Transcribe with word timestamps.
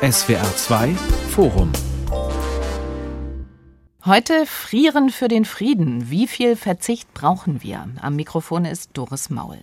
SWR 0.00 0.44
2 0.54 0.94
Forum 1.30 1.72
Heute 4.04 4.46
Frieren 4.46 5.10
für 5.10 5.26
den 5.26 5.44
Frieden. 5.44 6.08
Wie 6.08 6.28
viel 6.28 6.54
Verzicht 6.54 7.12
brauchen 7.14 7.64
wir? 7.64 7.88
Am 8.00 8.14
Mikrofon 8.14 8.64
ist 8.64 8.90
Doris 8.92 9.28
Maul. 9.28 9.58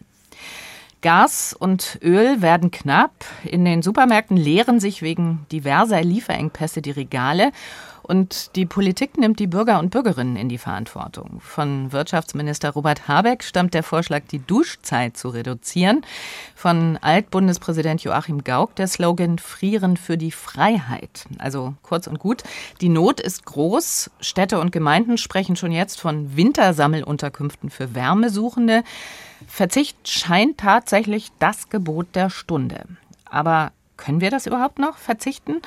Gas 0.99 1.55
und 1.57 1.99
Öl 2.03 2.41
werden 2.41 2.69
knapp. 2.69 3.13
In 3.45 3.63
den 3.63 3.81
Supermärkten 3.81 4.35
leeren 4.35 4.81
sich 4.81 5.01
wegen 5.01 5.45
diverser 5.53 6.01
Lieferengpässe 6.01 6.81
die 6.81 6.91
Regale. 6.91 7.53
Und 8.05 8.55
die 8.55 8.67
Politik 8.67 9.17
nimmt 9.17 9.39
die 9.39 9.47
Bürger 9.47 9.79
und 9.79 9.89
Bürgerinnen 9.89 10.35
in 10.35 10.47
die 10.47 10.59
Verantwortung. 10.59 11.39
Von 11.41 11.91
Wirtschaftsminister 11.91 12.69
Robert 12.69 13.07
Habeck 13.07 13.43
stammt 13.43 13.73
der 13.73 13.81
Vorschlag, 13.81 14.23
die 14.29 14.39
Duschzeit 14.39 15.17
zu 15.17 15.29
reduzieren. 15.29 16.05
Von 16.53 16.97
Altbundespräsident 17.01 18.03
Joachim 18.03 18.43
Gauck 18.43 18.75
der 18.75 18.87
Slogan 18.87 19.39
Frieren 19.39 19.97
für 19.97 20.17
die 20.17 20.31
Freiheit. 20.31 21.25
Also 21.39 21.73
kurz 21.81 22.05
und 22.05 22.19
gut, 22.19 22.43
die 22.79 22.89
Not 22.89 23.19
ist 23.19 23.45
groß. 23.45 24.11
Städte 24.19 24.59
und 24.59 24.71
Gemeinden 24.71 25.17
sprechen 25.17 25.55
schon 25.55 25.71
jetzt 25.71 25.99
von 25.99 26.35
Wintersammelunterkünften 26.37 27.71
für 27.71 27.95
Wärmesuchende. 27.95 28.83
Verzicht 29.47 30.07
scheint 30.07 30.59
tatsächlich 30.59 31.31
das 31.39 31.69
Gebot 31.69 32.07
der 32.13 32.29
Stunde. 32.29 32.85
Aber 33.25 33.71
können 33.97 34.21
wir 34.21 34.31
das 34.31 34.45
überhaupt 34.45 34.79
noch 34.79 34.97
verzichten? 34.97 35.61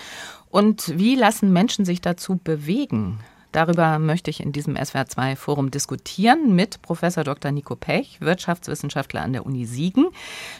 Und 0.50 0.98
wie 0.98 1.14
lassen 1.14 1.52
Menschen 1.52 1.84
sich 1.84 2.00
dazu 2.00 2.37
bewegen? 2.37 3.20
Darüber 3.58 3.98
möchte 3.98 4.30
ich 4.30 4.38
in 4.38 4.52
diesem 4.52 4.76
SWR2-Forum 4.76 5.72
diskutieren 5.72 6.54
mit 6.54 6.80
Professor 6.80 7.24
Dr. 7.24 7.50
Nico 7.50 7.74
Pech, 7.74 8.20
Wirtschaftswissenschaftler 8.20 9.22
an 9.22 9.32
der 9.32 9.44
Uni 9.44 9.66
Siegen, 9.66 10.06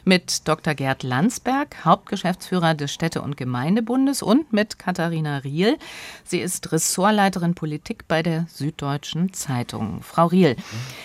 mit 0.04 0.48
Dr. 0.48 0.74
Gerd 0.74 1.04
Landsberg, 1.04 1.84
Hauptgeschäftsführer 1.84 2.74
des 2.74 2.92
Städte- 2.92 3.22
und 3.22 3.36
Gemeindebundes 3.36 4.20
und 4.20 4.52
mit 4.52 4.80
Katharina 4.80 5.38
Riel. 5.38 5.78
Sie 6.24 6.40
ist 6.40 6.72
Ressortleiterin 6.72 7.55
Politik 7.55 8.08
bei 8.08 8.24
der 8.24 8.46
Süddeutschen 8.52 9.33
Zeitung. 9.33 10.02
Frau 10.02 10.27
Riel, 10.27 10.56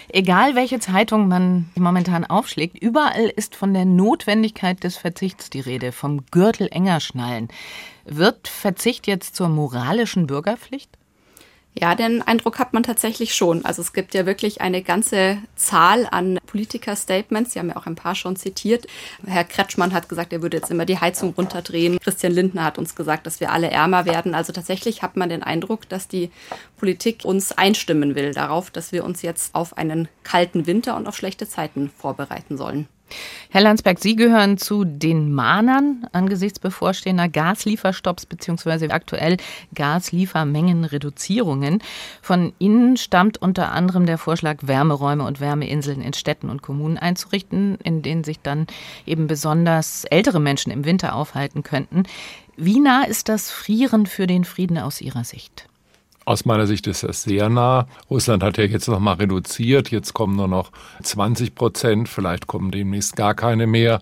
egal 0.09 0.55
welche 0.55 0.80
Zeitung 0.80 1.28
man 1.28 1.69
momentan 1.75 2.25
aufschlägt, 2.25 2.81
überall 2.81 3.25
ist 3.28 3.55
von 3.55 3.72
der 3.72 3.85
Notwendigkeit 3.85 4.83
des 4.83 4.97
Verzichts 4.97 5.52
die 5.52 5.59
Rede, 5.59 5.91
vom 5.91 6.25
Gürtel 6.31 6.69
enger 6.72 7.00
schnallen. 7.00 7.50
Wird 8.03 8.47
Verzicht 8.47 9.05
jetzt 9.05 9.35
zur 9.35 9.47
moralischen 9.47 10.25
Bürgerpflicht? 10.25 10.89
Ja, 11.75 11.95
den 11.95 12.21
Eindruck 12.21 12.59
hat 12.59 12.73
man 12.73 12.83
tatsächlich 12.83 13.33
schon. 13.33 13.66
Also 13.66 13.81
es 13.81 13.93
gibt 13.93 14.13
ja 14.13 14.27
wirklich 14.27 14.61
eine 14.61 14.83
ganze 14.83 15.39
Zahl 15.55 16.07
an 16.11 16.38
Politiker-Statements. 16.45 17.53
Sie 17.53 17.59
haben 17.59 17.69
ja 17.69 17.77
auch 17.77 17.88
ein 17.88 17.95
paar 17.95 18.13
schon 18.13 18.35
zitiert. 18.35 18.85
Herr 19.25 19.43
Kretschmann 19.43 19.91
hat 19.91 20.07
gesagt, 20.07 20.33
er 20.33 20.44
würde 20.44 20.57
jetzt 20.57 20.69
immer 20.69 20.85
die 20.85 20.99
Heizung 20.99 21.33
runterdrehen. 21.35 21.99
Christian 21.99 22.31
Lindner 22.31 22.63
hat 22.63 22.77
uns 22.77 22.95
gesagt, 22.95 23.25
dass 23.25 23.39
wir 23.39 23.51
alle 23.51 23.71
ärmer 23.71 24.05
werden. 24.05 24.35
Also 24.35 24.53
tatsächlich 24.53 25.01
hat 25.01 25.17
man 25.17 25.29
den 25.29 25.41
Eindruck, 25.41 25.89
dass 25.89 26.07
die 26.07 26.29
Politik 26.77 27.25
uns 27.25 27.51
einstimmen 27.51 28.13
will 28.13 28.33
darauf, 28.33 28.69
dass 28.69 28.91
wir 28.91 29.03
uns 29.03 29.23
jetzt 29.23 29.55
auf 29.55 29.75
einen 29.75 30.07
kalten 30.23 30.67
Winter 30.67 30.95
und 30.95 31.07
auf 31.07 31.17
schlechte 31.17 31.49
Zeiten 31.49 31.89
vorbereiten 31.89 32.55
sollen. 32.55 32.88
Herr 33.50 33.61
Landsberg, 33.61 34.00
Sie 34.00 34.16
gehören 34.16 34.58
zu 34.58 34.83
den 34.83 35.31
Mahnern 35.31 36.08
angesichts 36.11 36.59
bevorstehender 36.59 37.30
Gaslieferstopps 37.30 38.25
bzw. 38.25 38.89
aktuell 38.89 39.38
Gasliefermengenreduzierungen. 39.75 41.81
Von 42.22 42.53
Ihnen 42.59 42.97
stammt 42.97 43.41
unter 43.41 43.72
anderem 43.72 44.06
der 44.06 44.17
Vorschlag, 44.17 44.58
Wärmeräume 44.61 45.25
und 45.25 45.39
Wärmeinseln 45.39 46.02
in 46.02 46.14
Städten 46.14 46.50
und 46.50 46.61
Kommunen 46.61 46.97
einzurichten, 46.97 47.78
in 47.84 48.02
denen 48.02 48.23
sich 48.23 48.39
dann 48.39 48.67
eben 49.06 49.28
besonders 49.28 50.06
ältere 50.06 50.39
Menschen 50.39 50.72
im 50.72 50.86
Winter 50.86 51.16
aufhalten 51.16 51.64
könnten. 51.64 52.03
Wie 52.56 52.80
nah 52.80 53.03
ist 53.03 53.30
das 53.30 53.52
Frieren 53.52 54.06
für 54.06 54.28
den 54.28 54.45
Frieden 54.45 54.78
aus 54.78 55.02
Ihrer 55.02 55.23
Sicht? 55.23 55.67
Aus 56.25 56.45
meiner 56.45 56.67
Sicht 56.67 56.88
ist 56.88 57.03
das 57.03 57.23
sehr 57.23 57.49
nah. 57.49 57.88
Russland 58.09 58.43
hat 58.43 58.57
ja 58.57 58.63
jetzt 58.63 58.88
noch 58.88 58.99
mal 58.99 59.13
reduziert. 59.13 59.91
Jetzt 59.91 60.13
kommen 60.13 60.35
nur 60.35 60.47
noch 60.47 60.72
20 61.01 61.53
Prozent. 61.56 62.07
Vielleicht 62.07 62.47
kommen 62.47 62.72
demnächst 62.72 63.16
gar 63.16 63.35
keine 63.35 63.67
mehr. 63.67 64.01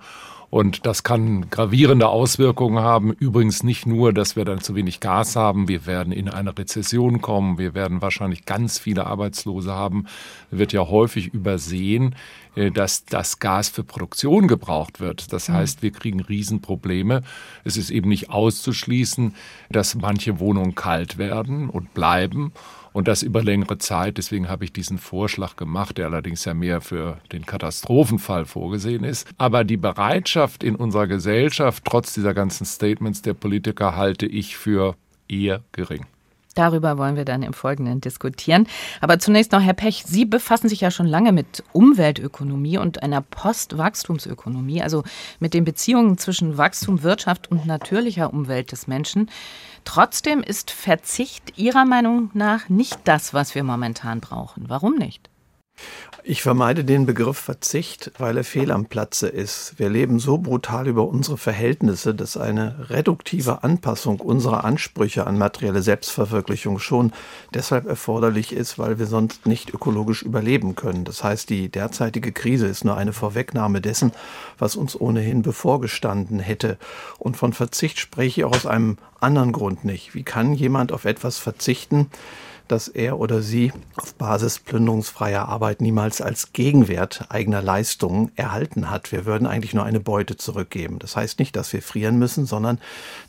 Und 0.52 0.86
das 0.86 1.04
kann 1.04 1.50
gravierende 1.50 2.10
Auswirkungen 2.10 2.84
haben. 2.84 3.14
Übrigens 3.14 3.64
nicht 3.64 3.86
nur, 3.86 4.12
dass 4.12 4.36
wir 4.36 4.44
dann 4.44 4.60
zu 4.60 4.76
wenig 4.76 5.00
Gas 5.00 5.38
haben. 5.38 5.70
Wir 5.70 5.86
werden 5.86 6.12
in 6.12 6.28
eine 6.28 6.58
Rezession 6.58 7.22
kommen. 7.22 7.58
Wir 7.58 7.74
werden 7.74 8.02
wahrscheinlich 8.02 8.44
ganz 8.44 8.78
viele 8.78 9.08
Arbeitslose 9.08 9.72
haben. 9.72 10.08
Wird 10.52 10.74
ja 10.74 10.82
häufig 10.82 11.34
übersehen, 11.34 12.16
äh, 12.56 12.70
dass 12.70 13.06
das 13.06 13.40
Gas 13.40 13.70
für 13.70 13.86
Produktion 13.86 14.50
gebraucht 14.50 15.00
wird. 15.00 15.32
Das 15.32 15.48
mhm. 15.48 15.54
heißt, 15.54 15.84
wir 15.84 15.92
kriegen 15.92 16.20
Riesenprobleme. 16.20 17.24
Es 17.64 17.78
ist 17.78 17.90
eben 17.90 18.10
nicht 18.10 18.30
auszuschließen, 18.30 19.34
dass 19.70 19.96
manche 19.96 20.42
Wohnungen 20.42 20.76
kalt 20.76 21.18
werden 21.18 21.70
und 21.70 21.94
bleiben 21.94 22.52
und 22.94 23.08
das 23.08 23.24
über 23.24 23.44
längere 23.44 23.78
Zeit. 23.78 24.18
Deswegen 24.18 24.50
habe 24.50 24.66
ich 24.66 24.74
diesen 24.74 24.98
Vorschlag 24.98 25.56
gemacht, 25.56 25.98
der 25.98 26.08
allerdings 26.08 26.46
ja 26.46 26.54
mehr 26.54 26.82
für 26.82 27.18
den 27.32 27.46
Katastrophenfall 27.46 28.46
vorgesehen 28.46 29.04
ist. 29.04 29.28
Aber 29.38 29.64
die 29.64 29.78
Bereitschaft 29.78 30.64
in 30.64 30.76
unserer 30.76 31.08
Gesellschaft, 31.08 31.84
trotz 31.86 32.14
dieser 32.14 32.34
ganzen 32.34 32.66
Statements 32.66 33.22
der 33.22 33.34
Politiker, 33.34 33.96
halte 33.96 34.26
ich 34.26 34.58
für 34.58 34.96
eher 35.28 35.64
gering. 35.72 36.06
Darüber 36.56 36.98
wollen 36.98 37.16
wir 37.16 37.26
dann 37.26 37.44
im 37.44 37.54
Folgenden 37.54 38.02
diskutieren. 38.02 38.68
Aber 39.00 39.20
zunächst 39.20 39.52
noch, 39.52 39.62
Herr 39.62 39.74
Pech, 39.74 40.04
Sie 40.06 40.26
befassen 40.26 40.70
sich 40.70 40.82
ja 40.82 40.92
schon 40.92 41.08
lange 41.08 41.32
mit 41.32 41.64
Umweltökonomie 41.72 42.78
und 42.78 43.04
einer 43.04 43.22
Postwachstumsökonomie, 43.22 44.82
also 44.82 45.04
mit 45.40 45.54
den 45.54 45.64
Beziehungen 45.64 46.18
zwischen 46.18 46.58
Wachstum, 46.58 47.04
Wirtschaft 47.04 47.50
und 47.50 47.66
natürlicher 47.66 48.34
Umwelt 48.34 48.72
des 48.72 48.88
Menschen. 48.88 49.30
Trotzdem 49.86 50.44
ist 50.44 50.72
Verzicht 50.72 51.58
Ihrer 51.58 51.86
Meinung 51.86 52.30
nach 52.34 52.70
nicht 52.70 53.00
das, 53.06 53.34
was 53.34 53.56
wir 53.56 53.64
momentan 53.64 54.20
brauchen. 54.20 54.66
Warum 54.68 54.96
nicht? 54.96 55.31
Ich 56.24 56.44
vermeide 56.44 56.84
den 56.84 57.08
Begriff 57.08 57.40
Verzicht, 57.40 58.12
weil 58.20 58.38
er 58.38 58.44
fehl 58.44 58.72
am 58.72 58.86
Platze 58.86 59.28
ist. 59.28 59.80
Wir 59.80 59.90
leben 59.90 60.20
so 60.20 60.38
brutal 60.38 60.88
über 60.88 61.08
unsere 61.08 61.36
Verhältnisse, 61.36 62.14
dass 62.14 62.38
eine 62.38 62.92
reduktive 62.92 63.64
Anpassung 63.64 64.20
unserer 64.20 64.64
Ansprüche 64.64 65.26
an 65.26 65.40
materielle 65.40 65.82
Selbstverwirklichung 65.82 66.78
schon 66.78 67.12
deshalb 67.56 67.88
erforderlich 67.88 68.54
ist, 68.54 68.78
weil 68.78 69.00
wir 69.00 69.08
sonst 69.08 69.48
nicht 69.48 69.74
ökologisch 69.74 70.22
überleben 70.22 70.76
können. 70.76 71.06
Das 71.06 71.24
heißt, 71.24 71.50
die 71.50 71.70
derzeitige 71.70 72.32
Krise 72.32 72.68
ist 72.68 72.86
nur 72.86 72.98
eine 72.98 73.14
Vorwegnahme 73.14 73.82
dessen, 73.82 74.12
was 74.60 74.76
uns 74.76 75.00
ohnehin 75.00 75.42
bevorgestanden 75.42 76.40
hätte. 76.40 76.78
Und 77.18 77.36
von 77.36 77.52
Verzicht 77.52 78.00
spreche 78.00 78.42
ich 78.42 78.46
auch 78.46 78.56
aus 78.56 78.68
einem 78.68 78.98
anderen 79.20 79.54
Grund 79.54 79.86
nicht. 79.86 80.14
Wie 80.14 80.24
kann 80.24 80.54
jemand 80.54 80.92
auf 80.92 81.06
etwas 81.06 81.40
verzichten, 81.40 82.12
dass 82.72 82.88
er 82.88 83.20
oder 83.20 83.42
sie 83.42 83.74
auf 83.96 84.14
Basis 84.16 84.60
plünderungsfreier 84.60 85.48
Arbeit 85.48 85.82
niemals 85.82 86.22
als 86.22 86.54
Gegenwert 86.54 87.26
eigener 87.30 87.62
Leistungen 87.62 88.32
erhalten 88.36 88.90
hat. 88.90 89.12
Wir 89.12 89.26
würden 89.26 89.46
eigentlich 89.46 89.74
nur 89.74 89.84
eine 89.84 90.00
Beute 90.00 90.38
zurückgeben. 90.38 90.98
Das 91.00 91.16
heißt 91.16 91.40
nicht, 91.40 91.56
dass 91.56 91.74
wir 91.74 91.82
frieren 91.82 92.18
müssen, 92.18 92.46
sondern 92.46 92.80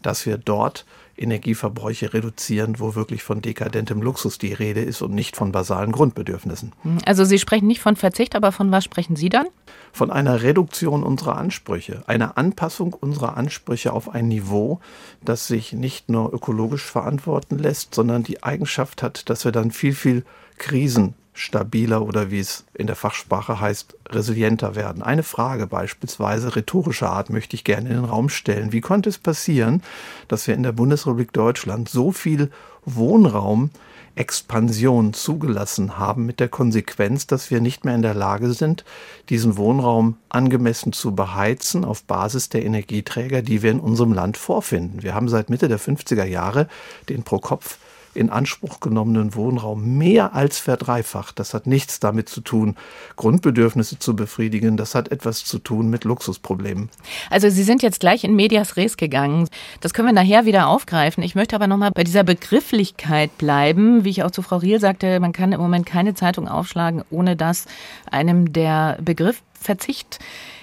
dass 0.02 0.26
wir 0.26 0.38
dort 0.38 0.86
Energieverbräuche 1.22 2.12
reduzieren, 2.12 2.78
wo 2.78 2.94
wirklich 2.94 3.22
von 3.22 3.41
dekadentem 3.41 4.03
Luxus 4.03 4.38
die 4.38 4.53
Rede 4.53 4.81
ist 4.81 5.03
und 5.03 5.15
nicht 5.15 5.37
von 5.37 5.53
basalen 5.53 5.93
Grundbedürfnissen. 5.93 6.72
Also 7.06 7.25
Sie 7.25 7.38
sprechen 7.38 7.66
nicht 7.66 7.81
von 7.81 7.97
Verzicht, 7.97 8.34
aber 8.34 8.53
von 8.53 8.71
was 8.71 8.84
sprechen 8.84 9.16
Sie 9.16 9.28
dann? 9.28 9.47
Von 9.93 10.11
einer 10.11 10.43
Reduktion 10.43 11.03
unserer 11.03 11.37
Ansprüche, 11.37 12.03
einer 12.06 12.37
Anpassung 12.38 12.94
unserer 12.94 13.37
Ansprüche 13.37 13.93
auf 13.93 14.09
ein 14.09 14.28
Niveau, 14.28 14.81
das 15.22 15.47
sich 15.47 15.72
nicht 15.72 16.09
nur 16.09 16.32
ökologisch 16.32 16.84
verantworten 16.84 17.59
lässt, 17.59 17.94
sondern 17.94 18.22
die 18.22 18.43
Eigenschaft 18.43 19.03
hat, 19.03 19.28
dass 19.31 19.44
wir 19.44 19.53
dann 19.53 19.71
viel, 19.71 19.94
viel 19.94 20.25
Krisen 20.59 21.15
stabiler 21.34 22.03
oder 22.03 22.31
wie 22.31 22.41
es 22.41 22.65
in 22.75 22.87
der 22.87 22.97
Fachsprache 22.97 23.60
heißt, 23.60 23.97
resilienter 24.10 24.75
werden. 24.75 25.03
Eine 25.03 25.22
Frage 25.22 25.66
beispielsweise 25.66 26.54
rhetorischer 26.54 27.10
Art 27.10 27.31
möchte 27.31 27.56
ich 27.56 27.65
gerne 27.65 27.88
in 27.88 27.97
den 27.97 28.04
Raum 28.04 28.28
stellen. 28.28 28.72
Wie 28.72 28.81
konnte 28.81 29.09
es 29.09 29.19
passieren, 29.19 29.82
dass 30.29 30.46
wir 30.46 30.55
in 30.55 30.62
der 30.62 30.73
Bundesrepublik 30.73 31.32
Deutschland 31.32 31.88
so 31.88 32.12
viel 32.12 32.50
Wohnraum 32.84 33.70
Expansion 34.14 35.14
zugelassen 35.14 35.99
haben, 35.99 36.26
mit 36.26 36.38
der 36.38 36.49
Konsequenz, 36.49 37.26
dass 37.26 37.50
wir 37.50 37.61
nicht 37.61 37.84
mehr 37.84 37.94
in 37.94 38.02
der 38.02 38.14
Lage 38.14 38.52
sind, 38.52 38.84
diesen 39.31 39.56
Wohnraum 39.56 40.17
angemessen 40.29 40.93
zu 40.93 41.14
beheizen 41.14 41.84
auf 41.84 42.05
Basis 42.05 42.50
der 42.50 42.64
Energieträger, 42.64 43.40
die 43.40 43.62
wir 43.62 43.70
in 43.70 43.81
unserem 43.81 44.12
Land 44.12 44.37
vorfinden. 44.37 45.02
Wir 45.02 45.14
haben 45.14 45.29
seit 45.29 45.49
Mitte 45.49 45.69
der 45.69 45.81
50er 45.81 46.25
Jahre 46.25 46.69
den 47.08 47.23
pro 47.23 47.38
Kopf 47.38 47.79
in 48.14 48.31
Anspruch 48.31 48.81
genommenen 48.81 49.35
Wohnraum 49.35 49.97
mehr 49.99 50.35
als 50.35 50.59
verdreifacht. 50.59 51.38
Das 51.38 51.55
hat 51.55 51.67
nichts 51.67 52.00
damit 52.00 52.29
zu 52.29 52.41
tun, 52.41 52.76
Grundbedürfnisse 53.17 53.99
zu 53.99 54.14
befriedigen. 54.17 54.76
Das 54.76 54.94
hat 54.94 55.11
etwas 55.11 55.44
zu 55.44 55.59
tun 55.59 55.88
mit 55.88 56.05
Luxusproblemen. 56.05 56.88
Also 57.31 57.49
Sie 57.49 57.62
sind 57.62 57.82
jetzt 57.82 58.00
gleich 58.00 58.25
in 58.25 58.35
Medias 58.35 58.76
Res 58.76 58.97
gegangen. 58.97 59.49
Das 59.81 59.94
können 59.94 60.09
wir 60.09 60.12
nachher 60.12 60.44
wieder 60.44 60.67
aufgreifen. 60.69 61.23
Ich 61.23 61.35
möchte 61.35 61.56
aber 61.56 61.67
nochmal 61.67 61.91
bei 61.93 62.05
dieser 62.05 62.25
Begrifflichkeit 62.25 63.37
bleiben. 63.38 64.05
Wie 64.05 64.11
ich 64.11 64.23
auch 64.23 64.31
zu 64.31 64.43
Frau 64.43 64.56
Riel 64.56 64.81
sagte, 64.81 65.20
man 65.20 65.32
kann 65.32 65.53
im 65.53 65.61
Moment 65.61 65.87
keine 65.87 66.15
Zeitung 66.15 66.49
aufschlagen, 66.49 67.03
ohne 67.11 67.37
dass 67.37 67.67
einem 68.11 68.53
der 68.53 68.99
Begriff 69.03 69.43
Verzicht 69.62 70.19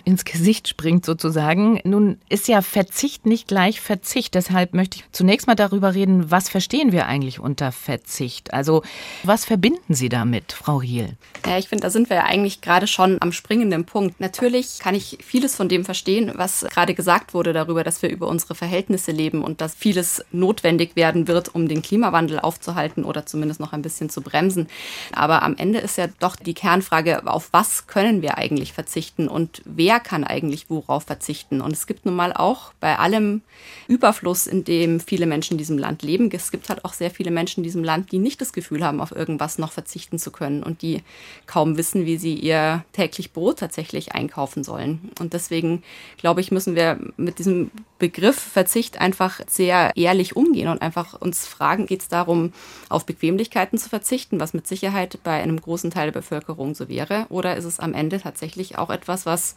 ins 0.05 0.25
Gesicht 0.25 0.67
springt 0.67 1.05
sozusagen. 1.05 1.79
Nun 1.83 2.19
ist 2.29 2.47
ja 2.47 2.61
Verzicht 2.61 3.25
nicht 3.25 3.47
gleich 3.47 3.81
Verzicht. 3.81 4.33
Deshalb 4.33 4.73
möchte 4.73 4.97
ich 4.97 5.03
zunächst 5.11 5.47
mal 5.47 5.55
darüber 5.55 5.93
reden, 5.93 6.31
was 6.31 6.49
verstehen 6.49 6.91
wir 6.91 7.05
eigentlich 7.05 7.39
unter 7.39 7.71
Verzicht? 7.71 8.53
Also 8.53 8.83
was 9.23 9.45
verbinden 9.45 9.93
Sie 9.93 10.09
damit, 10.09 10.51
Frau 10.51 10.77
Riel? 10.77 11.17
Ja, 11.45 11.57
ich 11.57 11.69
finde, 11.69 11.83
da 11.83 11.89
sind 11.89 12.09
wir 12.09 12.17
ja 12.17 12.23
eigentlich 12.25 12.61
gerade 12.61 12.87
schon 12.87 13.17
am 13.21 13.31
springenden 13.31 13.85
Punkt. 13.85 14.19
Natürlich 14.19 14.79
kann 14.79 14.95
ich 14.95 15.17
vieles 15.23 15.55
von 15.55 15.69
dem 15.69 15.85
verstehen, 15.85 16.31
was 16.35 16.65
gerade 16.69 16.93
gesagt 16.93 17.33
wurde 17.33 17.53
darüber, 17.53 17.83
dass 17.83 18.01
wir 18.01 18.09
über 18.09 18.27
unsere 18.27 18.55
Verhältnisse 18.55 19.11
leben 19.11 19.43
und 19.43 19.61
dass 19.61 19.75
vieles 19.75 20.23
notwendig 20.31 20.95
werden 20.95 21.27
wird, 21.27 21.53
um 21.53 21.67
den 21.67 21.81
Klimawandel 21.81 22.39
aufzuhalten 22.39 23.03
oder 23.03 23.25
zumindest 23.25 23.59
noch 23.59 23.73
ein 23.73 23.81
bisschen 23.81 24.09
zu 24.09 24.21
bremsen. 24.21 24.67
Aber 25.13 25.43
am 25.43 25.55
Ende 25.55 25.79
ist 25.79 25.97
ja 25.97 26.07
doch 26.19 26.35
die 26.35 26.53
Kernfrage, 26.53 27.27
auf 27.27 27.49
was 27.51 27.87
können 27.87 28.21
wir 28.21 28.37
eigentlich 28.37 28.73
verzichten 28.73 28.88
und 29.27 29.61
wer 29.65 29.99
kann 29.99 30.23
eigentlich 30.23 30.69
worauf 30.69 31.03
verzichten. 31.03 31.61
Und 31.61 31.73
es 31.73 31.87
gibt 31.87 32.05
nun 32.05 32.15
mal 32.15 32.33
auch 32.33 32.73
bei 32.79 32.97
allem 32.97 33.41
Überfluss, 33.87 34.47
in 34.47 34.63
dem 34.63 34.99
viele 34.99 35.25
Menschen 35.25 35.53
in 35.53 35.57
diesem 35.57 35.77
Land 35.77 36.01
leben, 36.01 36.29
es 36.31 36.51
gibt 36.51 36.69
halt 36.69 36.85
auch 36.85 36.93
sehr 36.93 37.11
viele 37.11 37.31
Menschen 37.31 37.59
in 37.59 37.63
diesem 37.63 37.83
Land, 37.83 38.11
die 38.11 38.19
nicht 38.19 38.41
das 38.41 38.53
Gefühl 38.53 38.83
haben, 38.83 39.01
auf 39.01 39.11
irgendwas 39.11 39.57
noch 39.59 39.71
verzichten 39.71 40.17
zu 40.17 40.31
können 40.31 40.63
und 40.63 40.81
die 40.81 41.03
kaum 41.45 41.77
wissen, 41.77 42.05
wie 42.05 42.17
sie 42.17 42.33
ihr 42.33 42.83
täglich 42.93 43.33
Brot 43.33 43.59
tatsächlich 43.59 44.13
einkaufen 44.13 44.63
sollen. 44.63 45.11
Und 45.19 45.33
deswegen, 45.33 45.83
glaube 46.17 46.41
ich, 46.41 46.51
müssen 46.51 46.75
wir 46.75 46.99
mit 47.17 47.39
diesem 47.39 47.71
Begriff 47.99 48.39
Verzicht 48.39 48.99
einfach 48.99 49.41
sehr 49.47 49.91
ehrlich 49.95 50.35
umgehen 50.35 50.69
und 50.69 50.81
einfach 50.81 51.19
uns 51.19 51.45
fragen, 51.45 51.85
geht 51.85 52.01
es 52.01 52.07
darum, 52.07 52.53
auf 52.87 53.05
Bequemlichkeiten 53.05 53.77
zu 53.77 53.89
verzichten, 53.89 54.39
was 54.39 54.53
mit 54.53 54.65
Sicherheit 54.65 55.19
bei 55.23 55.41
einem 55.41 55.59
großen 55.61 55.91
Teil 55.91 56.07
der 56.07 56.19
Bevölkerung 56.19 56.73
so 56.75 56.89
wäre, 56.89 57.25
oder 57.29 57.57
ist 57.57 57.65
es 57.65 57.79
am 57.79 57.93
Ende 57.93 58.19
tatsächlich 58.19 58.77
auch 58.79 58.89
etwas, 58.89 59.25
was 59.25 59.55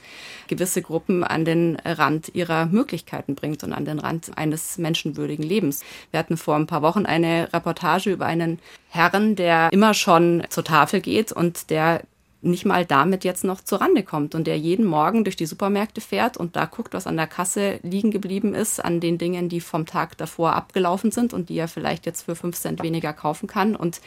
gewisse 0.49 0.83
Gruppen 0.83 1.25
an 1.25 1.45
den 1.45 1.77
Rand 1.85 2.35
ihrer 2.35 2.67
Möglichkeiten 2.67 3.35
bringt 3.35 3.65
und 3.65 3.73
an 3.73 3.85
den 3.85 3.99
Rand 3.99 4.37
eines 4.37 4.79
menschenwürdigen 4.79 5.45
Lebens. 5.45 5.85
Wir 6.11 6.21
hatten 6.21 6.37
vor 6.37 6.57
ein 6.57 6.67
paar 6.67 6.83
Wochen 6.83 7.07
eine 7.07 7.53
Reportage 7.53 8.11
über 8.11 8.27
einen 8.27 8.59
Herrn, 8.89 9.37
der 9.37 9.73
immer 9.73 9.95
schon 9.95 10.43
zur 10.51 10.65
Tafel 10.65 11.01
geht 11.01 11.33
und 11.33 11.71
der 11.71 12.03
nicht 12.43 12.65
mal 12.65 12.85
damit 12.85 13.25
jetzt 13.25 13.44
noch 13.44 13.61
zurande 13.61 14.03
kommt 14.03 14.35
und 14.35 14.47
der 14.47 14.59
jeden 14.59 14.85
Morgen 14.85 15.25
durch 15.25 15.37
die 15.37 15.47
Supermärkte 15.47 16.00
fährt 16.00 16.37
und 16.37 16.56
da 16.56 16.67
guckt, 16.67 16.93
was 16.93 17.06
an 17.06 17.17
der 17.17 17.29
Kasse 17.29 17.79
liegen 17.83 18.11
geblieben 18.11 18.55
ist, 18.55 18.85
an 18.85 19.00
den 19.00 19.17
Dingen, 19.17 19.49
die 19.49 19.61
vom 19.61 19.87
Tag 19.87 20.19
davor 20.19 20.55
abgelaufen 20.55 21.12
sind 21.12 21.33
und 21.33 21.49
die 21.49 21.56
er 21.56 21.69
vielleicht 21.69 22.05
jetzt 22.05 22.23
für 22.23 22.35
fünf 22.35 22.56
Cent 22.56 22.83
weniger 22.83 23.12
kaufen 23.12 23.47
kann. 23.47 23.77
Und 23.77 24.00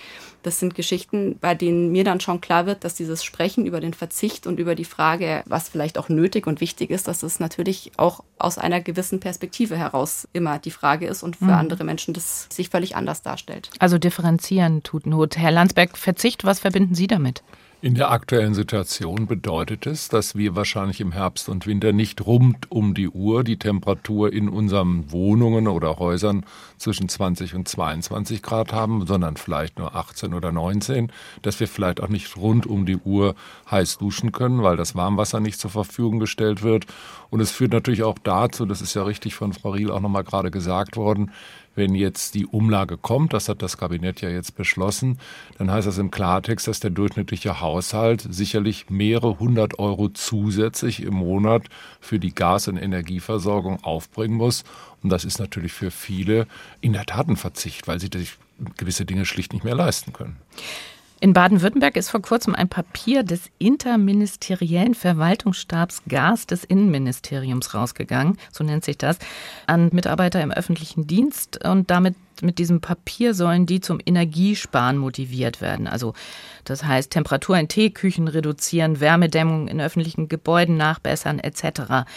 das 0.43 0.59
sind 0.59 0.75
Geschichten, 0.75 1.37
bei 1.39 1.55
denen 1.55 1.91
mir 1.91 2.03
dann 2.03 2.19
schon 2.19 2.41
klar 2.41 2.65
wird, 2.65 2.83
dass 2.83 2.95
dieses 2.95 3.23
Sprechen 3.23 3.65
über 3.65 3.79
den 3.79 3.93
Verzicht 3.93 4.47
und 4.47 4.59
über 4.59 4.75
die 4.75 4.85
Frage, 4.85 5.43
was 5.45 5.69
vielleicht 5.69 5.97
auch 5.97 6.09
nötig 6.09 6.45
und 6.45 6.59
wichtig 6.59 6.89
ist, 6.89 7.07
dass 7.07 7.23
es 7.23 7.39
natürlich 7.39 7.93
auch 7.95 8.23
aus 8.37 8.57
einer 8.57 8.81
gewissen 8.81 9.21
Perspektive 9.21 9.77
heraus 9.77 10.27
immer 10.33 10.59
die 10.59 10.71
Frage 10.71 11.07
ist 11.07 11.23
und 11.23 11.37
für 11.37 11.45
mhm. 11.45 11.51
andere 11.51 11.83
Menschen 11.85 12.13
das 12.13 12.47
sich 12.51 12.69
völlig 12.69 12.95
anders 12.97 13.21
darstellt. 13.21 13.69
Also 13.79 13.97
differenzieren 13.97 14.83
tut 14.83 15.05
Not. 15.05 15.37
Herr 15.37 15.51
Landsberg, 15.51 15.97
Verzicht, 15.97 16.43
was 16.43 16.59
verbinden 16.59 16.95
Sie 16.95 17.07
damit? 17.07 17.43
In 17.81 17.93
der 17.93 18.09
aktuellen 18.09 18.53
Situation 18.53 19.27
bedeutet 19.27 19.85
es, 19.85 20.07
dass 20.07 20.35
wir 20.35 20.55
wahrscheinlich 20.55 21.01
im 21.01 21.11
Herbst 21.11 21.49
und 21.49 21.67
Winter 21.67 21.91
nicht 21.91 22.25
rund 22.25 22.71
um 22.71 22.93
die 22.93 23.09
Uhr 23.09 23.43
die 23.43 23.59
Temperatur 23.59 24.31
in 24.31 24.49
unseren 24.49 25.11
Wohnungen 25.11 25.67
oder 25.67 25.99
Häusern 25.99 26.45
zwischen 26.77 27.09
20 27.09 27.55
und 27.55 27.67
22 27.67 28.41
Grad 28.41 28.73
haben, 28.73 29.05
sondern 29.05 29.37
vielleicht 29.37 29.79
nur 29.79 29.95
18 29.95 30.33
oder 30.33 30.51
19, 30.51 31.11
dass 31.41 31.59
wir 31.59 31.67
vielleicht 31.67 32.01
auch 32.01 32.09
nicht 32.09 32.37
rund 32.37 32.65
um 32.65 32.85
die 32.85 32.97
Uhr 32.97 33.35
heiß 33.69 33.97
duschen 33.97 34.31
können, 34.31 34.63
weil 34.63 34.77
das 34.77 34.95
Warmwasser 34.95 35.39
nicht 35.39 35.59
zur 35.59 35.71
Verfügung 35.71 36.19
gestellt 36.19 36.63
wird. 36.63 36.85
Und 37.29 37.39
es 37.39 37.51
führt 37.51 37.73
natürlich 37.73 38.03
auch 38.03 38.19
dazu, 38.19 38.65
das 38.65 38.81
ist 38.81 38.93
ja 38.93 39.03
richtig 39.03 39.35
von 39.35 39.53
Frau 39.53 39.71
Riel 39.71 39.91
auch 39.91 39.99
nochmal 39.99 40.23
gerade 40.23 40.51
gesagt 40.51 40.95
worden, 40.95 41.31
wenn 41.75 41.93
jetzt 41.93 42.35
die 42.35 42.45
Umlage 42.45 42.97
kommt, 42.97 43.33
das 43.33 43.49
hat 43.49 43.61
das 43.61 43.77
Kabinett 43.77 44.21
ja 44.21 44.29
jetzt 44.29 44.55
beschlossen, 44.55 45.19
dann 45.57 45.69
heißt 45.69 45.85
das 45.85 45.97
im 45.97 46.09
Klartext, 46.09 46.67
dass 46.67 46.79
der 46.79 46.89
durchschnittliche 46.89 47.59
Haushalt 47.59 48.25
sicherlich 48.29 48.89
mehrere 48.89 49.39
hundert 49.39 49.77
Euro 49.77 50.09
zusätzlich 50.09 51.03
im 51.03 51.15
Monat 51.15 51.63
für 51.99 52.17
die 52.17 52.33
Gas- 52.33 52.69
und 52.69 52.77
Energieversorgung 52.77 53.83
aufbringen 53.83 54.37
muss. 54.37 54.63
Und 55.05 55.11
das 55.11 55.23
ist 55.23 55.37
natürlich 55.37 55.71
für 55.71 55.91
viele 55.91 56.47
in 56.81 56.93
der 56.93 57.05
Tat 57.05 57.27
ein 57.27 57.37
Verzicht, 57.37 57.87
weil 57.87 57.99
sie 57.99 58.09
sich 58.11 58.39
gewisse 58.75 59.05
Dinge 59.05 59.27
schlicht 59.27 59.53
nicht 59.53 59.63
mehr 59.63 59.75
leisten 59.75 60.13
können. 60.13 60.37
In 61.19 61.31
Baden-Württemberg 61.33 61.95
ist 61.95 62.09
vor 62.09 62.23
kurzem 62.23 62.55
ein 62.55 62.69
Papier 62.69 63.21
des 63.21 63.51
interministeriellen 63.59 64.95
Verwaltungsstabs 64.95 66.01
Gas 66.09 66.47
des 66.47 66.63
Innenministeriums 66.63 67.75
rausgegangen, 67.75 68.39
so 68.51 68.63
nennt 68.63 68.83
sich 68.83 68.97
das, 68.97 69.19
an 69.67 69.89
Mitarbeiter 69.93 70.41
im 70.41 70.51
öffentlichen 70.51 71.05
Dienst 71.05 71.63
und 71.63 71.91
damit 71.91 72.15
mit 72.41 72.57
diesem 72.57 72.81
Papier 72.81 73.35
sollen 73.35 73.67
die 73.67 73.81
zum 73.81 73.99
Energiesparen 74.03 74.97
motiviert 74.97 75.61
werden. 75.61 75.85
Also 75.85 76.15
das 76.63 76.83
heißt 76.83 77.11
Temperatur 77.11 77.59
in 77.59 77.67
Teeküchen 77.67 78.27
reduzieren, 78.27 78.99
Wärmedämmung 78.99 79.67
in 79.67 79.79
öffentlichen 79.79 80.29
Gebäuden 80.29 80.77
nachbessern 80.77 81.37
etc. 81.37 82.07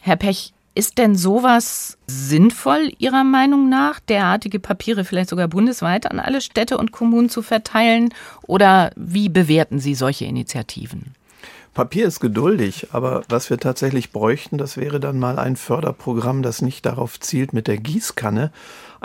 Herr 0.00 0.16
Pech, 0.16 0.53
ist 0.74 0.98
denn 0.98 1.14
sowas 1.14 1.98
sinnvoll 2.06 2.90
Ihrer 2.98 3.24
Meinung 3.24 3.68
nach, 3.68 4.00
derartige 4.00 4.58
Papiere 4.58 5.04
vielleicht 5.04 5.30
sogar 5.30 5.48
bundesweit 5.48 6.10
an 6.10 6.18
alle 6.18 6.40
Städte 6.40 6.78
und 6.78 6.92
Kommunen 6.92 7.28
zu 7.28 7.42
verteilen? 7.42 8.12
Oder 8.46 8.90
wie 8.96 9.28
bewerten 9.28 9.78
Sie 9.78 9.94
solche 9.94 10.24
Initiativen? 10.24 11.14
Papier 11.74 12.06
ist 12.06 12.20
geduldig, 12.20 12.88
aber 12.92 13.22
was 13.28 13.50
wir 13.50 13.58
tatsächlich 13.58 14.12
bräuchten, 14.12 14.58
das 14.58 14.76
wäre 14.76 15.00
dann 15.00 15.18
mal 15.18 15.40
ein 15.40 15.56
Förderprogramm, 15.56 16.42
das 16.42 16.62
nicht 16.62 16.86
darauf 16.86 17.18
zielt, 17.18 17.52
mit 17.52 17.66
der 17.66 17.78
Gießkanne 17.78 18.52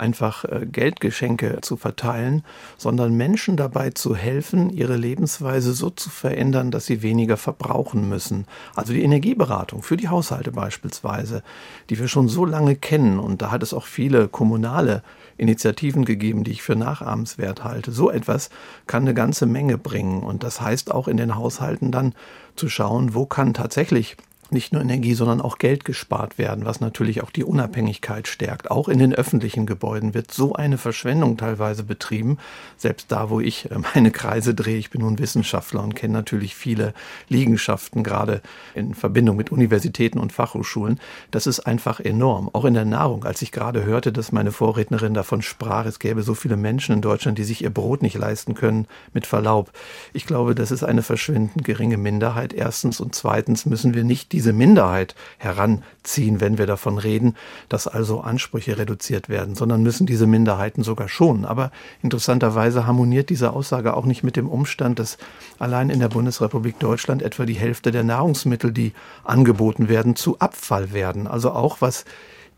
einfach 0.00 0.44
äh, 0.44 0.66
Geldgeschenke 0.66 1.58
zu 1.60 1.76
verteilen, 1.76 2.42
sondern 2.76 3.14
Menschen 3.16 3.56
dabei 3.56 3.90
zu 3.90 4.16
helfen, 4.16 4.70
ihre 4.70 4.96
Lebensweise 4.96 5.72
so 5.72 5.90
zu 5.90 6.10
verändern, 6.10 6.70
dass 6.70 6.86
sie 6.86 7.02
weniger 7.02 7.36
verbrauchen 7.36 8.08
müssen. 8.08 8.46
Also 8.74 8.92
die 8.92 9.02
Energieberatung 9.02 9.82
für 9.82 9.96
die 9.96 10.08
Haushalte 10.08 10.50
beispielsweise, 10.50 11.42
die 11.90 11.98
wir 11.98 12.08
schon 12.08 12.28
so 12.28 12.44
lange 12.44 12.74
kennen 12.74 13.18
und 13.18 13.42
da 13.42 13.50
hat 13.50 13.62
es 13.62 13.74
auch 13.74 13.86
viele 13.86 14.28
kommunale 14.28 15.02
Initiativen 15.36 16.04
gegeben, 16.04 16.44
die 16.44 16.52
ich 16.52 16.62
für 16.62 16.76
nachahmenswert 16.76 17.64
halte. 17.64 17.92
So 17.92 18.10
etwas 18.10 18.50
kann 18.86 19.02
eine 19.02 19.14
ganze 19.14 19.46
Menge 19.46 19.78
bringen 19.78 20.22
und 20.22 20.42
das 20.42 20.60
heißt 20.60 20.90
auch 20.90 21.08
in 21.08 21.16
den 21.16 21.36
Haushalten 21.36 21.92
dann 21.92 22.14
zu 22.56 22.68
schauen, 22.68 23.14
wo 23.14 23.26
kann 23.26 23.54
tatsächlich 23.54 24.16
nicht 24.52 24.72
nur 24.72 24.82
Energie, 24.82 25.14
sondern 25.14 25.40
auch 25.40 25.58
Geld 25.58 25.84
gespart 25.84 26.38
werden, 26.38 26.64
was 26.64 26.80
natürlich 26.80 27.22
auch 27.22 27.30
die 27.30 27.44
Unabhängigkeit 27.44 28.28
stärkt. 28.28 28.70
Auch 28.70 28.88
in 28.88 28.98
den 28.98 29.14
öffentlichen 29.14 29.66
Gebäuden 29.66 30.14
wird 30.14 30.32
so 30.32 30.54
eine 30.54 30.78
Verschwendung 30.78 31.36
teilweise 31.36 31.84
betrieben. 31.84 32.38
Selbst 32.76 33.12
da, 33.12 33.30
wo 33.30 33.40
ich 33.40 33.70
äh, 33.70 33.78
meine 33.94 34.10
Kreise 34.10 34.54
drehe, 34.54 34.78
ich 34.78 34.90
bin 34.90 35.02
nun 35.02 35.18
Wissenschaftler 35.18 35.82
und 35.82 35.94
kenne 35.94 36.14
natürlich 36.14 36.54
viele 36.54 36.94
Liegenschaften, 37.28 38.02
gerade 38.02 38.42
in 38.74 38.94
Verbindung 38.94 39.36
mit 39.36 39.52
Universitäten 39.52 40.18
und 40.18 40.32
Fachhochschulen. 40.32 41.00
Das 41.30 41.46
ist 41.46 41.60
einfach 41.60 42.00
enorm. 42.00 42.50
Auch 42.52 42.64
in 42.64 42.74
der 42.74 42.84
Nahrung. 42.84 43.24
Als 43.24 43.42
ich 43.42 43.52
gerade 43.52 43.84
hörte, 43.84 44.12
dass 44.12 44.32
meine 44.32 44.52
Vorrednerin 44.52 45.14
davon 45.14 45.42
sprach, 45.42 45.86
es 45.86 45.98
gäbe 45.98 46.22
so 46.22 46.34
viele 46.34 46.56
Menschen 46.56 46.94
in 46.94 47.02
Deutschland, 47.02 47.38
die 47.38 47.44
sich 47.44 47.62
ihr 47.62 47.70
Brot 47.70 48.02
nicht 48.02 48.16
leisten 48.16 48.54
können, 48.54 48.86
mit 49.12 49.26
Verlaub. 49.26 49.72
Ich 50.12 50.26
glaube, 50.26 50.54
das 50.54 50.70
ist 50.70 50.84
eine 50.84 51.02
verschwindend 51.02 51.64
geringe 51.64 51.96
Minderheit. 51.96 52.52
Erstens 52.52 53.00
und 53.00 53.14
zweitens 53.14 53.66
müssen 53.66 53.94
wir 53.94 54.04
nicht 54.04 54.32
die 54.32 54.39
diese 54.40 54.54
Minderheit 54.54 55.14
heranziehen, 55.36 56.40
wenn 56.40 56.56
wir 56.56 56.64
davon 56.64 56.96
reden, 56.96 57.36
dass 57.68 57.86
also 57.86 58.22
Ansprüche 58.22 58.78
reduziert 58.78 59.28
werden, 59.28 59.54
sondern 59.54 59.82
müssen 59.82 60.06
diese 60.06 60.26
Minderheiten 60.26 60.82
sogar 60.82 61.10
schonen. 61.10 61.44
Aber 61.44 61.70
interessanterweise 62.02 62.86
harmoniert 62.86 63.28
diese 63.28 63.52
Aussage 63.52 63.94
auch 63.94 64.06
nicht 64.06 64.22
mit 64.22 64.36
dem 64.36 64.48
Umstand, 64.48 64.98
dass 64.98 65.18
allein 65.58 65.90
in 65.90 66.00
der 66.00 66.08
Bundesrepublik 66.08 66.78
Deutschland 66.78 67.20
etwa 67.20 67.44
die 67.44 67.52
Hälfte 67.52 67.90
der 67.90 68.02
Nahrungsmittel, 68.02 68.72
die 68.72 68.94
angeboten 69.24 69.90
werden, 69.90 70.16
zu 70.16 70.38
Abfall 70.38 70.94
werden. 70.94 71.26
Also 71.26 71.50
auch 71.50 71.82
was 71.82 72.06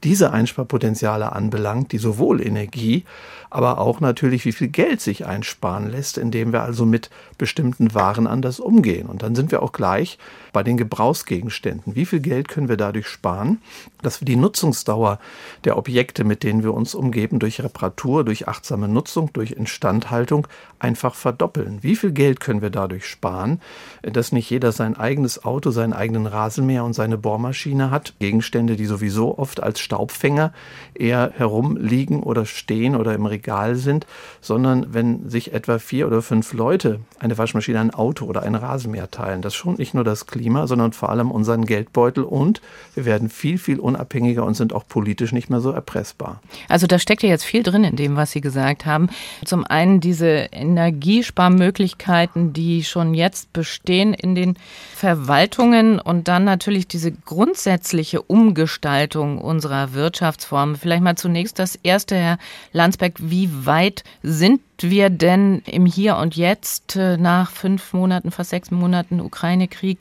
diese 0.04 0.32
Einsparpotenziale 0.32 1.32
anbelangt, 1.32 1.90
die 1.90 1.98
sowohl 1.98 2.40
Energie 2.40 3.04
aber 3.52 3.78
auch 3.78 4.00
natürlich, 4.00 4.46
wie 4.46 4.52
viel 4.52 4.68
Geld 4.68 5.02
sich 5.02 5.26
einsparen 5.26 5.90
lässt, 5.90 6.16
indem 6.16 6.52
wir 6.52 6.62
also 6.62 6.86
mit 6.86 7.10
bestimmten 7.36 7.94
Waren 7.94 8.26
anders 8.26 8.60
umgehen. 8.60 9.06
Und 9.06 9.22
dann 9.22 9.34
sind 9.34 9.52
wir 9.52 9.62
auch 9.62 9.72
gleich 9.72 10.16
bei 10.54 10.62
den 10.62 10.78
Gebrauchsgegenständen. 10.78 11.94
Wie 11.94 12.06
viel 12.06 12.20
Geld 12.20 12.48
können 12.48 12.70
wir 12.70 12.78
dadurch 12.78 13.08
sparen, 13.08 13.60
dass 14.00 14.22
wir 14.22 14.26
die 14.26 14.36
Nutzungsdauer 14.36 15.18
der 15.64 15.76
Objekte, 15.76 16.24
mit 16.24 16.42
denen 16.42 16.62
wir 16.62 16.72
uns 16.72 16.94
umgeben, 16.94 17.40
durch 17.40 17.62
Reparatur, 17.62 18.24
durch 18.24 18.48
achtsame 18.48 18.88
Nutzung, 18.88 19.30
durch 19.34 19.52
Instandhaltung 19.52 20.46
einfach 20.78 21.14
verdoppeln? 21.14 21.82
Wie 21.82 21.96
viel 21.96 22.12
Geld 22.12 22.40
können 22.40 22.62
wir 22.62 22.70
dadurch 22.70 23.06
sparen, 23.06 23.60
dass 24.02 24.32
nicht 24.32 24.48
jeder 24.48 24.72
sein 24.72 24.96
eigenes 24.96 25.44
Auto, 25.44 25.70
seinen 25.72 25.92
eigenen 25.92 26.26
Rasenmäher 26.26 26.84
und 26.84 26.94
seine 26.94 27.18
Bohrmaschine 27.18 27.90
hat? 27.90 28.14
Gegenstände, 28.18 28.76
die 28.76 28.86
sowieso 28.86 29.38
oft 29.38 29.62
als 29.62 29.78
Staubfänger 29.78 30.54
eher 30.94 31.32
herumliegen 31.36 32.22
oder 32.22 32.46
stehen 32.46 32.96
oder 32.96 33.14
im 33.14 33.26
Regal 33.26 33.41
sind, 33.74 34.06
sondern 34.40 34.94
wenn 34.94 35.28
sich 35.28 35.52
etwa 35.52 35.78
vier 35.78 36.06
oder 36.06 36.22
fünf 36.22 36.52
Leute 36.52 37.00
eine 37.18 37.36
Waschmaschine, 37.38 37.80
ein 37.80 37.92
Auto 37.92 38.26
oder 38.26 38.42
ein 38.42 38.54
Rasenmäher 38.54 39.10
teilen, 39.10 39.42
das 39.42 39.54
schont 39.54 39.78
nicht 39.78 39.94
nur 39.94 40.04
das 40.04 40.26
Klima, 40.26 40.66
sondern 40.66 40.92
vor 40.92 41.10
allem 41.10 41.30
unseren 41.30 41.66
Geldbeutel 41.66 42.24
und 42.24 42.60
wir 42.94 43.04
werden 43.04 43.28
viel, 43.28 43.58
viel 43.58 43.78
unabhängiger 43.78 44.44
und 44.44 44.54
sind 44.54 44.72
auch 44.72 44.86
politisch 44.86 45.32
nicht 45.32 45.50
mehr 45.50 45.60
so 45.60 45.70
erpressbar. 45.70 46.40
Also 46.68 46.86
da 46.86 46.98
steckt 46.98 47.22
ja 47.22 47.28
jetzt 47.28 47.44
viel 47.44 47.62
drin 47.62 47.84
in 47.84 47.96
dem, 47.96 48.16
was 48.16 48.32
Sie 48.32 48.40
gesagt 48.40 48.86
haben. 48.86 49.08
Zum 49.44 49.64
einen 49.64 50.00
diese 50.00 50.48
Energiesparmöglichkeiten, 50.52 52.52
die 52.52 52.84
schon 52.84 53.14
jetzt 53.14 53.52
bestehen 53.52 54.14
in 54.14 54.34
den 54.34 54.56
Verwaltungen 54.94 55.98
und 55.98 56.28
dann 56.28 56.44
natürlich 56.44 56.86
diese 56.86 57.12
grundsätzliche 57.12 58.22
Umgestaltung 58.22 59.38
unserer 59.38 59.94
Wirtschaftsform. 59.94 60.76
Vielleicht 60.76 61.02
mal 61.02 61.16
zunächst 61.16 61.58
das 61.58 61.78
erste, 61.82 62.16
Herr 62.16 62.38
Landsberg, 62.72 63.14
wie 63.32 63.64
weit 63.64 64.04
sind 64.22 64.60
wir 64.78 65.08
denn 65.08 65.62
im 65.64 65.86
Hier 65.86 66.18
und 66.18 66.36
Jetzt 66.36 66.96
äh, 66.96 67.16
nach 67.16 67.50
fünf 67.50 67.94
Monaten, 67.94 68.30
fast 68.30 68.50
sechs 68.50 68.70
Monaten 68.70 69.20
Ukraine-Krieg 69.20 70.00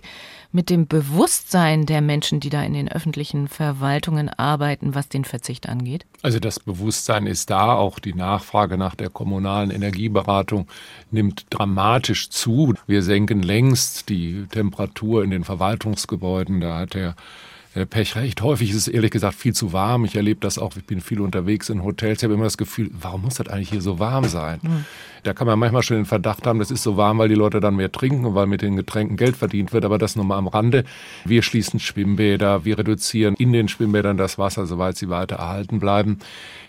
mit 0.52 0.70
dem 0.70 0.86
Bewusstsein 0.86 1.86
der 1.86 2.02
Menschen, 2.02 2.42
die 2.42 2.50
da 2.50 2.62
in 2.62 2.74
den 2.74 2.92
öffentlichen 2.92 3.48
Verwaltungen 3.48 4.28
arbeiten, 4.28 4.96
was 4.96 5.08
den 5.08 5.24
Verzicht 5.24 5.70
angeht? 5.70 6.06
Also 6.24 6.40
das 6.40 6.60
Bewusstsein 6.60 7.26
ist 7.26 7.50
da, 7.50 7.74
auch 7.74 8.00
die 8.00 8.14
Nachfrage 8.14 8.78
nach 8.78 8.96
der 8.96 9.10
kommunalen 9.10 9.72
Energieberatung 9.72 10.68
nimmt 11.10 11.46
dramatisch 11.52 12.30
zu. 12.32 12.74
Wir 12.86 13.02
senken 13.02 13.44
längst 13.44 14.10
die 14.10 14.46
Temperatur 14.52 15.24
in 15.24 15.30
den 15.30 15.46
Verwaltungsgebäuden. 15.46 16.60
Da 16.60 16.80
hat 16.80 16.96
der 16.96 17.16
Pech 17.74 18.18
recht. 18.18 18.42
Häufig 18.42 18.72
ist 18.72 18.76
es 18.76 18.88
ehrlich 18.90 19.12
gesagt 19.12 19.36
viel 19.36 19.54
zu 19.54 19.72
warm. 19.72 20.04
Ich 20.04 20.16
erlebe 20.16 20.42
das 20.42 20.60
auch, 20.60 20.76
ich 20.76 20.84
bin 20.84 21.00
viel 21.00 21.22
unterwegs 21.22 21.70
in 21.70 21.84
Hotels. 21.84 22.20
Ich 22.20 22.24
habe 22.26 22.34
immer 22.34 22.44
das 22.44 22.58
Gefühl, 22.58 22.90
warum 22.92 23.22
muss 23.22 23.36
das 23.36 23.48
eigentlich 23.48 23.70
hier 23.70 23.82
so 23.82 23.98
warm 23.98 24.26
sein? 24.26 24.60
Mhm. 24.62 24.86
Da 25.24 25.34
kann 25.34 25.48
man 25.48 25.58
manchmal 25.58 25.82
schon 25.84 25.98
den 25.98 26.06
Verdacht 26.06 26.46
haben, 26.48 26.60
das 26.60 26.72
ist 26.72 26.84
so 26.84 26.98
warm, 26.98 27.20
weil 27.20 27.30
die 27.30 27.36
Leute 27.36 27.60
dann 27.62 27.76
mehr 27.76 27.92
trinken 27.92 28.26
und 28.26 28.36
weil 28.36 28.48
mit 28.48 28.62
den 28.62 28.76
Getränken 28.76 29.16
Geld 29.16 29.38
verdient 29.38 29.72
wird. 29.72 29.86
Aber 29.86 29.98
das 29.98 30.18
nur 30.18 30.26
mal 30.26 30.38
am 30.38 30.48
Rande. 30.48 30.84
Wir 31.24 31.44
schließen 31.44 31.80
Schwimmbäder, 31.80 32.66
wir 32.66 32.78
reduzieren 32.78 33.36
in 33.36 33.54
den 33.54 33.70
Schwimmbädern 33.70 34.18
das 34.18 34.38
Wasser, 34.38 34.66
soweit 34.66 34.98
sie 34.98 35.10
weiter 35.10 35.38
erhalten 35.38 35.80
bleiben. 35.80 36.20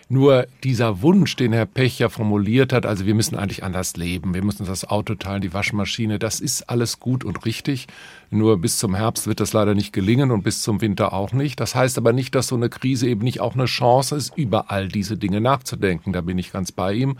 Nur 0.09 0.47
dieser 0.63 1.01
Wunsch, 1.01 1.35
den 1.35 1.53
Herr 1.53 1.65
Pech 1.65 1.99
ja 1.99 2.09
formuliert 2.09 2.73
hat, 2.73 2.85
also 2.85 3.05
wir 3.05 3.15
müssen 3.15 3.35
eigentlich 3.35 3.63
anders 3.63 3.95
leben, 3.95 4.33
wir 4.33 4.43
müssen 4.43 4.65
das 4.65 4.85
Auto 4.85 5.15
teilen, 5.15 5.41
die 5.41 5.53
Waschmaschine, 5.53 6.19
das 6.19 6.39
ist 6.39 6.69
alles 6.69 6.99
gut 6.99 7.23
und 7.23 7.45
richtig. 7.45 7.87
Nur 8.29 8.57
bis 8.57 8.77
zum 8.77 8.95
Herbst 8.95 9.27
wird 9.27 9.39
das 9.39 9.53
leider 9.53 9.75
nicht 9.75 9.93
gelingen 9.93 10.31
und 10.31 10.43
bis 10.43 10.61
zum 10.61 10.81
Winter 10.81 11.13
auch 11.13 11.31
nicht. 11.31 11.59
Das 11.59 11.75
heißt 11.75 11.97
aber 11.97 12.13
nicht, 12.13 12.35
dass 12.35 12.47
so 12.47 12.55
eine 12.55 12.69
Krise 12.69 13.07
eben 13.07 13.23
nicht 13.23 13.39
auch 13.39 13.53
eine 13.53 13.65
Chance 13.65 14.15
ist, 14.15 14.37
über 14.37 14.71
all 14.71 14.87
diese 14.87 15.17
Dinge 15.17 15.39
nachzudenken. 15.39 16.13
Da 16.13 16.21
bin 16.21 16.37
ich 16.37 16.51
ganz 16.51 16.71
bei 16.71 16.93
ihm. 16.93 17.17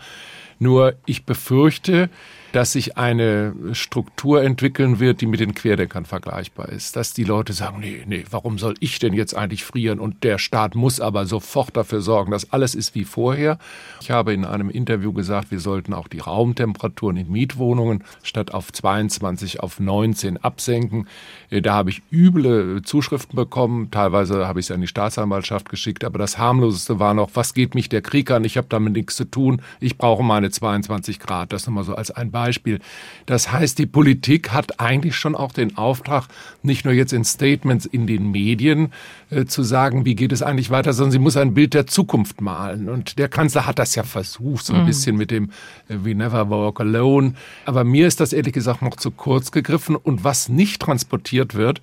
Nur 0.58 0.94
ich 1.06 1.24
befürchte, 1.24 2.10
dass 2.54 2.70
sich 2.70 2.96
eine 2.96 3.52
Struktur 3.72 4.44
entwickeln 4.44 5.00
wird, 5.00 5.20
die 5.20 5.26
mit 5.26 5.40
den 5.40 5.54
Querdenkern 5.54 6.04
vergleichbar 6.04 6.68
ist. 6.68 6.94
Dass 6.94 7.12
die 7.12 7.24
Leute 7.24 7.52
sagen, 7.52 7.80
nee, 7.80 8.04
nee, 8.06 8.24
warum 8.30 8.58
soll 8.58 8.74
ich 8.78 9.00
denn 9.00 9.12
jetzt 9.12 9.36
eigentlich 9.36 9.64
frieren? 9.64 9.98
Und 9.98 10.22
der 10.22 10.38
Staat 10.38 10.76
muss 10.76 11.00
aber 11.00 11.26
sofort 11.26 11.76
dafür 11.76 12.00
sorgen, 12.00 12.30
dass 12.30 12.52
alles 12.52 12.76
ist 12.76 12.94
wie 12.94 13.02
vorher. 13.02 13.58
Ich 14.00 14.12
habe 14.12 14.32
in 14.32 14.44
einem 14.44 14.70
Interview 14.70 15.12
gesagt, 15.12 15.50
wir 15.50 15.58
sollten 15.58 15.92
auch 15.92 16.06
die 16.06 16.20
Raumtemperaturen 16.20 17.16
in 17.16 17.32
Mietwohnungen 17.32 18.04
statt 18.22 18.54
auf 18.54 18.72
22 18.72 19.58
auf 19.58 19.80
19 19.80 20.36
absenken. 20.36 21.08
Äh, 21.50 21.60
da 21.60 21.74
habe 21.74 21.90
ich 21.90 22.02
üble 22.12 22.82
Zuschriften 22.82 23.34
bekommen. 23.34 23.90
Teilweise 23.90 24.46
habe 24.46 24.60
ich 24.60 24.66
es 24.66 24.70
an 24.70 24.80
die 24.80 24.86
Staatsanwaltschaft 24.86 25.68
geschickt. 25.68 26.04
Aber 26.04 26.20
das 26.20 26.38
harmloseste 26.38 27.00
war 27.00 27.14
noch, 27.14 27.30
was 27.34 27.52
geht 27.52 27.74
mich 27.74 27.88
der 27.88 28.00
Krieg 28.00 28.30
an? 28.30 28.44
Ich 28.44 28.56
habe 28.56 28.68
damit 28.70 28.92
nichts 28.92 29.16
zu 29.16 29.24
tun. 29.24 29.60
Ich 29.80 29.98
brauche 29.98 30.22
meine 30.22 30.52
22 30.52 31.18
Grad. 31.18 31.52
Das 31.52 31.66
nochmal 31.66 31.82
so 31.82 31.96
als 31.96 32.12
ein 32.12 32.30
Beispiel. 32.30 32.43
Beispiel. 32.44 32.78
Das 33.24 33.50
heißt, 33.52 33.78
die 33.78 33.86
Politik 33.86 34.52
hat 34.52 34.78
eigentlich 34.78 35.16
schon 35.16 35.34
auch 35.34 35.52
den 35.52 35.78
Auftrag, 35.78 36.26
nicht 36.62 36.84
nur 36.84 36.92
jetzt 36.92 37.14
in 37.14 37.24
Statements 37.24 37.86
in 37.86 38.06
den 38.06 38.30
Medien 38.30 38.92
äh, 39.30 39.46
zu 39.46 39.62
sagen, 39.62 40.04
wie 40.04 40.14
geht 40.14 40.32
es 40.32 40.42
eigentlich 40.42 40.70
weiter, 40.70 40.92
sondern 40.92 41.12
sie 41.12 41.18
muss 41.18 41.38
ein 41.38 41.54
Bild 41.54 41.72
der 41.72 41.86
Zukunft 41.86 42.42
malen. 42.42 42.90
Und 42.90 43.18
der 43.18 43.28
Kanzler 43.28 43.66
hat 43.66 43.78
das 43.78 43.94
ja 43.94 44.02
versucht, 44.02 44.66
so 44.66 44.74
ein 44.74 44.82
mhm. 44.82 44.86
bisschen 44.86 45.16
mit 45.16 45.30
dem 45.30 45.50
äh, 45.88 45.96
We 46.04 46.14
Never 46.14 46.50
Walk 46.50 46.80
Alone. 46.80 47.32
Aber 47.64 47.82
mir 47.82 48.06
ist 48.06 48.20
das 48.20 48.34
ehrlich 48.34 48.52
gesagt 48.52 48.82
noch 48.82 48.96
zu 48.96 49.10
kurz 49.10 49.50
gegriffen. 49.50 49.96
Und 49.96 50.22
was 50.22 50.50
nicht 50.50 50.82
transportiert 50.82 51.54
wird, 51.54 51.80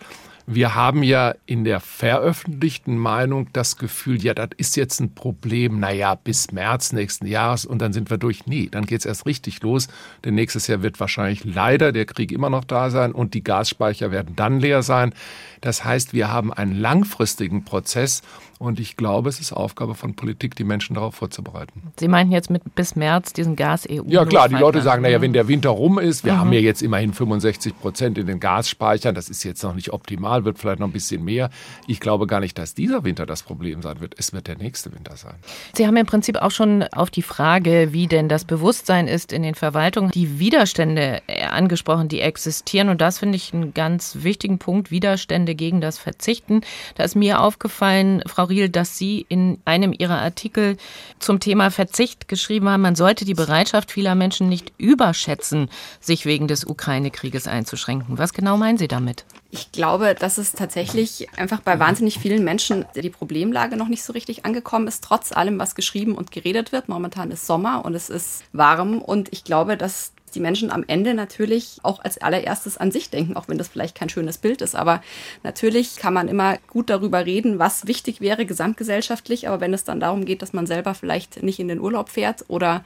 wir 0.47 0.75
haben 0.75 1.03
ja 1.03 1.33
in 1.45 1.63
der 1.63 1.79
veröffentlichten 1.79 2.97
Meinung 2.97 3.47
das 3.53 3.77
Gefühl, 3.77 4.21
ja, 4.23 4.33
das 4.33 4.49
ist 4.57 4.75
jetzt 4.75 4.99
ein 4.99 5.13
Problem, 5.13 5.79
naja, 5.79 6.15
bis 6.15 6.51
März 6.51 6.93
nächsten 6.93 7.25
Jahres 7.27 7.65
und 7.65 7.79
dann 7.79 7.93
sind 7.93 8.09
wir 8.09 8.17
durch. 8.17 8.45
Nee, 8.45 8.69
dann 8.71 8.85
geht's 8.85 9.05
erst 9.05 9.25
richtig 9.25 9.61
los. 9.61 9.87
Denn 10.23 10.35
nächstes 10.35 10.67
Jahr 10.67 10.81
wird 10.81 10.99
wahrscheinlich 10.99 11.43
leider 11.43 11.91
der 11.91 12.05
Krieg 12.05 12.31
immer 12.31 12.49
noch 12.49 12.63
da 12.63 12.89
sein 12.89 13.11
und 13.11 13.33
die 13.33 13.43
Gasspeicher 13.43 14.11
werden 14.11 14.35
dann 14.35 14.59
leer 14.59 14.83
sein. 14.83 15.13
Das 15.61 15.85
heißt, 15.85 16.13
wir 16.13 16.29
haben 16.29 16.51
einen 16.51 16.75
langfristigen 16.75 17.63
Prozess 17.63 18.23
und 18.61 18.79
ich 18.79 18.95
glaube, 18.95 19.27
es 19.27 19.39
ist 19.39 19.53
Aufgabe 19.53 19.95
von 19.95 20.15
Politik, 20.15 20.55
die 20.55 20.63
Menschen 20.63 20.93
darauf 20.93 21.15
vorzubereiten. 21.15 21.91
Sie 21.99 22.07
meinten 22.07 22.31
jetzt 22.31 22.51
mit 22.51 22.75
bis 22.75 22.95
März 22.95 23.33
diesen 23.33 23.55
Gas-EU? 23.55 24.03
Ja 24.05 24.23
klar, 24.23 24.49
die 24.49 24.55
Leute 24.55 24.83
sagen, 24.83 25.01
naja, 25.01 25.19
wenn 25.19 25.33
der 25.33 25.47
Winter 25.47 25.71
rum 25.71 25.97
ist, 25.97 26.23
wir 26.23 26.33
mhm. 26.33 26.37
haben 26.37 26.53
ja 26.53 26.59
jetzt 26.59 26.83
immerhin 26.83 27.11
65 27.11 27.79
Prozent 27.79 28.19
in 28.19 28.27
den 28.27 28.39
Gasspeichern, 28.39 29.15
das 29.15 29.29
ist 29.29 29.43
jetzt 29.43 29.63
noch 29.63 29.73
nicht 29.73 29.93
optimal, 29.93 30.30
wird 30.43 30.57
vielleicht 30.59 30.79
noch 30.79 30.87
ein 30.87 30.93
bisschen 30.93 31.23
mehr. 31.23 31.49
Ich 31.87 31.99
glaube 31.99 32.27
gar 32.27 32.39
nicht, 32.39 32.57
dass 32.57 32.73
dieser 32.73 33.03
Winter 33.03 33.25
das 33.25 33.43
Problem 33.43 33.81
sein 33.81 33.99
wird. 33.99 34.15
Es 34.17 34.33
wird 34.33 34.47
der 34.47 34.57
nächste 34.57 34.93
Winter 34.93 35.15
sein. 35.17 35.35
Sie 35.75 35.85
haben 35.85 35.97
im 35.97 36.05
Prinzip 36.05 36.37
auch 36.37 36.51
schon 36.51 36.83
auf 36.83 37.09
die 37.09 37.21
Frage, 37.21 37.89
wie 37.91 38.07
denn 38.07 38.29
das 38.29 38.45
Bewusstsein 38.45 39.07
ist 39.07 39.31
in 39.33 39.43
den 39.43 39.55
Verwaltungen, 39.55 40.11
die 40.11 40.39
Widerstände 40.39 41.21
angesprochen, 41.49 42.07
die 42.07 42.21
existieren. 42.21 42.89
Und 42.89 43.01
das 43.01 43.19
finde 43.19 43.35
ich 43.35 43.53
einen 43.53 43.73
ganz 43.73 44.17
wichtigen 44.21 44.57
Punkt, 44.57 44.91
Widerstände 44.91 45.55
gegen 45.55 45.81
das 45.81 45.97
Verzichten. 45.97 46.61
Da 46.95 47.03
ist 47.03 47.15
mir 47.15 47.41
aufgefallen, 47.41 48.23
Frau 48.25 48.45
Riel, 48.45 48.69
dass 48.69 48.97
Sie 48.97 49.25
in 49.29 49.59
einem 49.65 49.93
Ihrer 49.97 50.19
Artikel 50.19 50.77
zum 51.19 51.39
Thema 51.39 51.71
Verzicht 51.71 52.27
geschrieben 52.27 52.69
haben, 52.69 52.81
man 52.81 52.95
sollte 52.95 53.25
die 53.25 53.33
Bereitschaft 53.33 53.91
vieler 53.91 54.15
Menschen 54.15 54.49
nicht 54.49 54.73
überschätzen, 54.77 55.69
sich 55.99 56.25
wegen 56.25 56.47
des 56.47 56.65
Ukraine-Krieges 56.65 57.47
einzuschränken. 57.47 58.17
Was 58.17 58.33
genau 58.33 58.57
meinen 58.57 58.77
Sie 58.77 58.87
damit? 58.87 59.25
Ich 59.53 59.73
glaube, 59.73 60.15
dass 60.15 60.37
es 60.37 60.53
tatsächlich 60.53 61.27
einfach 61.37 61.59
bei 61.59 61.77
wahnsinnig 61.77 62.19
vielen 62.19 62.45
Menschen 62.45 62.85
die 62.95 63.09
Problemlage 63.09 63.75
noch 63.75 63.89
nicht 63.89 64.01
so 64.01 64.13
richtig 64.13 64.45
angekommen 64.45 64.87
ist, 64.87 65.03
trotz 65.03 65.33
allem, 65.33 65.59
was 65.59 65.75
geschrieben 65.75 66.15
und 66.15 66.31
geredet 66.31 66.71
wird. 66.71 66.87
Momentan 66.87 67.31
ist 67.31 67.45
Sommer 67.45 67.83
und 67.83 67.93
es 67.93 68.09
ist 68.09 68.43
warm 68.53 68.99
und 68.99 69.27
ich 69.33 69.43
glaube, 69.43 69.75
dass 69.75 70.13
die 70.31 70.39
Menschen 70.39 70.71
am 70.71 70.83
Ende 70.87 71.13
natürlich 71.13 71.77
auch 71.83 71.99
als 72.03 72.17
allererstes 72.17 72.77
an 72.77 72.91
sich 72.91 73.09
denken, 73.09 73.35
auch 73.35 73.47
wenn 73.47 73.57
das 73.57 73.67
vielleicht 73.67 73.95
kein 73.95 74.09
schönes 74.09 74.37
Bild 74.37 74.61
ist. 74.61 74.75
Aber 74.75 75.01
natürlich 75.43 75.97
kann 75.97 76.13
man 76.13 76.27
immer 76.27 76.57
gut 76.69 76.89
darüber 76.89 77.25
reden, 77.25 77.59
was 77.59 77.87
wichtig 77.87 78.21
wäre 78.21 78.45
gesamtgesellschaftlich. 78.45 79.47
Aber 79.47 79.61
wenn 79.61 79.73
es 79.73 79.83
dann 79.83 79.99
darum 79.99 80.25
geht, 80.25 80.41
dass 80.41 80.53
man 80.53 80.65
selber 80.65 80.93
vielleicht 80.93 81.43
nicht 81.43 81.59
in 81.59 81.67
den 81.67 81.79
Urlaub 81.79 82.09
fährt 82.09 82.45
oder 82.47 82.83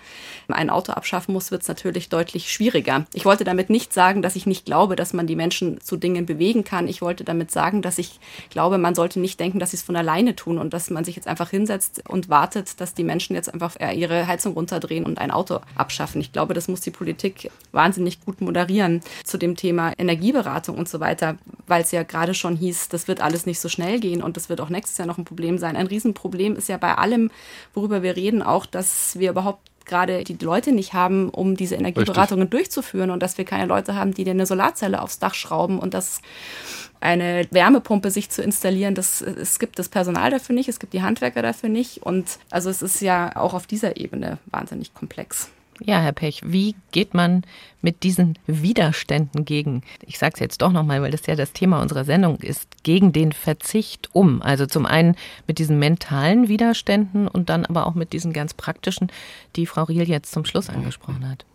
ein 0.47 0.69
Auto 0.69 0.93
abschaffen 0.93 1.33
muss, 1.33 1.51
wird 1.51 1.61
es 1.61 1.67
natürlich 1.67 2.09
deutlich 2.09 2.51
schwieriger. 2.51 3.05
Ich 3.13 3.25
wollte 3.25 3.43
damit 3.43 3.69
nicht 3.69 3.93
sagen, 3.93 4.21
dass 4.21 4.35
ich 4.35 4.45
nicht 4.45 4.65
glaube, 4.65 4.95
dass 4.95 5.13
man 5.13 5.27
die 5.27 5.35
Menschen 5.35 5.81
zu 5.81 5.97
Dingen 5.97 6.25
bewegen 6.25 6.63
kann. 6.63 6.87
Ich 6.87 7.01
wollte 7.01 7.23
damit 7.23 7.51
sagen, 7.51 7.81
dass 7.81 7.97
ich 7.97 8.19
glaube, 8.49 8.77
man 8.77 8.95
sollte 8.95 9.19
nicht 9.19 9.39
denken, 9.39 9.59
dass 9.59 9.71
sie 9.71 9.77
es 9.77 9.83
von 9.83 9.95
alleine 9.95 10.35
tun 10.35 10.57
und 10.57 10.73
dass 10.73 10.89
man 10.89 11.03
sich 11.03 11.15
jetzt 11.15 11.27
einfach 11.27 11.49
hinsetzt 11.49 12.03
und 12.07 12.29
wartet, 12.29 12.79
dass 12.81 12.93
die 12.93 13.03
Menschen 13.03 13.35
jetzt 13.35 13.53
einfach 13.53 13.75
ihre 13.79 14.27
Heizung 14.27 14.53
runterdrehen 14.53 15.05
und 15.05 15.19
ein 15.19 15.31
Auto 15.31 15.59
abschaffen. 15.75 16.21
Ich 16.21 16.31
glaube, 16.31 16.53
das 16.53 16.67
muss 16.67 16.81
die 16.81 16.91
Politik 16.91 17.35
Politik 17.36 17.51
wahnsinnig 17.72 18.22
gut 18.24 18.39
moderieren 18.39 19.01
zu 19.24 19.38
dem 19.38 19.56
Thema 19.56 19.92
Energieberatung 19.98 20.77
und 20.77 20.88
so 20.88 21.01
weiter, 21.01 21.38
weil 21.68 21.82
es 21.82 21.92
ja 21.92 22.04
gerade 22.04 22.34
schon 22.34 22.56
hieß, 22.56 22.89
das 22.89 23.08
wird 23.08 23.22
alles 23.22 23.46
nicht 23.46 23.60
so 23.60 23.68
schnell 23.68 24.00
gehen 24.00 24.24
und 24.24 24.38
das 24.38 24.48
wird 24.50 24.62
auch 24.62 24.70
nächstes 24.70 24.98
Jahr 24.98 25.08
noch 25.08 25.18
ein 25.18 25.25
Problem 25.25 25.58
sein. 25.58 25.75
Ein 25.75 25.88
Riesenproblem 25.88 26.56
ist 26.56 26.70
ja 26.70 26.77
bei 26.77 26.96
allem, 26.96 27.32
worüber 27.74 28.01
wir 28.01 28.15
reden, 28.15 28.42
auch, 28.42 28.65
dass 28.65 29.20
wir 29.20 29.30
überhaupt 29.30 29.60
gerade 29.86 30.24
die 30.24 30.38
Leute 30.44 30.72
nicht 30.72 30.94
haben, 30.94 31.30
um 31.30 31.56
diese 31.56 31.75
Energieberatungen 31.75 32.44
Richtig. 32.44 32.60
durchzuführen 32.60 33.12
und 33.12 33.22
dass 33.22 33.38
wir 33.38 33.46
keine 33.46 33.68
Leute 33.68 33.96
haben, 33.96 34.13
die 34.13 34.24
dir 34.24 34.32
eine 34.32 34.48
Solarzelle 34.48 35.01
aufs 35.01 35.20
Dach 35.20 35.36
schrauben 35.36 35.77
und 35.77 35.94
das 35.94 36.22
eine 37.01 37.46
Wärmepumpe 37.51 38.10
sich 38.10 38.32
zu 38.32 38.42
installieren, 38.42 38.96
das, 38.96 39.22
es 39.22 39.60
gibt 39.60 39.77
das 39.77 39.89
Personal 39.89 40.32
dafür 40.32 40.56
nicht, 40.56 40.70
es 40.70 40.80
gibt 40.80 40.94
die 40.94 41.04
Handwerker 41.04 41.44
dafür 41.44 41.70
nicht 41.70 42.01
und 42.01 42.39
also 42.50 42.72
es 42.72 42.82
ist 42.82 43.01
ja 43.01 43.36
auch 43.36 43.54
auf 43.54 43.68
dieser 43.68 43.98
Ebene 43.98 44.39
wahnsinnig 44.46 44.96
komplex. 44.96 45.50
Ja, 45.82 46.00
Herr 46.00 46.13
Pech, 46.13 46.41
wie 46.46 46.75
geht 46.91 47.13
man 47.13 47.44
mit 47.82 48.03
diesen 48.03 48.39
Widerständen 48.48 49.44
gegen, 49.44 49.82
ich 50.05 50.17
sage 50.17 50.34
es 50.36 50.39
jetzt 50.39 50.62
doch 50.62 50.72
nochmal, 50.72 51.01
weil 51.01 51.12
das 51.12 51.25
ja 51.27 51.36
das 51.36 51.51
Thema 51.51 51.82
unserer 51.82 52.05
Sendung 52.05 52.38
ist, 52.38 52.84
gegen 52.84 53.12
den 53.12 53.34
Verzicht 53.34 54.10
um? 54.13 54.41
Also 54.41 54.67
zum 54.67 54.86
einen 54.86 55.15
mit 55.48 55.60
diesen 55.60 55.77
mentalen 55.77 56.48
Widerständen 56.48 57.27
und 57.27 57.50
dann 57.50 57.65
aber 57.65 57.88
auch 57.88 57.94
mit 57.94 58.13
diesen 58.13 58.32
ganz 58.32 58.53
praktischen, 58.53 59.12
die 59.58 59.65
Frau 59.65 59.84
Riel 59.84 60.08
jetzt 60.08 60.32
zum 60.32 60.46
Schluss 60.46 60.70
angesprochen 60.70 61.29
hat. 61.29 61.46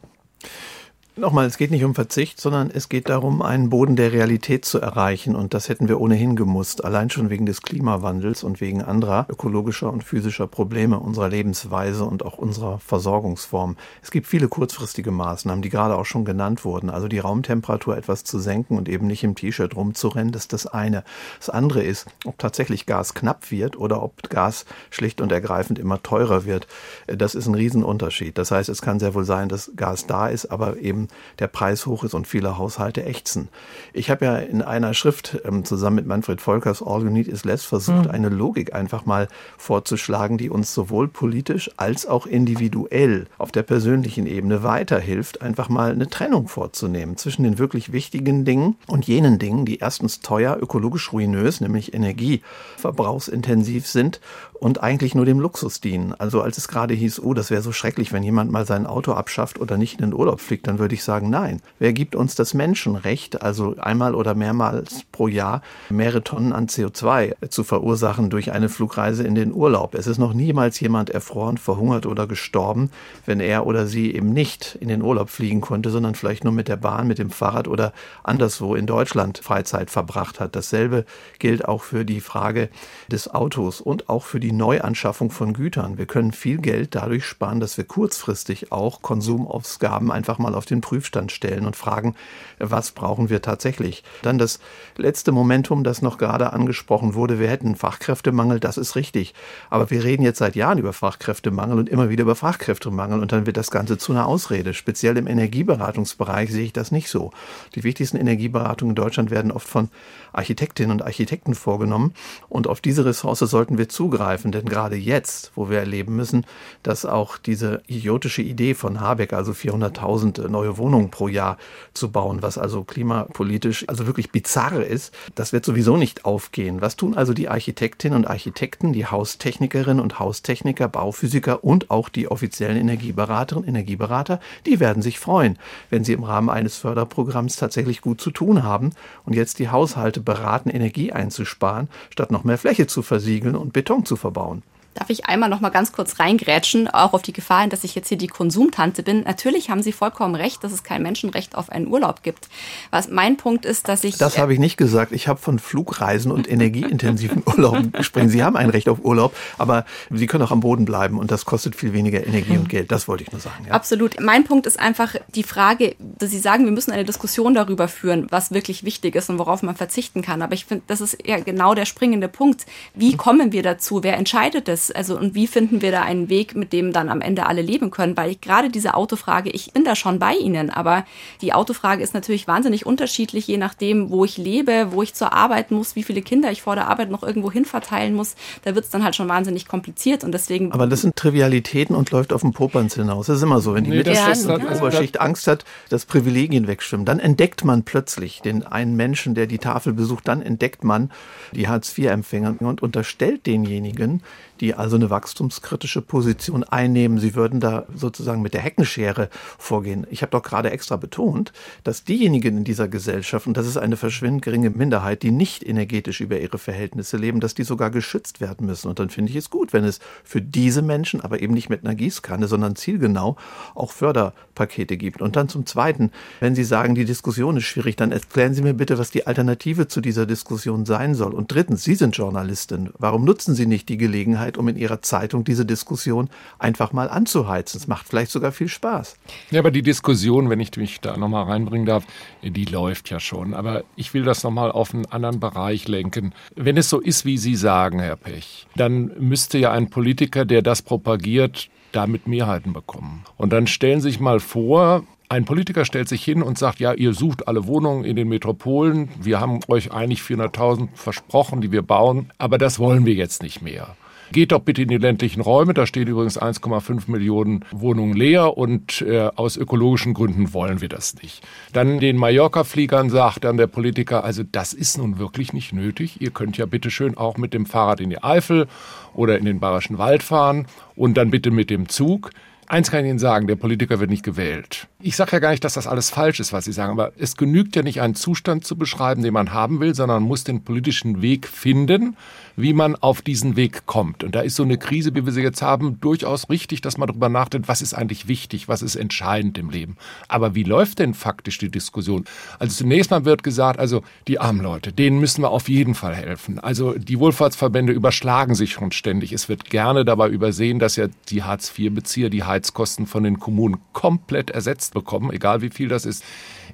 Nochmal, 1.20 1.44
es 1.44 1.58
geht 1.58 1.70
nicht 1.70 1.84
um 1.84 1.94
Verzicht, 1.94 2.40
sondern 2.40 2.70
es 2.70 2.88
geht 2.88 3.10
darum, 3.10 3.42
einen 3.42 3.68
Boden 3.68 3.94
der 3.94 4.10
Realität 4.10 4.64
zu 4.64 4.80
erreichen. 4.80 5.36
Und 5.36 5.52
das 5.52 5.68
hätten 5.68 5.86
wir 5.86 6.00
ohnehin 6.00 6.34
gemusst, 6.34 6.82
allein 6.82 7.10
schon 7.10 7.28
wegen 7.28 7.44
des 7.44 7.60
Klimawandels 7.60 8.42
und 8.42 8.62
wegen 8.62 8.80
anderer 8.80 9.26
ökologischer 9.28 9.92
und 9.92 10.02
physischer 10.02 10.46
Probleme 10.46 10.98
unserer 10.98 11.28
Lebensweise 11.28 12.06
und 12.06 12.24
auch 12.24 12.38
unserer 12.38 12.78
Versorgungsform. 12.78 13.76
Es 14.02 14.10
gibt 14.10 14.28
viele 14.28 14.48
kurzfristige 14.48 15.10
Maßnahmen, 15.10 15.60
die 15.60 15.68
gerade 15.68 15.98
auch 15.98 16.06
schon 16.06 16.24
genannt 16.24 16.64
wurden. 16.64 16.88
Also 16.88 17.06
die 17.06 17.18
Raumtemperatur 17.18 17.98
etwas 17.98 18.24
zu 18.24 18.38
senken 18.38 18.78
und 18.78 18.88
eben 18.88 19.06
nicht 19.06 19.22
im 19.22 19.34
T-Shirt 19.34 19.76
rumzurennen, 19.76 20.32
das 20.32 20.44
ist 20.44 20.54
das 20.54 20.66
eine. 20.68 21.04
Das 21.38 21.50
andere 21.50 21.82
ist, 21.82 22.06
ob 22.24 22.38
tatsächlich 22.38 22.86
Gas 22.86 23.12
knapp 23.12 23.50
wird 23.50 23.76
oder 23.76 24.02
ob 24.02 24.30
Gas 24.30 24.64
schlicht 24.88 25.20
und 25.20 25.32
ergreifend 25.32 25.78
immer 25.78 26.02
teurer 26.02 26.46
wird. 26.46 26.66
Das 27.08 27.34
ist 27.34 27.46
ein 27.46 27.54
Riesenunterschied. 27.54 28.38
Das 28.38 28.50
heißt, 28.50 28.70
es 28.70 28.80
kann 28.80 28.98
sehr 28.98 29.12
wohl 29.12 29.24
sein, 29.24 29.50
dass 29.50 29.72
Gas 29.76 30.06
da 30.06 30.26
ist, 30.26 30.46
aber 30.46 30.78
eben 30.78 31.09
der 31.38 31.48
Preis 31.48 31.86
hoch 31.86 32.04
ist 32.04 32.14
und 32.14 32.26
viele 32.26 32.58
Haushalte 32.58 33.04
ächzen. 33.04 33.48
Ich 33.92 34.10
habe 34.10 34.24
ja 34.24 34.36
in 34.36 34.62
einer 34.62 34.94
Schrift 34.94 35.40
ähm, 35.44 35.64
zusammen 35.64 35.96
mit 35.96 36.06
Manfred 36.06 36.40
Volkers 36.40 36.82
All 36.82 37.02
You 37.02 37.10
Need 37.10 37.28
Is 37.28 37.44
Less 37.44 37.64
versucht, 37.64 38.06
mhm. 38.06 38.10
eine 38.10 38.28
Logik 38.28 38.74
einfach 38.74 39.06
mal 39.06 39.28
vorzuschlagen, 39.58 40.38
die 40.38 40.50
uns 40.50 40.74
sowohl 40.74 41.08
politisch 41.08 41.70
als 41.76 42.06
auch 42.06 42.26
individuell 42.26 43.26
auf 43.38 43.52
der 43.52 43.62
persönlichen 43.62 44.26
Ebene 44.26 44.62
weiterhilft, 44.62 45.42
einfach 45.42 45.68
mal 45.68 45.92
eine 45.92 46.08
Trennung 46.08 46.48
vorzunehmen 46.48 47.16
zwischen 47.16 47.42
den 47.42 47.58
wirklich 47.58 47.92
wichtigen 47.92 48.44
Dingen 48.44 48.76
und 48.86 49.06
jenen 49.06 49.38
Dingen, 49.38 49.64
die 49.64 49.78
erstens 49.78 50.20
teuer, 50.20 50.58
ökologisch 50.60 51.12
ruinös, 51.12 51.60
nämlich 51.60 51.94
energieverbrauchsintensiv 51.94 53.86
sind 53.86 54.20
und 54.60 54.82
eigentlich 54.82 55.14
nur 55.14 55.24
dem 55.24 55.40
Luxus 55.40 55.80
dienen. 55.80 56.14
Also 56.18 56.42
als 56.42 56.58
es 56.58 56.68
gerade 56.68 56.94
hieß, 56.94 57.20
oh, 57.20 57.34
das 57.34 57.50
wäre 57.50 57.62
so 57.62 57.72
schrecklich, 57.72 58.12
wenn 58.12 58.22
jemand 58.22 58.52
mal 58.52 58.66
sein 58.66 58.86
Auto 58.86 59.12
abschafft 59.12 59.58
oder 59.58 59.76
nicht 59.76 59.94
in 59.94 60.10
den 60.10 60.14
Urlaub 60.14 60.40
fliegt, 60.40 60.66
dann 60.66 60.78
würde 60.78 60.94
ich 60.94 60.99
sagen, 61.02 61.30
nein. 61.30 61.62
Wer 61.78 61.94
gibt 61.94 62.14
uns 62.14 62.34
das 62.34 62.52
Menschenrecht, 62.52 63.42
also 63.42 63.74
einmal 63.78 64.14
oder 64.14 64.34
mehrmals 64.34 65.04
pro 65.10 65.26
Jahr 65.26 65.62
mehrere 65.88 66.22
Tonnen 66.22 66.52
an 66.52 66.66
CO2 66.66 67.48
zu 67.48 67.64
verursachen 67.64 68.28
durch 68.28 68.52
eine 68.52 68.68
Flugreise 68.68 69.22
in 69.22 69.34
den 69.34 69.54
Urlaub? 69.54 69.94
Es 69.94 70.06
ist 70.06 70.18
noch 70.18 70.34
niemals 70.34 70.78
jemand 70.80 71.08
erfroren, 71.08 71.56
verhungert 71.56 72.04
oder 72.04 72.26
gestorben, 72.26 72.90
wenn 73.24 73.40
er 73.40 73.66
oder 73.66 73.86
sie 73.86 74.14
eben 74.14 74.32
nicht 74.34 74.76
in 74.80 74.88
den 74.88 75.00
Urlaub 75.00 75.30
fliegen 75.30 75.62
konnte, 75.62 75.88
sondern 75.88 76.14
vielleicht 76.14 76.44
nur 76.44 76.52
mit 76.52 76.68
der 76.68 76.76
Bahn, 76.76 77.06
mit 77.06 77.18
dem 77.18 77.30
Fahrrad 77.30 77.66
oder 77.66 77.94
anderswo 78.24 78.74
in 78.74 78.86
Deutschland 78.86 79.38
Freizeit 79.38 79.90
verbracht 79.90 80.38
hat. 80.38 80.54
Dasselbe 80.54 81.06
gilt 81.38 81.64
auch 81.64 81.82
für 81.82 82.04
die 82.04 82.20
Frage 82.20 82.68
des 83.10 83.32
Autos 83.32 83.80
und 83.80 84.10
auch 84.10 84.24
für 84.24 84.38
die 84.38 84.50
die 84.50 84.56
Neuanschaffung 84.56 85.30
von 85.30 85.52
Gütern. 85.52 85.96
Wir 85.96 86.06
können 86.06 86.32
viel 86.32 86.58
Geld 86.58 86.96
dadurch 86.96 87.24
sparen, 87.24 87.60
dass 87.60 87.76
wir 87.76 87.84
kurzfristig 87.84 88.72
auch 88.72 89.00
Konsumausgaben 89.00 90.10
einfach 90.10 90.38
mal 90.38 90.56
auf 90.56 90.66
den 90.66 90.79
Prüfstand 90.80 91.32
stellen 91.32 91.66
und 91.66 91.76
fragen, 91.76 92.14
was 92.58 92.92
brauchen 92.92 93.30
wir 93.30 93.42
tatsächlich. 93.42 94.02
Dann 94.22 94.38
das 94.38 94.60
letzte 94.96 95.32
Momentum, 95.32 95.84
das 95.84 96.02
noch 96.02 96.18
gerade 96.18 96.52
angesprochen 96.52 97.14
wurde, 97.14 97.38
wir 97.38 97.48
hätten 97.48 97.76
Fachkräftemangel, 97.76 98.60
das 98.60 98.78
ist 98.78 98.96
richtig. 98.96 99.34
Aber 99.68 99.90
wir 99.90 100.04
reden 100.04 100.22
jetzt 100.22 100.38
seit 100.38 100.56
Jahren 100.56 100.78
über 100.78 100.92
Fachkräftemangel 100.92 101.78
und 101.78 101.88
immer 101.88 102.08
wieder 102.08 102.22
über 102.22 102.36
Fachkräftemangel 102.36 103.20
und 103.20 103.32
dann 103.32 103.46
wird 103.46 103.56
das 103.56 103.70
Ganze 103.70 103.98
zu 103.98 104.12
einer 104.12 104.26
Ausrede. 104.26 104.74
Speziell 104.74 105.16
im 105.16 105.26
Energieberatungsbereich 105.26 106.50
sehe 106.50 106.64
ich 106.64 106.72
das 106.72 106.92
nicht 106.92 107.08
so. 107.10 107.32
Die 107.74 107.84
wichtigsten 107.84 108.16
Energieberatungen 108.16 108.92
in 108.92 109.02
Deutschland 109.02 109.30
werden 109.30 109.52
oft 109.52 109.68
von 109.68 109.88
Architektinnen 110.32 110.92
und 110.92 111.02
Architekten 111.02 111.54
vorgenommen 111.54 112.14
und 112.48 112.66
auf 112.66 112.80
diese 112.80 113.04
Ressource 113.04 113.40
sollten 113.40 113.78
wir 113.78 113.88
zugreifen 113.88 114.30
greifen. 114.30 114.52
Denn 114.52 114.66
gerade 114.66 114.96
jetzt, 114.96 115.52
wo 115.54 115.70
wir 115.70 115.78
erleben 115.78 116.16
müssen, 116.16 116.46
dass 116.82 117.04
auch 117.04 117.38
diese 117.38 117.82
idiotische 117.86 118.42
Idee 118.42 118.74
von 118.74 119.00
Habeck, 119.00 119.32
also 119.32 119.52
400.000 119.52 120.48
neue 120.48 120.69
Wohnungen 120.78 121.10
pro 121.10 121.28
Jahr 121.28 121.58
zu 121.94 122.10
bauen, 122.10 122.42
was 122.42 122.58
also 122.58 122.84
klimapolitisch 122.84 123.88
also 123.88 124.06
wirklich 124.06 124.30
bizarr 124.30 124.82
ist, 124.82 125.14
das 125.34 125.52
wird 125.52 125.64
sowieso 125.64 125.96
nicht 125.96 126.24
aufgehen. 126.24 126.80
Was 126.80 126.96
tun 126.96 127.16
also 127.16 127.32
die 127.32 127.48
Architektinnen 127.48 128.16
und 128.16 128.26
Architekten, 128.26 128.92
die 128.92 129.06
Haustechnikerinnen 129.06 130.02
und 130.02 130.18
Haustechniker, 130.18 130.88
Bauphysiker 130.88 131.64
und 131.64 131.90
auch 131.90 132.08
die 132.08 132.28
offiziellen 132.28 132.76
Energieberaterinnen, 132.76 133.68
Energieberater? 133.68 134.40
Die 134.66 134.80
werden 134.80 135.02
sich 135.02 135.18
freuen, 135.18 135.58
wenn 135.90 136.04
sie 136.04 136.12
im 136.12 136.24
Rahmen 136.24 136.50
eines 136.50 136.78
Förderprogramms 136.78 137.56
tatsächlich 137.56 138.00
gut 138.00 138.20
zu 138.20 138.30
tun 138.30 138.62
haben 138.62 138.90
und 139.24 139.34
jetzt 139.34 139.58
die 139.58 139.68
Haushalte 139.68 140.20
beraten, 140.20 140.70
Energie 140.70 141.12
einzusparen, 141.12 141.88
statt 142.10 142.30
noch 142.30 142.44
mehr 142.44 142.58
Fläche 142.58 142.86
zu 142.86 143.02
versiegeln 143.02 143.56
und 143.56 143.72
Beton 143.72 144.04
zu 144.04 144.16
verbauen. 144.16 144.62
Darf 144.94 145.08
ich 145.08 145.26
einmal 145.26 145.48
noch 145.48 145.60
mal 145.60 145.68
ganz 145.68 145.92
kurz 145.92 146.18
reingrätschen, 146.18 146.88
auch 146.88 147.12
auf 147.12 147.22
die 147.22 147.32
Gefahr 147.32 147.60
hin, 147.60 147.70
dass 147.70 147.84
ich 147.84 147.94
jetzt 147.94 148.08
hier 148.08 148.18
die 148.18 148.26
Konsumtante 148.26 149.04
bin. 149.04 149.22
Natürlich 149.22 149.70
haben 149.70 149.82
Sie 149.82 149.92
vollkommen 149.92 150.34
recht, 150.34 150.64
dass 150.64 150.72
es 150.72 150.82
kein 150.82 151.02
Menschenrecht 151.02 151.54
auf 151.54 151.70
einen 151.70 151.86
Urlaub 151.86 152.24
gibt. 152.24 152.48
Was 152.90 153.08
mein 153.08 153.36
Punkt 153.36 153.64
ist, 153.64 153.86
dass 153.86 154.02
ich 154.02 154.18
Das 154.18 154.36
habe 154.36 154.52
ich 154.52 154.58
nicht 154.58 154.76
gesagt. 154.76 155.12
Ich 155.12 155.28
habe 155.28 155.38
von 155.38 155.60
Flugreisen 155.60 156.32
und 156.32 156.50
energieintensiven 156.50 157.42
Urlauben 157.46 157.92
gesprochen. 157.92 158.30
Sie 158.30 158.42
haben 158.42 158.56
ein 158.56 158.68
Recht 158.68 158.88
auf 158.88 159.04
Urlaub, 159.04 159.34
aber 159.58 159.84
Sie 160.10 160.26
können 160.26 160.42
auch 160.42 160.50
am 160.50 160.60
Boden 160.60 160.86
bleiben 160.86 161.20
und 161.20 161.30
das 161.30 161.44
kostet 161.44 161.76
viel 161.76 161.92
weniger 161.92 162.26
Energie 162.26 162.56
und 162.56 162.68
Geld. 162.68 162.90
Das 162.90 163.06
wollte 163.06 163.22
ich 163.22 163.30
nur 163.30 163.40
sagen. 163.40 163.66
Ja. 163.68 163.74
Absolut. 163.74 164.18
Mein 164.20 164.42
Punkt 164.42 164.66
ist 164.66 164.80
einfach 164.80 165.14
die 165.34 165.44
Frage, 165.44 165.94
dass 166.18 166.30
Sie 166.30 166.40
sagen, 166.40 166.64
wir 166.64 166.72
müssen 166.72 166.90
eine 166.90 167.04
Diskussion 167.04 167.54
darüber 167.54 167.86
führen, 167.86 168.26
was 168.30 168.50
wirklich 168.50 168.82
wichtig 168.82 169.14
ist 169.14 169.30
und 169.30 169.38
worauf 169.38 169.62
man 169.62 169.76
verzichten 169.76 170.20
kann. 170.20 170.42
Aber 170.42 170.54
ich 170.54 170.64
finde, 170.64 170.82
das 170.88 171.00
ist 171.00 171.18
ja 171.24 171.38
genau 171.38 171.74
der 171.74 171.84
springende 171.84 172.26
Punkt. 172.26 172.66
Wie 172.94 173.16
kommen 173.16 173.52
wir 173.52 173.62
dazu? 173.62 174.02
Wer 174.02 174.16
entscheidet 174.16 174.66
das? 174.66 174.79
Also 174.90 175.18
und 175.18 175.34
wie 175.34 175.46
finden 175.46 175.82
wir 175.82 175.90
da 175.90 176.02
einen 176.02 176.28
Weg, 176.28 176.56
mit 176.56 176.72
dem 176.72 176.92
dann 176.92 177.08
am 177.08 177.20
Ende 177.20 177.46
alle 177.46 177.62
leben 177.62 177.90
können? 177.90 178.16
Weil 178.16 178.30
ich 178.30 178.40
gerade 178.40 178.70
diese 178.70 178.94
Autofrage, 178.94 179.50
ich 179.50 179.72
bin 179.72 179.84
da 179.84 179.94
schon 179.94 180.18
bei 180.18 180.34
Ihnen, 180.34 180.70
aber 180.70 181.04
die 181.42 181.52
Autofrage 181.52 182.02
ist 182.02 182.14
natürlich 182.14 182.48
wahnsinnig 182.48 182.86
unterschiedlich, 182.86 183.46
je 183.46 183.58
nachdem, 183.58 184.10
wo 184.10 184.24
ich 184.24 184.38
lebe, 184.38 184.88
wo 184.92 185.02
ich 185.02 185.14
zur 185.14 185.32
Arbeit 185.32 185.70
muss, 185.70 185.96
wie 185.96 186.02
viele 186.02 186.22
Kinder 186.22 186.50
ich 186.50 186.62
vor 186.62 186.74
der 186.74 186.88
Arbeit 186.88 187.10
noch 187.10 187.22
irgendwo 187.22 187.50
hin 187.50 187.64
verteilen 187.64 188.14
muss. 188.14 188.36
Da 188.62 188.74
wird 188.74 188.86
es 188.86 188.90
dann 188.90 189.04
halt 189.04 189.16
schon 189.16 189.28
wahnsinnig 189.28 189.68
kompliziert 189.68 190.24
und 190.24 190.32
deswegen. 190.32 190.72
Aber 190.72 190.86
das 190.86 191.02
sind 191.02 191.16
Trivialitäten 191.16 191.94
und 191.96 192.10
läuft 192.10 192.32
auf 192.32 192.42
den 192.42 192.52
Popanz 192.52 192.94
hinaus. 192.94 193.26
Das 193.26 193.38
ist 193.38 193.42
immer 193.42 193.60
so, 193.60 193.74
wenn 193.74 193.84
die 193.84 193.90
nee, 193.90 193.96
Mittelschicht 193.98 194.46
und 194.46 194.62
die 194.62 194.66
Oberschicht 194.66 195.20
Angst 195.20 195.46
hat, 195.46 195.64
dass 195.88 196.06
Privilegien 196.06 196.66
wegschwimmen, 196.66 197.04
dann 197.04 197.18
entdeckt 197.18 197.64
man 197.64 197.82
plötzlich 197.82 198.40
den 198.40 198.66
einen 198.66 198.96
Menschen, 198.96 199.34
der 199.34 199.46
die 199.46 199.58
Tafel 199.58 199.92
besucht, 199.92 200.28
dann 200.28 200.42
entdeckt 200.42 200.84
man 200.84 201.10
die 201.52 201.68
Hartz-IV-Empfänger 201.68 202.56
und 202.60 202.82
unterstellt 202.82 203.46
denjenigen, 203.46 204.22
die 204.60 204.74
also 204.74 204.96
eine 204.96 205.10
wachstumskritische 205.10 206.02
Position 206.02 206.64
einnehmen. 206.64 207.18
Sie 207.18 207.34
würden 207.34 207.60
da 207.60 207.86
sozusagen 207.94 208.42
mit 208.42 208.54
der 208.54 208.60
Heckenschere 208.60 209.28
vorgehen. 209.58 210.06
Ich 210.10 210.22
habe 210.22 210.30
doch 210.30 210.42
gerade 210.42 210.70
extra 210.70 210.96
betont, 210.96 211.52
dass 211.84 212.04
diejenigen 212.04 212.58
in 212.58 212.64
dieser 212.64 212.88
Gesellschaft, 212.88 213.46
und 213.46 213.56
das 213.56 213.66
ist 213.66 213.76
eine 213.76 213.96
verschwindend 213.96 214.42
geringe 214.42 214.70
Minderheit, 214.70 215.22
die 215.22 215.30
nicht 215.30 215.66
energetisch 215.66 216.20
über 216.20 216.40
ihre 216.40 216.58
Verhältnisse 216.58 217.16
leben, 217.16 217.40
dass 217.40 217.54
die 217.54 217.64
sogar 217.64 217.90
geschützt 217.90 218.40
werden 218.40 218.66
müssen. 218.66 218.88
Und 218.88 218.98
dann 218.98 219.10
finde 219.10 219.30
ich 219.30 219.36
es 219.36 219.50
gut, 219.50 219.72
wenn 219.72 219.84
es 219.84 220.00
für 220.24 220.42
diese 220.42 220.82
Menschen, 220.82 221.20
aber 221.20 221.40
eben 221.40 221.54
nicht 221.54 221.70
mit 221.70 221.84
einer 221.84 221.94
Gießkanne, 221.94 222.46
sondern 222.48 222.76
zielgenau 222.76 223.36
auch 223.74 223.92
Förderpakete 223.92 224.96
gibt. 224.96 225.22
Und 225.22 225.36
dann 225.36 225.48
zum 225.48 225.66
Zweiten, 225.66 226.10
wenn 226.40 226.54
Sie 226.54 226.64
sagen, 226.64 226.94
die 226.94 227.04
Diskussion 227.04 227.56
ist 227.56 227.64
schwierig, 227.64 227.96
dann 227.96 228.12
erklären 228.12 228.54
Sie 228.54 228.62
mir 228.62 228.74
bitte, 228.74 228.98
was 228.98 229.10
die 229.10 229.26
Alternative 229.26 229.88
zu 229.88 230.00
dieser 230.00 230.26
Diskussion 230.26 230.84
sein 230.84 231.14
soll. 231.14 231.34
Und 231.34 231.52
drittens, 231.52 231.84
Sie 231.84 231.94
sind 231.94 232.16
Journalistin. 232.16 232.90
Warum 232.98 233.24
nutzen 233.24 233.54
Sie 233.54 233.66
nicht 233.66 233.88
die 233.88 233.96
Gelegenheit, 233.96 234.49
Gelegenheit, 234.50 234.58
um 234.58 234.68
in 234.68 234.76
Ihrer 234.76 235.02
Zeitung 235.02 235.44
diese 235.44 235.64
Diskussion 235.64 236.28
einfach 236.58 236.92
mal 236.92 237.08
anzuheizen. 237.08 237.78
Es 237.78 237.86
macht 237.86 238.08
vielleicht 238.08 238.30
sogar 238.30 238.52
viel 238.52 238.68
Spaß. 238.68 239.16
Ja, 239.50 239.60
aber 239.60 239.70
die 239.70 239.82
Diskussion, 239.82 240.50
wenn 240.50 240.60
ich 240.60 240.76
mich 240.76 241.00
da 241.00 241.16
nochmal 241.16 241.44
reinbringen 241.44 241.86
darf, 241.86 242.04
die 242.42 242.64
läuft 242.64 243.10
ja 243.10 243.20
schon. 243.20 243.54
Aber 243.54 243.84
ich 243.96 244.14
will 244.14 244.24
das 244.24 244.42
nochmal 244.42 244.72
auf 244.72 244.94
einen 244.94 245.06
anderen 245.06 245.40
Bereich 245.40 245.88
lenken. 245.88 246.32
Wenn 246.56 246.76
es 246.76 246.88
so 246.88 247.00
ist, 247.00 247.24
wie 247.24 247.38
Sie 247.38 247.56
sagen, 247.56 248.00
Herr 248.00 248.16
Pech, 248.16 248.66
dann 248.76 249.12
müsste 249.18 249.58
ja 249.58 249.72
ein 249.72 249.90
Politiker, 249.90 250.44
der 250.44 250.62
das 250.62 250.82
propagiert, 250.82 251.68
damit 251.92 252.26
Mehrheiten 252.28 252.72
bekommen. 252.72 253.24
Und 253.36 253.52
dann 253.52 253.66
stellen 253.66 254.00
Sie 254.00 254.10
sich 254.10 254.20
mal 254.20 254.40
vor, 254.40 255.04
ein 255.28 255.44
Politiker 255.44 255.84
stellt 255.84 256.08
sich 256.08 256.24
hin 256.24 256.42
und 256.42 256.58
sagt, 256.58 256.80
ja, 256.80 256.92
ihr 256.92 257.14
sucht 257.14 257.46
alle 257.46 257.68
Wohnungen 257.68 258.04
in 258.04 258.16
den 258.16 258.28
Metropolen. 258.28 259.10
Wir 259.20 259.38
haben 259.38 259.60
euch 259.68 259.92
eigentlich 259.92 260.22
400.000 260.22 260.88
versprochen, 260.94 261.60
die 261.60 261.70
wir 261.70 261.82
bauen, 261.82 262.32
aber 262.38 262.58
das 262.58 262.80
wollen 262.80 263.06
wir 263.06 263.14
jetzt 263.14 263.40
nicht 263.40 263.62
mehr. 263.62 263.94
Geht 264.32 264.52
doch 264.52 264.60
bitte 264.60 264.82
in 264.82 264.88
die 264.88 264.98
ländlichen 264.98 265.40
Räume. 265.40 265.74
Da 265.74 265.86
stehen 265.86 266.06
übrigens 266.06 266.40
1,5 266.40 267.10
Millionen 267.10 267.64
Wohnungen 267.72 268.14
leer 268.14 268.56
und 268.56 269.02
äh, 269.02 269.28
aus 269.34 269.56
ökologischen 269.56 270.14
Gründen 270.14 270.52
wollen 270.54 270.80
wir 270.80 270.88
das 270.88 271.14
nicht. 271.20 271.42
Dann 271.72 271.98
den 271.98 272.16
Mallorca-Fliegern 272.16 273.10
sagt 273.10 273.44
dann 273.44 273.56
der 273.56 273.66
Politiker, 273.66 274.22
also 274.22 274.42
das 274.44 274.72
ist 274.72 274.98
nun 274.98 275.18
wirklich 275.18 275.52
nicht 275.52 275.72
nötig. 275.72 276.20
Ihr 276.20 276.30
könnt 276.30 276.56
ja 276.58 276.66
bitte 276.66 276.90
schön 276.90 277.16
auch 277.16 277.38
mit 277.38 277.54
dem 277.54 277.66
Fahrrad 277.66 278.00
in 278.00 278.10
die 278.10 278.22
Eifel 278.22 278.68
oder 279.14 279.36
in 279.36 279.44
den 279.44 279.58
Bayerischen 279.58 279.98
Wald 279.98 280.22
fahren 280.22 280.66
und 280.94 281.16
dann 281.16 281.30
bitte 281.30 281.50
mit 281.50 281.68
dem 281.70 281.88
Zug. 281.88 282.30
Eins 282.70 282.88
kann 282.88 283.04
ich 283.04 283.10
Ihnen 283.10 283.18
sagen, 283.18 283.48
der 283.48 283.56
Politiker 283.56 283.98
wird 283.98 284.10
nicht 284.10 284.22
gewählt. 284.22 284.86
Ich 285.00 285.16
sage 285.16 285.32
ja 285.32 285.38
gar 285.40 285.50
nicht, 285.50 285.64
dass 285.64 285.74
das 285.74 285.88
alles 285.88 286.10
falsch 286.10 286.38
ist, 286.38 286.52
was 286.52 286.66
Sie 286.66 286.72
sagen, 286.72 286.92
aber 286.92 287.10
es 287.18 287.36
genügt 287.36 287.74
ja 287.74 287.82
nicht, 287.82 288.00
einen 288.00 288.14
Zustand 288.14 288.64
zu 288.64 288.76
beschreiben, 288.76 289.24
den 289.24 289.34
man 289.34 289.52
haben 289.52 289.80
will, 289.80 289.92
sondern 289.92 290.22
man 290.22 290.28
muss 290.28 290.44
den 290.44 290.62
politischen 290.62 291.20
Weg 291.20 291.48
finden, 291.48 292.16
wie 292.54 292.72
man 292.72 292.94
auf 292.94 293.22
diesen 293.22 293.56
Weg 293.56 293.86
kommt. 293.86 294.22
Und 294.22 294.36
da 294.36 294.42
ist 294.42 294.54
so 294.54 294.62
eine 294.62 294.78
Krise, 294.78 295.16
wie 295.16 295.24
wir 295.24 295.32
sie 295.32 295.42
jetzt 295.42 295.62
haben, 295.62 296.00
durchaus 296.00 296.48
richtig, 296.48 296.80
dass 296.80 296.96
man 296.96 297.08
darüber 297.08 297.28
nachdenkt, 297.28 297.66
was 297.66 297.82
ist 297.82 297.92
eigentlich 297.92 298.28
wichtig, 298.28 298.68
was 298.68 298.82
ist 298.82 298.94
entscheidend 298.94 299.58
im 299.58 299.70
Leben. 299.70 299.96
Aber 300.28 300.54
wie 300.54 300.62
läuft 300.62 301.00
denn 301.00 301.14
faktisch 301.14 301.58
die 301.58 301.70
Diskussion? 301.70 302.24
Also 302.60 302.76
zunächst 302.76 303.10
mal 303.10 303.24
wird 303.24 303.42
gesagt, 303.42 303.80
also 303.80 304.04
die 304.28 304.38
armen 304.38 304.60
Leute, 304.60 304.92
denen 304.92 305.18
müssen 305.18 305.42
wir 305.42 305.50
auf 305.50 305.68
jeden 305.68 305.96
Fall 305.96 306.14
helfen. 306.14 306.60
Also 306.60 306.92
die 306.92 307.18
Wohlfahrtsverbände 307.18 307.92
überschlagen 307.92 308.54
sich 308.54 308.70
schon 308.70 308.92
ständig. 308.92 309.32
Es 309.32 309.48
wird 309.48 309.70
gerne 309.70 310.04
dabei 310.04 310.28
übersehen, 310.28 310.78
dass 310.78 310.94
ja 310.94 311.06
die 311.30 311.42
Hartz-IV-Bezieher 311.42 312.30
die 312.30 312.44
Heizkosten 312.60 313.06
von 313.06 313.24
den 313.24 313.38
Kommunen 313.38 313.78
komplett 313.92 314.50
ersetzt 314.50 314.92
bekommen, 314.92 315.32
egal 315.32 315.62
wie 315.62 315.70
viel 315.70 315.88
das 315.88 316.04
ist. 316.04 316.24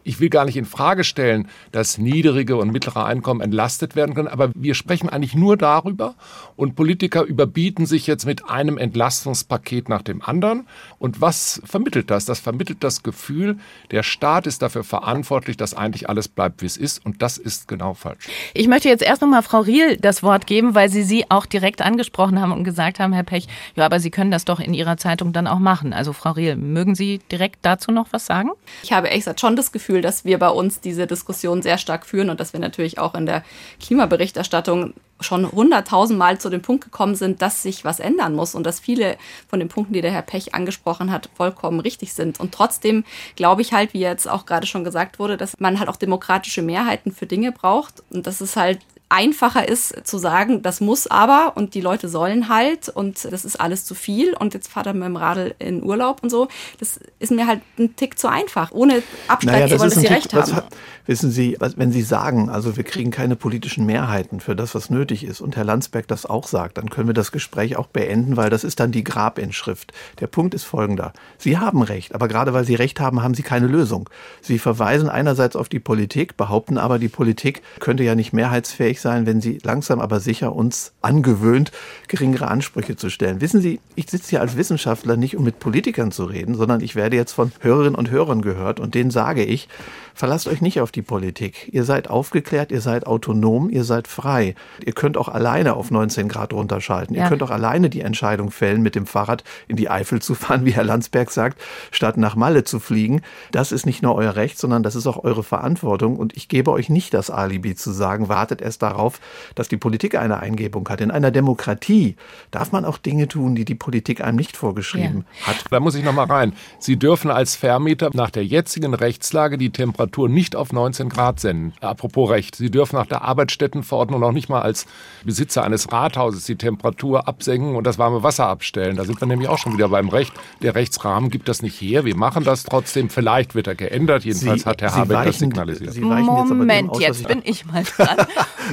Ich 0.06 0.20
will 0.20 0.28
gar 0.28 0.44
nicht 0.44 0.56
in 0.56 0.66
Frage 0.66 1.02
stellen, 1.02 1.48
dass 1.72 1.98
niedrige 1.98 2.56
und 2.56 2.70
mittlere 2.70 3.04
Einkommen 3.04 3.40
entlastet 3.40 3.96
werden 3.96 4.14
können, 4.14 4.28
aber 4.28 4.52
wir 4.54 4.74
sprechen 4.74 5.08
eigentlich 5.08 5.34
nur 5.34 5.56
darüber 5.56 6.14
und 6.54 6.76
Politiker 6.76 7.24
überbieten 7.24 7.86
sich 7.86 8.06
jetzt 8.06 8.24
mit 8.24 8.48
einem 8.48 8.78
Entlastungspaket 8.78 9.88
nach 9.88 10.02
dem 10.02 10.22
anderen. 10.22 10.68
Und 11.00 11.20
was 11.20 11.60
vermittelt 11.64 12.10
das? 12.12 12.24
Das 12.24 12.38
vermittelt 12.38 12.84
das 12.84 13.02
Gefühl, 13.02 13.58
der 13.90 14.04
Staat 14.04 14.46
ist 14.46 14.62
dafür 14.62 14.84
verantwortlich, 14.84 15.56
dass 15.56 15.74
eigentlich 15.74 16.08
alles 16.08 16.28
bleibt, 16.28 16.62
wie 16.62 16.66
es 16.66 16.76
ist 16.76 17.04
und 17.04 17.20
das 17.20 17.36
ist 17.36 17.66
genau 17.66 17.94
falsch. 17.94 18.28
Ich 18.54 18.68
möchte 18.68 18.88
jetzt 18.88 19.02
erst 19.02 19.22
nochmal 19.22 19.42
Frau 19.42 19.58
Riel 19.58 19.96
das 19.96 20.22
Wort 20.22 20.46
geben, 20.46 20.76
weil 20.76 20.88
Sie 20.88 21.02
sie 21.02 21.28
auch 21.32 21.46
direkt 21.46 21.82
angesprochen 21.82 22.40
haben 22.40 22.52
und 22.52 22.62
gesagt 22.62 23.00
haben, 23.00 23.12
Herr 23.12 23.24
Pech, 23.24 23.48
ja, 23.74 23.84
aber 23.84 23.98
Sie 23.98 24.12
können 24.12 24.30
das 24.30 24.44
doch 24.44 24.60
in 24.60 24.72
Ihrer 24.72 24.98
Zeitung 24.98 25.32
dann 25.32 25.48
auch 25.48 25.58
machen. 25.58 25.92
Also 25.92 26.12
Frau 26.12 26.30
Riel, 26.30 26.54
mögen 26.54 26.94
Sie 26.94 27.18
direkt 27.32 27.58
dazu 27.62 27.90
noch 27.90 28.06
was 28.12 28.24
sagen? 28.26 28.50
Ich 28.84 28.92
habe 28.92 29.08
ehrlich 29.08 29.24
gesagt 29.24 29.40
schon 29.40 29.56
das 29.56 29.72
Gefühl, 29.72 29.95
dass 30.00 30.24
wir 30.24 30.38
bei 30.38 30.48
uns 30.48 30.80
diese 30.80 31.06
Diskussion 31.06 31.62
sehr 31.62 31.78
stark 31.78 32.06
führen 32.06 32.30
und 32.30 32.40
dass 32.40 32.52
wir 32.52 32.60
natürlich 32.60 32.98
auch 32.98 33.14
in 33.14 33.26
der 33.26 33.42
Klimaberichterstattung 33.80 34.94
schon 35.20 35.50
hunderttausendmal 35.50 36.38
zu 36.38 36.50
dem 36.50 36.62
Punkt 36.62 36.84
gekommen 36.84 37.14
sind, 37.14 37.40
dass 37.40 37.62
sich 37.62 37.84
was 37.84 38.00
ändern 38.00 38.34
muss 38.34 38.54
und 38.54 38.64
dass 38.64 38.80
viele 38.80 39.16
von 39.48 39.58
den 39.58 39.68
Punkten, 39.68 39.94
die 39.94 40.02
der 40.02 40.10
Herr 40.10 40.22
Pech 40.22 40.54
angesprochen 40.54 41.10
hat, 41.10 41.30
vollkommen 41.34 41.80
richtig 41.80 42.12
sind. 42.12 42.38
Und 42.38 42.52
trotzdem 42.52 43.04
glaube 43.34 43.62
ich 43.62 43.72
halt, 43.72 43.94
wie 43.94 44.00
jetzt 44.00 44.28
auch 44.28 44.46
gerade 44.46 44.66
schon 44.66 44.84
gesagt 44.84 45.18
wurde, 45.18 45.36
dass 45.36 45.58
man 45.58 45.78
halt 45.78 45.88
auch 45.88 45.96
demokratische 45.96 46.62
Mehrheiten 46.62 47.12
für 47.12 47.26
Dinge 47.26 47.52
braucht 47.52 48.02
und 48.10 48.26
dass 48.26 48.40
es 48.40 48.56
halt 48.56 48.80
einfacher 49.08 49.68
ist 49.68 50.06
zu 50.06 50.18
sagen, 50.18 50.62
das 50.62 50.80
muss 50.80 51.06
aber 51.06 51.52
und 51.56 51.74
die 51.74 51.80
Leute 51.80 52.08
sollen 52.08 52.48
halt 52.48 52.88
und 52.88 53.24
das 53.30 53.44
ist 53.44 53.60
alles 53.60 53.84
zu 53.84 53.94
viel 53.94 54.34
und 54.34 54.54
jetzt 54.54 54.68
fahrt 54.68 54.86
er 54.86 54.94
mit 54.94 55.04
dem 55.04 55.16
Radl 55.16 55.54
in 55.58 55.84
Urlaub 55.84 56.22
und 56.22 56.30
so. 56.30 56.48
Das 56.80 56.98
ist 57.20 57.30
mir 57.30 57.46
halt 57.46 57.60
ein 57.78 57.94
Tick 57.96 58.18
zu 58.18 58.28
einfach, 58.28 58.72
ohne 58.72 59.02
abstreiten 59.28 59.60
naja, 59.60 59.68
zu 59.68 59.78
wollen, 59.78 59.90
dass 59.90 60.00
sie 60.00 60.06
Tick, 60.06 60.16
recht 60.16 60.34
haben. 60.34 60.66
Wissen 61.06 61.30
Sie, 61.30 61.56
wenn 61.60 61.92
Sie 61.92 62.02
sagen, 62.02 62.50
also 62.50 62.76
wir 62.76 62.82
kriegen 62.82 63.12
keine 63.12 63.36
politischen 63.36 63.86
Mehrheiten 63.86 64.40
für 64.40 64.56
das, 64.56 64.74
was 64.74 64.90
nötig 64.90 65.22
ist, 65.22 65.40
und 65.40 65.54
Herr 65.54 65.62
Landsberg 65.62 66.08
das 66.08 66.26
auch 66.26 66.48
sagt, 66.48 66.78
dann 66.78 66.90
können 66.90 67.06
wir 67.06 67.14
das 67.14 67.30
Gespräch 67.30 67.76
auch 67.76 67.86
beenden, 67.86 68.36
weil 68.36 68.50
das 68.50 68.64
ist 68.64 68.80
dann 68.80 68.90
die 68.90 69.04
Grabinschrift. 69.04 69.92
Der 70.18 70.26
Punkt 70.26 70.52
ist 70.52 70.64
folgender. 70.64 71.12
Sie 71.38 71.58
haben 71.58 71.82
Recht, 71.82 72.12
aber 72.12 72.26
gerade 72.26 72.52
weil 72.52 72.64
Sie 72.64 72.74
Recht 72.74 72.98
haben, 72.98 73.22
haben 73.22 73.34
Sie 73.34 73.44
keine 73.44 73.68
Lösung. 73.68 74.10
Sie 74.40 74.58
verweisen 74.58 75.08
einerseits 75.08 75.54
auf 75.54 75.68
die 75.68 75.78
Politik, 75.78 76.36
behaupten 76.36 76.76
aber, 76.76 76.98
die 76.98 77.08
Politik 77.08 77.62
könnte 77.78 78.02
ja 78.02 78.16
nicht 78.16 78.32
mehrheitsfähig 78.32 78.95
sein, 79.00 79.26
wenn 79.26 79.40
sie 79.40 79.58
langsam 79.62 80.00
aber 80.00 80.20
sicher 80.20 80.54
uns 80.54 80.92
angewöhnt, 81.02 81.72
geringere 82.08 82.48
Ansprüche 82.48 82.96
zu 82.96 83.10
stellen. 83.10 83.40
Wissen 83.40 83.60
Sie, 83.60 83.80
ich 83.94 84.10
sitze 84.10 84.30
hier 84.30 84.40
als 84.40 84.56
Wissenschaftler 84.56 85.16
nicht, 85.16 85.36
um 85.36 85.44
mit 85.44 85.58
Politikern 85.58 86.12
zu 86.12 86.24
reden, 86.24 86.54
sondern 86.54 86.80
ich 86.80 86.96
werde 86.96 87.16
jetzt 87.16 87.32
von 87.32 87.52
Hörerinnen 87.60 87.94
und 87.94 88.10
Hörern 88.10 88.42
gehört 88.42 88.80
und 88.80 88.94
denen 88.94 89.10
sage 89.10 89.44
ich, 89.44 89.68
verlasst 90.16 90.48
euch 90.48 90.62
nicht 90.62 90.80
auf 90.80 90.90
die 90.90 91.02
Politik. 91.02 91.68
Ihr 91.72 91.84
seid 91.84 92.08
aufgeklärt, 92.08 92.72
ihr 92.72 92.80
seid 92.80 93.06
autonom, 93.06 93.68
ihr 93.68 93.84
seid 93.84 94.08
frei. 94.08 94.54
Ihr 94.84 94.94
könnt 94.94 95.18
auch 95.18 95.28
alleine 95.28 95.74
auf 95.74 95.90
19 95.90 96.28
Grad 96.28 96.54
runterschalten. 96.54 97.14
Ja. 97.14 97.24
Ihr 97.24 97.28
könnt 97.28 97.42
auch 97.42 97.50
alleine 97.50 97.90
die 97.90 98.00
Entscheidung 98.00 98.50
fällen, 98.50 98.80
mit 98.80 98.94
dem 98.94 99.06
Fahrrad 99.06 99.44
in 99.68 99.76
die 99.76 99.90
Eifel 99.90 100.22
zu 100.22 100.34
fahren, 100.34 100.64
wie 100.64 100.72
Herr 100.72 100.84
Landsberg 100.84 101.30
sagt, 101.30 101.60
statt 101.90 102.16
nach 102.16 102.34
Malle 102.34 102.64
zu 102.64 102.80
fliegen. 102.80 103.20
Das 103.52 103.72
ist 103.72 103.84
nicht 103.84 104.02
nur 104.02 104.14
euer 104.14 104.36
Recht, 104.36 104.58
sondern 104.58 104.82
das 104.82 104.96
ist 104.96 105.06
auch 105.06 105.22
eure 105.22 105.42
Verantwortung. 105.42 106.16
Und 106.16 106.34
ich 106.34 106.48
gebe 106.48 106.72
euch 106.72 106.88
nicht 106.88 107.12
das 107.12 107.30
Alibi 107.30 107.74
zu 107.74 107.92
sagen, 107.92 108.30
wartet 108.30 108.62
erst 108.62 108.82
darauf, 108.82 109.20
dass 109.54 109.68
die 109.68 109.76
Politik 109.76 110.16
eine 110.16 110.40
Eingebung 110.40 110.88
hat. 110.88 111.02
In 111.02 111.10
einer 111.10 111.30
Demokratie 111.30 112.16
darf 112.50 112.72
man 112.72 112.86
auch 112.86 112.96
Dinge 112.96 113.28
tun, 113.28 113.54
die 113.54 113.66
die 113.66 113.74
Politik 113.74 114.22
einem 114.22 114.38
nicht 114.38 114.56
vorgeschrieben 114.56 115.26
ja. 115.40 115.48
hat. 115.48 115.56
Da 115.70 115.78
muss 115.78 115.94
ich 115.94 116.04
noch 116.04 116.14
mal 116.14 116.24
rein. 116.24 116.54
Sie 116.78 116.98
dürfen 116.98 117.30
als 117.30 117.54
Vermieter 117.54 118.08
nach 118.14 118.30
der 118.30 118.46
jetzigen 118.46 118.94
Rechtslage 118.94 119.58
die 119.58 119.70
Temperatur 119.70 120.05
Temperatur 120.06 120.28
nicht 120.28 120.56
auf 120.56 120.72
19 120.72 121.08
Grad 121.08 121.40
senden. 121.40 121.72
Apropos 121.80 122.30
Recht, 122.30 122.56
Sie 122.56 122.70
dürfen 122.70 122.96
nach 122.96 123.06
der 123.06 123.22
Arbeitsstättenverordnung 123.22 124.20
noch 124.20 124.32
nicht 124.32 124.48
mal 124.48 124.62
als 124.62 124.86
Besitzer 125.24 125.64
eines 125.64 125.92
Rathauses 125.92 126.44
die 126.44 126.56
Temperatur 126.56 127.28
absenken 127.28 127.76
und 127.76 127.86
das 127.86 127.98
warme 127.98 128.22
Wasser 128.22 128.46
abstellen. 128.46 128.96
Da 128.96 129.04
sind 129.04 129.20
wir 129.20 129.26
nämlich 129.26 129.48
auch 129.48 129.58
schon 129.58 129.74
wieder 129.74 129.88
beim 129.88 130.08
Recht. 130.08 130.32
Der 130.62 130.74
Rechtsrahmen 130.74 131.30
gibt 131.30 131.48
das 131.48 131.62
nicht 131.62 131.80
her. 131.80 132.04
Wir 132.04 132.16
machen 132.16 132.44
das 132.44 132.64
trotzdem. 132.64 133.10
Vielleicht 133.10 133.54
wird 133.54 133.66
er 133.66 133.74
geändert. 133.74 134.24
Jedenfalls 134.24 134.62
Sie, 134.62 134.68
hat 134.68 134.82
Herr 134.82 134.94
Habeck 134.94 135.16
weichen, 135.16 135.26
das 135.26 135.38
signalisiert. 135.38 135.96
Moment, 136.00 136.90
aus, 136.90 137.00
jetzt 137.00 137.26
bin 137.26 137.42
ich 137.44 137.66
mal 137.66 137.82
dran. 137.84 138.26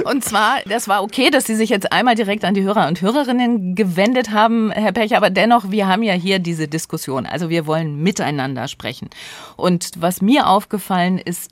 und 0.04 0.24
zwar, 0.24 0.58
das 0.66 0.88
war 0.88 1.02
okay, 1.02 1.30
dass 1.30 1.44
Sie 1.44 1.54
sich 1.54 1.70
jetzt 1.70 1.92
einmal 1.92 2.14
direkt 2.14 2.44
an 2.44 2.54
die 2.54 2.62
Hörer 2.62 2.88
und 2.88 3.00
Hörerinnen 3.00 3.74
gewendet 3.74 4.30
haben, 4.30 4.70
Herr 4.70 4.92
Pech, 4.92 5.16
aber 5.16 5.30
dennoch, 5.30 5.70
wir 5.70 5.86
haben 5.86 6.02
ja 6.02 6.14
hier 6.14 6.38
diese 6.38 6.68
Diskussion. 6.68 7.26
Also 7.26 7.50
wir 7.50 7.66
wollen 7.66 8.02
miteinander 8.02 8.68
sprechen. 8.68 9.10
Und 9.56 9.90
was 9.96 10.22
mir 10.22 10.46
aufgefallen 10.48 11.18
ist, 11.24 11.50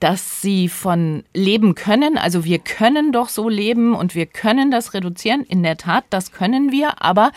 dass 0.00 0.40
sie 0.40 0.68
von 0.68 1.24
leben 1.34 1.74
können. 1.74 2.16
Also 2.16 2.44
wir 2.44 2.58
können 2.58 3.12
doch 3.12 3.28
so 3.28 3.48
leben 3.48 3.94
und 3.94 4.14
wir 4.14 4.26
können 4.26 4.70
das 4.70 4.94
reduzieren. 4.94 5.42
In 5.44 5.62
der 5.62 5.76
Tat, 5.76 6.04
das 6.08 6.32
können 6.32 6.72
wir. 6.72 7.02
Aber 7.02 7.32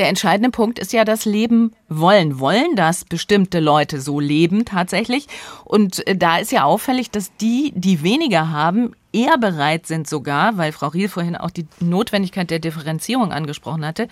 der 0.00 0.08
entscheidende 0.08 0.50
Punkt 0.50 0.78
ist 0.78 0.94
ja 0.94 1.04
das 1.04 1.26
Leben 1.26 1.72
wollen. 1.90 2.40
Wollen 2.40 2.74
das 2.74 3.04
bestimmte 3.04 3.60
Leute 3.60 4.00
so 4.00 4.18
leben 4.18 4.64
tatsächlich? 4.64 5.26
Und 5.64 6.06
äh, 6.06 6.16
da 6.16 6.38
ist 6.38 6.52
ja 6.52 6.64
auffällig, 6.64 7.10
dass 7.10 7.36
die, 7.36 7.72
die 7.76 8.02
weniger 8.02 8.50
haben, 8.50 8.94
eher 9.12 9.36
bereit 9.36 9.86
sind 9.86 10.08
sogar, 10.08 10.56
weil 10.56 10.72
Frau 10.72 10.88
Riel 10.88 11.08
vorhin 11.08 11.36
auch 11.36 11.50
die 11.50 11.66
Notwendigkeit 11.80 12.50
der 12.50 12.60
Differenzierung 12.60 13.30
angesprochen 13.30 13.84
hatte, 13.84 14.08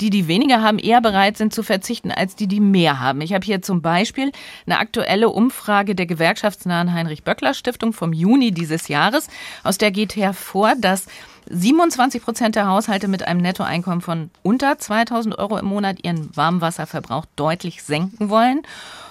die, 0.00 0.10
die 0.10 0.28
weniger 0.28 0.62
haben, 0.62 0.78
eher 0.78 1.00
bereit 1.00 1.36
sind 1.36 1.52
zu 1.52 1.64
verzichten 1.64 2.12
als 2.12 2.36
die, 2.36 2.46
die 2.46 2.60
mehr 2.60 3.00
haben. 3.00 3.20
Ich 3.20 3.32
habe 3.32 3.44
hier 3.44 3.62
zum 3.62 3.82
Beispiel 3.82 4.30
eine 4.66 4.78
aktuelle 4.78 5.30
Umfrage 5.30 5.96
der 5.96 6.06
gewerkschaftsnahen 6.06 6.92
Heinrich-Böckler-Stiftung 6.92 7.92
vom 7.92 8.12
Juni 8.12 8.52
dieses 8.52 8.86
Jahres, 8.86 9.26
aus 9.64 9.78
der 9.78 9.90
geht 9.90 10.14
hervor, 10.14 10.74
dass 10.78 11.06
27 11.48 12.22
Prozent 12.22 12.54
der 12.54 12.66
Haushalte 12.66 13.08
mit 13.08 13.26
einem 13.26 13.40
Nettoeinkommen 13.40 14.00
von 14.00 14.30
unter 14.42 14.78
2000 14.78 15.38
Euro 15.38 15.58
im 15.58 15.66
Monat 15.66 16.04
ihren 16.04 16.34
Warmwasserverbrauch 16.36 17.26
deutlich 17.36 17.82
senken 17.82 18.28
wollen. 18.28 18.62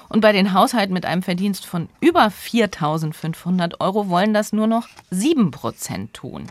Und 0.09 0.19
bei 0.19 0.33
den 0.33 0.53
Haushalten 0.53 0.93
mit 0.93 1.05
einem 1.05 1.23
Verdienst 1.23 1.65
von 1.65 1.87
über 2.01 2.27
4.500 2.27 3.79
Euro 3.79 4.09
wollen 4.09 4.33
das 4.33 4.51
nur 4.51 4.67
noch 4.67 4.89
7 5.09 5.51
Prozent 5.51 6.13
tun. 6.13 6.47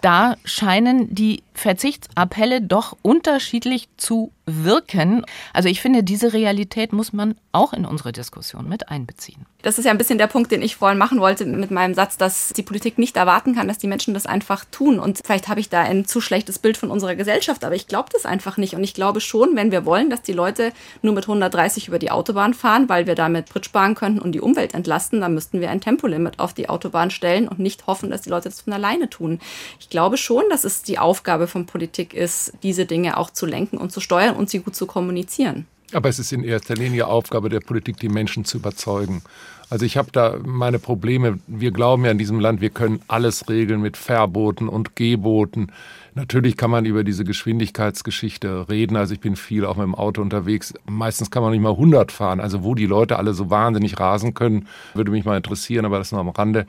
Da 0.00 0.34
scheinen 0.44 1.14
die 1.14 1.44
Verzichtsappelle 1.56 2.60
doch 2.60 2.96
unterschiedlich 3.02 3.88
zu 3.96 4.32
wirken. 4.46 5.24
Also 5.52 5.68
ich 5.68 5.80
finde, 5.80 6.04
diese 6.04 6.32
Realität 6.32 6.92
muss 6.92 7.12
man 7.12 7.34
auch 7.50 7.72
in 7.72 7.84
unsere 7.84 8.12
Diskussion 8.12 8.68
mit 8.68 8.88
einbeziehen. 8.88 9.44
Das 9.62 9.78
ist 9.78 9.84
ja 9.84 9.90
ein 9.90 9.98
bisschen 9.98 10.18
der 10.18 10.28
Punkt, 10.28 10.52
den 10.52 10.62
ich 10.62 10.76
vorhin 10.76 10.98
machen 10.98 11.18
wollte 11.18 11.44
mit 11.44 11.72
meinem 11.72 11.94
Satz, 11.94 12.16
dass 12.16 12.50
die 12.50 12.62
Politik 12.62 12.98
nicht 12.98 13.16
erwarten 13.16 13.56
kann, 13.56 13.66
dass 13.66 13.78
die 13.78 13.88
Menschen 13.88 14.14
das 14.14 14.24
einfach 14.24 14.64
tun. 14.70 15.00
Und 15.00 15.18
vielleicht 15.24 15.48
habe 15.48 15.58
ich 15.58 15.68
da 15.68 15.80
ein 15.80 16.04
zu 16.04 16.20
schlechtes 16.20 16.60
Bild 16.60 16.76
von 16.76 16.92
unserer 16.92 17.16
Gesellschaft, 17.16 17.64
aber 17.64 17.74
ich 17.74 17.88
glaube 17.88 18.10
das 18.12 18.26
einfach 18.26 18.56
nicht. 18.58 18.74
Und 18.74 18.84
ich 18.84 18.94
glaube 18.94 19.20
schon, 19.20 19.56
wenn 19.56 19.72
wir 19.72 19.84
wollen, 19.84 20.08
dass 20.08 20.22
die 20.22 20.32
Leute 20.32 20.72
nur 21.02 21.14
mit 21.14 21.24
130 21.24 21.88
über 21.88 21.98
die 21.98 22.12
Autobahn 22.12 22.54
fahren, 22.54 22.88
weil 22.88 23.08
wir 23.08 23.16
damit 23.16 23.48
Sprit 23.48 23.64
sparen 23.64 23.96
könnten 23.96 24.20
und 24.20 24.32
die 24.32 24.40
Umwelt 24.40 24.74
entlasten, 24.74 25.20
dann 25.20 25.34
müssten 25.34 25.60
wir 25.60 25.70
ein 25.70 25.80
Tempolimit 25.80 26.38
auf 26.38 26.54
die 26.54 26.68
Autobahn 26.68 27.10
stellen 27.10 27.48
und 27.48 27.58
nicht 27.58 27.88
hoffen, 27.88 28.10
dass 28.10 28.22
die 28.22 28.30
Leute 28.30 28.48
das 28.48 28.60
von 28.60 28.72
alleine 28.72 29.10
tun. 29.10 29.40
Ich 29.80 29.90
glaube 29.90 30.16
schon, 30.16 30.44
dass 30.50 30.62
es 30.62 30.84
die 30.84 31.00
Aufgabe 31.00 31.45
von 31.46 31.66
Politik 31.66 32.14
ist, 32.14 32.52
diese 32.62 32.86
Dinge 32.86 33.16
auch 33.16 33.30
zu 33.30 33.46
lenken 33.46 33.78
und 33.78 33.92
zu 33.92 34.00
steuern 34.00 34.36
und 34.36 34.50
sie 34.50 34.60
gut 34.60 34.76
zu 34.76 34.86
kommunizieren. 34.86 35.66
Aber 35.92 36.08
es 36.08 36.18
ist 36.18 36.32
in 36.32 36.42
erster 36.42 36.74
Linie 36.74 37.06
Aufgabe 37.06 37.48
der 37.48 37.60
Politik, 37.60 37.98
die 37.98 38.08
Menschen 38.08 38.44
zu 38.44 38.58
überzeugen. 38.58 39.22
Also 39.68 39.84
ich 39.84 39.96
habe 39.96 40.12
da 40.12 40.36
meine 40.44 40.78
Probleme. 40.78 41.40
Wir 41.48 41.72
glauben 41.72 42.04
ja 42.04 42.12
in 42.12 42.18
diesem 42.18 42.38
Land, 42.38 42.60
wir 42.60 42.70
können 42.70 43.00
alles 43.08 43.48
regeln 43.48 43.80
mit 43.80 43.96
Verboten 43.96 44.68
und 44.68 44.94
Geboten. 44.94 45.72
Natürlich 46.14 46.56
kann 46.56 46.70
man 46.70 46.86
über 46.86 47.04
diese 47.04 47.24
Geschwindigkeitsgeschichte 47.24 48.68
reden. 48.68 48.96
Also 48.96 49.12
ich 49.12 49.20
bin 49.20 49.34
viel 49.36 49.66
auch 49.66 49.76
mit 49.76 49.84
dem 49.84 49.94
Auto 49.94 50.22
unterwegs. 50.22 50.72
Meistens 50.86 51.30
kann 51.30 51.42
man 51.42 51.52
nicht 51.52 51.60
mal 51.60 51.70
100 51.70 52.12
fahren. 52.12 52.40
Also 52.40 52.62
wo 52.62 52.74
die 52.74 52.86
Leute 52.86 53.18
alle 53.18 53.34
so 53.34 53.50
wahnsinnig 53.50 53.98
rasen 53.98 54.34
können, 54.34 54.68
würde 54.94 55.10
mich 55.10 55.24
mal 55.24 55.36
interessieren, 55.36 55.84
aber 55.84 55.98
das 55.98 56.12
nur 56.12 56.20
am 56.20 56.28
Rande. 56.28 56.66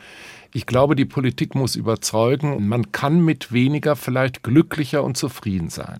Ich 0.51 0.65
glaube, 0.65 0.95
die 0.95 1.05
Politik 1.05 1.55
muss 1.55 1.75
überzeugen, 1.75 2.67
man 2.67 2.91
kann 2.91 3.23
mit 3.23 3.51
weniger 3.51 3.95
vielleicht 3.95 4.43
glücklicher 4.43 5.03
und 5.03 5.17
zufrieden 5.17 5.69
sein. 5.69 5.99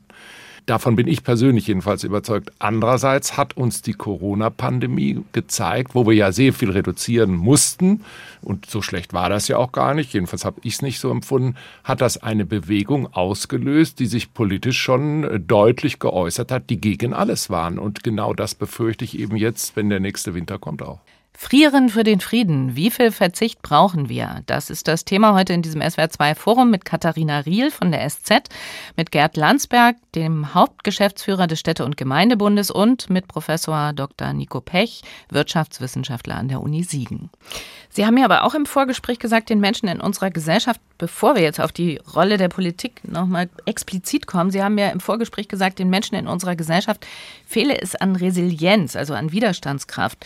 Davon 0.67 0.97
bin 0.97 1.08
ich 1.08 1.23
persönlich 1.23 1.67
jedenfalls 1.67 2.03
überzeugt. 2.03 2.51
Andererseits 2.60 3.38
hat 3.38 3.56
uns 3.56 3.82
die 3.82 3.93
Corona-Pandemie 3.93 5.21
gezeigt, 5.32 5.95
wo 5.95 6.06
wir 6.06 6.13
ja 6.13 6.34
sehr 6.34 6.51
viel 6.51 6.71
reduzieren 6.71 7.34
mussten, 7.34 8.03
und 8.41 8.69
so 8.69 8.82
schlecht 8.82 9.13
war 9.13 9.30
das 9.30 9.47
ja 9.47 9.58
auch 9.58 9.71
gar 9.71 9.93
nicht, 9.93 10.13
jedenfalls 10.13 10.43
habe 10.43 10.60
ich 10.63 10.75
es 10.75 10.82
nicht 10.82 10.99
so 10.99 11.10
empfunden, 11.10 11.56
hat 11.86 12.01
das 12.01 12.21
eine 12.21 12.45
Bewegung 12.45 13.13
ausgelöst, 13.13 13.99
die 13.99 14.08
sich 14.08 14.34
politisch 14.34 14.80
schon 14.80 15.23
äh, 15.23 15.39
deutlich 15.39 15.99
geäußert 15.99 16.51
hat, 16.51 16.69
die 16.69 16.82
gegen 16.82 17.13
alles 17.13 17.49
waren. 17.49 17.80
Und 17.80 18.03
genau 18.03 18.34
das 18.34 18.53
befürchte 18.53 19.06
ich 19.06 19.17
eben 19.17 19.38
jetzt, 19.38 19.77
wenn 19.77 19.89
der 19.89 20.01
nächste 20.01 20.34
Winter 20.34 20.60
kommt 20.60 20.82
auch. 20.82 20.99
Frieren 21.39 21.89
für 21.89 22.04
den 22.04 22.19
Frieden. 22.19 22.76
Wie 22.76 22.89
viel 22.89 23.12
Verzicht 23.12 23.62
brauchen 23.62 24.10
wir? 24.10 24.41
Das 24.47 24.71
ist 24.71 24.88
das 24.88 25.06
Thema 25.06 25.36
heute 25.36 25.54
in 25.54 25.62
diesem 25.62 25.82
SWR2 25.82 26.34
Forum 26.34 26.71
mit 26.71 26.84
Katharina 26.84 27.41
Riel 27.41 27.69
von 27.69 27.91
der 27.91 28.10
SZ, 28.10 28.50
mit 28.95 29.12
Gerd 29.12 29.38
Landsberg, 29.38 29.97
dem 30.15 30.56
Hauptgeschäftsführer 30.56 31.45
des 31.45 31.60
Städte- 31.60 31.86
und 31.86 31.95
Gemeindebundes 31.95 32.71
und 32.71 33.12
mit 33.12 33.28
Professor 33.28 33.93
Dr. 33.93 34.34
Nico 34.34 34.62
Pech, 34.62 35.04
Wirtschaftswissenschaftler 35.30 36.36
an 36.36 36.47
der 36.47 36.60
Uni 36.60 36.84
Siegen. 36.84 37.30
Sie 37.91 38.04
haben 38.04 38.15
mir 38.15 38.26
aber 38.26 38.43
auch 38.43 38.56
im 38.56 38.65
Vorgespräch 38.65 39.19
gesagt, 39.19 39.52
den 39.52 39.60
Menschen 39.60 39.88
in 39.88 40.02
unserer 40.02 40.32
Gesellschaft, 40.32 40.82
bevor 40.97 41.36
wir 41.36 41.43
jetzt 41.43 41.62
auf 41.62 41.71
die 41.71 42.02
Rolle 42.15 42.38
der 42.38 42.50
Politik 42.50 43.08
nochmal 43.08 43.47
explizit 43.65 44.26
kommen, 44.26 44.50
Sie 44.50 44.63
haben 44.63 44.76
mir 44.76 44.91
im 44.91 45.00
Vorgespräch 45.00 45.47
gesagt, 45.47 45.78
den 45.78 45.91
Menschen 45.91 46.15
in 46.15 46.28
unserer 46.28 46.56
Gesellschaft 46.56 47.06
fehle 47.45 47.80
es 47.80 47.95
an 47.95 48.15
Resilienz, 48.15 48.95
also 48.95 49.13
an 49.13 49.32
Widerstandskraft. 49.32 50.26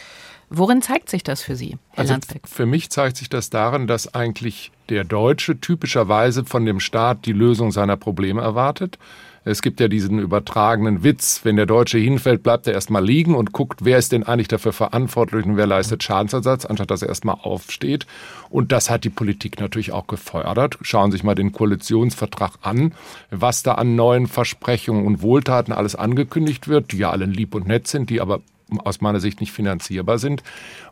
Worin 0.53 0.81
zeigt 0.81 1.09
sich 1.09 1.23
das 1.23 1.41
für 1.41 1.55
Sie, 1.55 1.77
Herr 1.91 1.99
also 1.99 2.11
Landsbeck? 2.11 2.45
Für 2.45 2.65
mich 2.65 2.89
zeigt 2.89 3.15
sich 3.15 3.29
das 3.29 3.49
darin, 3.49 3.87
dass 3.87 4.13
eigentlich 4.13 4.73
der 4.89 5.05
Deutsche 5.05 5.61
typischerweise 5.61 6.43
von 6.43 6.65
dem 6.65 6.81
Staat 6.81 7.25
die 7.25 7.31
Lösung 7.31 7.71
seiner 7.71 7.95
Probleme 7.95 8.41
erwartet. 8.41 8.99
Es 9.45 9.61
gibt 9.61 9.79
ja 9.79 9.87
diesen 9.87 10.19
übertragenen 10.19 11.03
Witz, 11.03 11.39
wenn 11.43 11.55
der 11.55 11.65
Deutsche 11.67 11.97
hinfällt, 11.99 12.43
bleibt 12.43 12.67
er 12.67 12.73
erstmal 12.73 13.03
liegen 13.03 13.33
und 13.33 13.53
guckt, 13.53 13.79
wer 13.83 13.97
ist 13.97 14.11
denn 14.11 14.23
eigentlich 14.23 14.49
dafür 14.49 14.73
verantwortlich 14.73 15.45
und 15.45 15.55
wer 15.55 15.67
leistet 15.67 16.03
Schadensersatz, 16.03 16.65
anstatt 16.65 16.91
dass 16.91 17.01
er 17.01 17.07
erstmal 17.07 17.37
aufsteht. 17.41 18.05
Und 18.49 18.73
das 18.73 18.89
hat 18.89 19.05
die 19.05 19.09
Politik 19.09 19.57
natürlich 19.61 19.93
auch 19.93 20.05
gefördert. 20.05 20.77
Schauen 20.81 21.11
Sie 21.11 21.17
sich 21.17 21.23
mal 21.23 21.33
den 21.33 21.53
Koalitionsvertrag 21.53 22.55
an, 22.61 22.93
was 23.29 23.63
da 23.63 23.75
an 23.75 23.95
neuen 23.95 24.27
Versprechungen 24.27 25.07
und 25.07 25.21
Wohltaten 25.21 25.71
alles 25.71 25.95
angekündigt 25.95 26.67
wird, 26.67 26.91
die 26.91 26.97
ja 26.97 27.09
alle 27.09 27.25
lieb 27.25 27.55
und 27.55 27.67
nett 27.67 27.87
sind, 27.87 28.09
die 28.09 28.19
aber 28.19 28.41
aus 28.79 29.01
meiner 29.01 29.19
Sicht 29.19 29.41
nicht 29.41 29.51
finanzierbar 29.51 30.19
sind. 30.19 30.43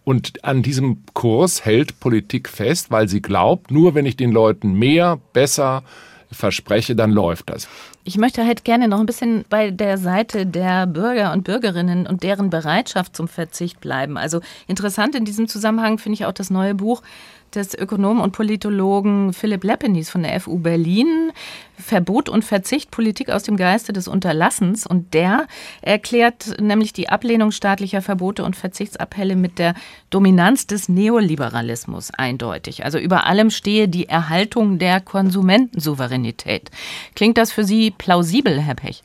Und 0.03 0.43
an 0.43 0.61
diesem 0.63 1.03
Kurs 1.13 1.65
hält 1.65 1.99
Politik 1.99 2.49
fest, 2.49 2.91
weil 2.91 3.07
sie 3.07 3.21
glaubt, 3.21 3.71
nur 3.71 3.95
wenn 3.95 4.05
ich 4.05 4.17
den 4.17 4.31
Leuten 4.31 4.73
mehr, 4.73 5.19
besser 5.33 5.83
verspreche, 6.31 6.95
dann 6.95 7.11
läuft 7.11 7.49
das. 7.49 7.67
Ich 8.03 8.17
möchte 8.17 8.45
halt 8.45 8.63
gerne 8.63 8.87
noch 8.87 8.99
ein 8.99 9.05
bisschen 9.05 9.45
bei 9.49 9.71
der 9.71 9.97
Seite 9.97 10.45
der 10.45 10.85
Bürger 10.87 11.33
und 11.33 11.43
Bürgerinnen 11.43 12.07
und 12.07 12.23
deren 12.23 12.49
Bereitschaft 12.49 13.15
zum 13.15 13.27
Verzicht 13.27 13.81
bleiben. 13.81 14.17
Also 14.17 14.41
interessant 14.67 15.15
in 15.15 15.25
diesem 15.25 15.47
Zusammenhang 15.47 15.97
finde 15.97 16.15
ich 16.15 16.25
auch 16.25 16.31
das 16.31 16.49
neue 16.49 16.75
Buch 16.75 17.01
des 17.55 17.75
Ökonomen 17.75 18.21
und 18.21 18.31
Politologen 18.31 19.33
Philipp 19.33 19.63
Leppenis 19.63 20.09
von 20.09 20.23
der 20.23 20.39
FU 20.39 20.59
Berlin. 20.59 21.31
Verbot 21.79 22.27
und 22.29 22.43
Verzicht, 22.43 22.91
Politik 22.91 23.29
aus 23.29 23.43
dem 23.43 23.55
Geiste 23.55 23.93
des 23.93 24.07
Unterlassens. 24.07 24.85
Und 24.85 25.13
der 25.13 25.47
erklärt 25.81 26.59
nämlich 26.59 26.93
die 26.93 27.09
Ablehnung 27.09 27.51
staatlicher 27.51 28.01
Verbote 28.01 28.43
und 28.43 28.55
Verzichtsappelle 28.55 29.35
mit 29.35 29.59
der 29.59 29.73
Dominanz 30.09 30.67
des 30.67 30.89
Neoliberalismus 30.89 32.11
eindeutig. 32.11 32.83
Also 32.83 32.99
über 32.99 33.25
allem 33.25 33.49
stehe 33.49 33.87
die 33.87 34.09
Erhaltung 34.09 34.77
der 34.77 34.99
Konsumentensouveränität. 34.99 36.69
Klingt 37.15 37.37
das 37.37 37.51
für 37.51 37.63
Sie 37.63 37.91
plausibel, 37.91 38.59
Herr 38.59 38.75
Pech? 38.75 39.03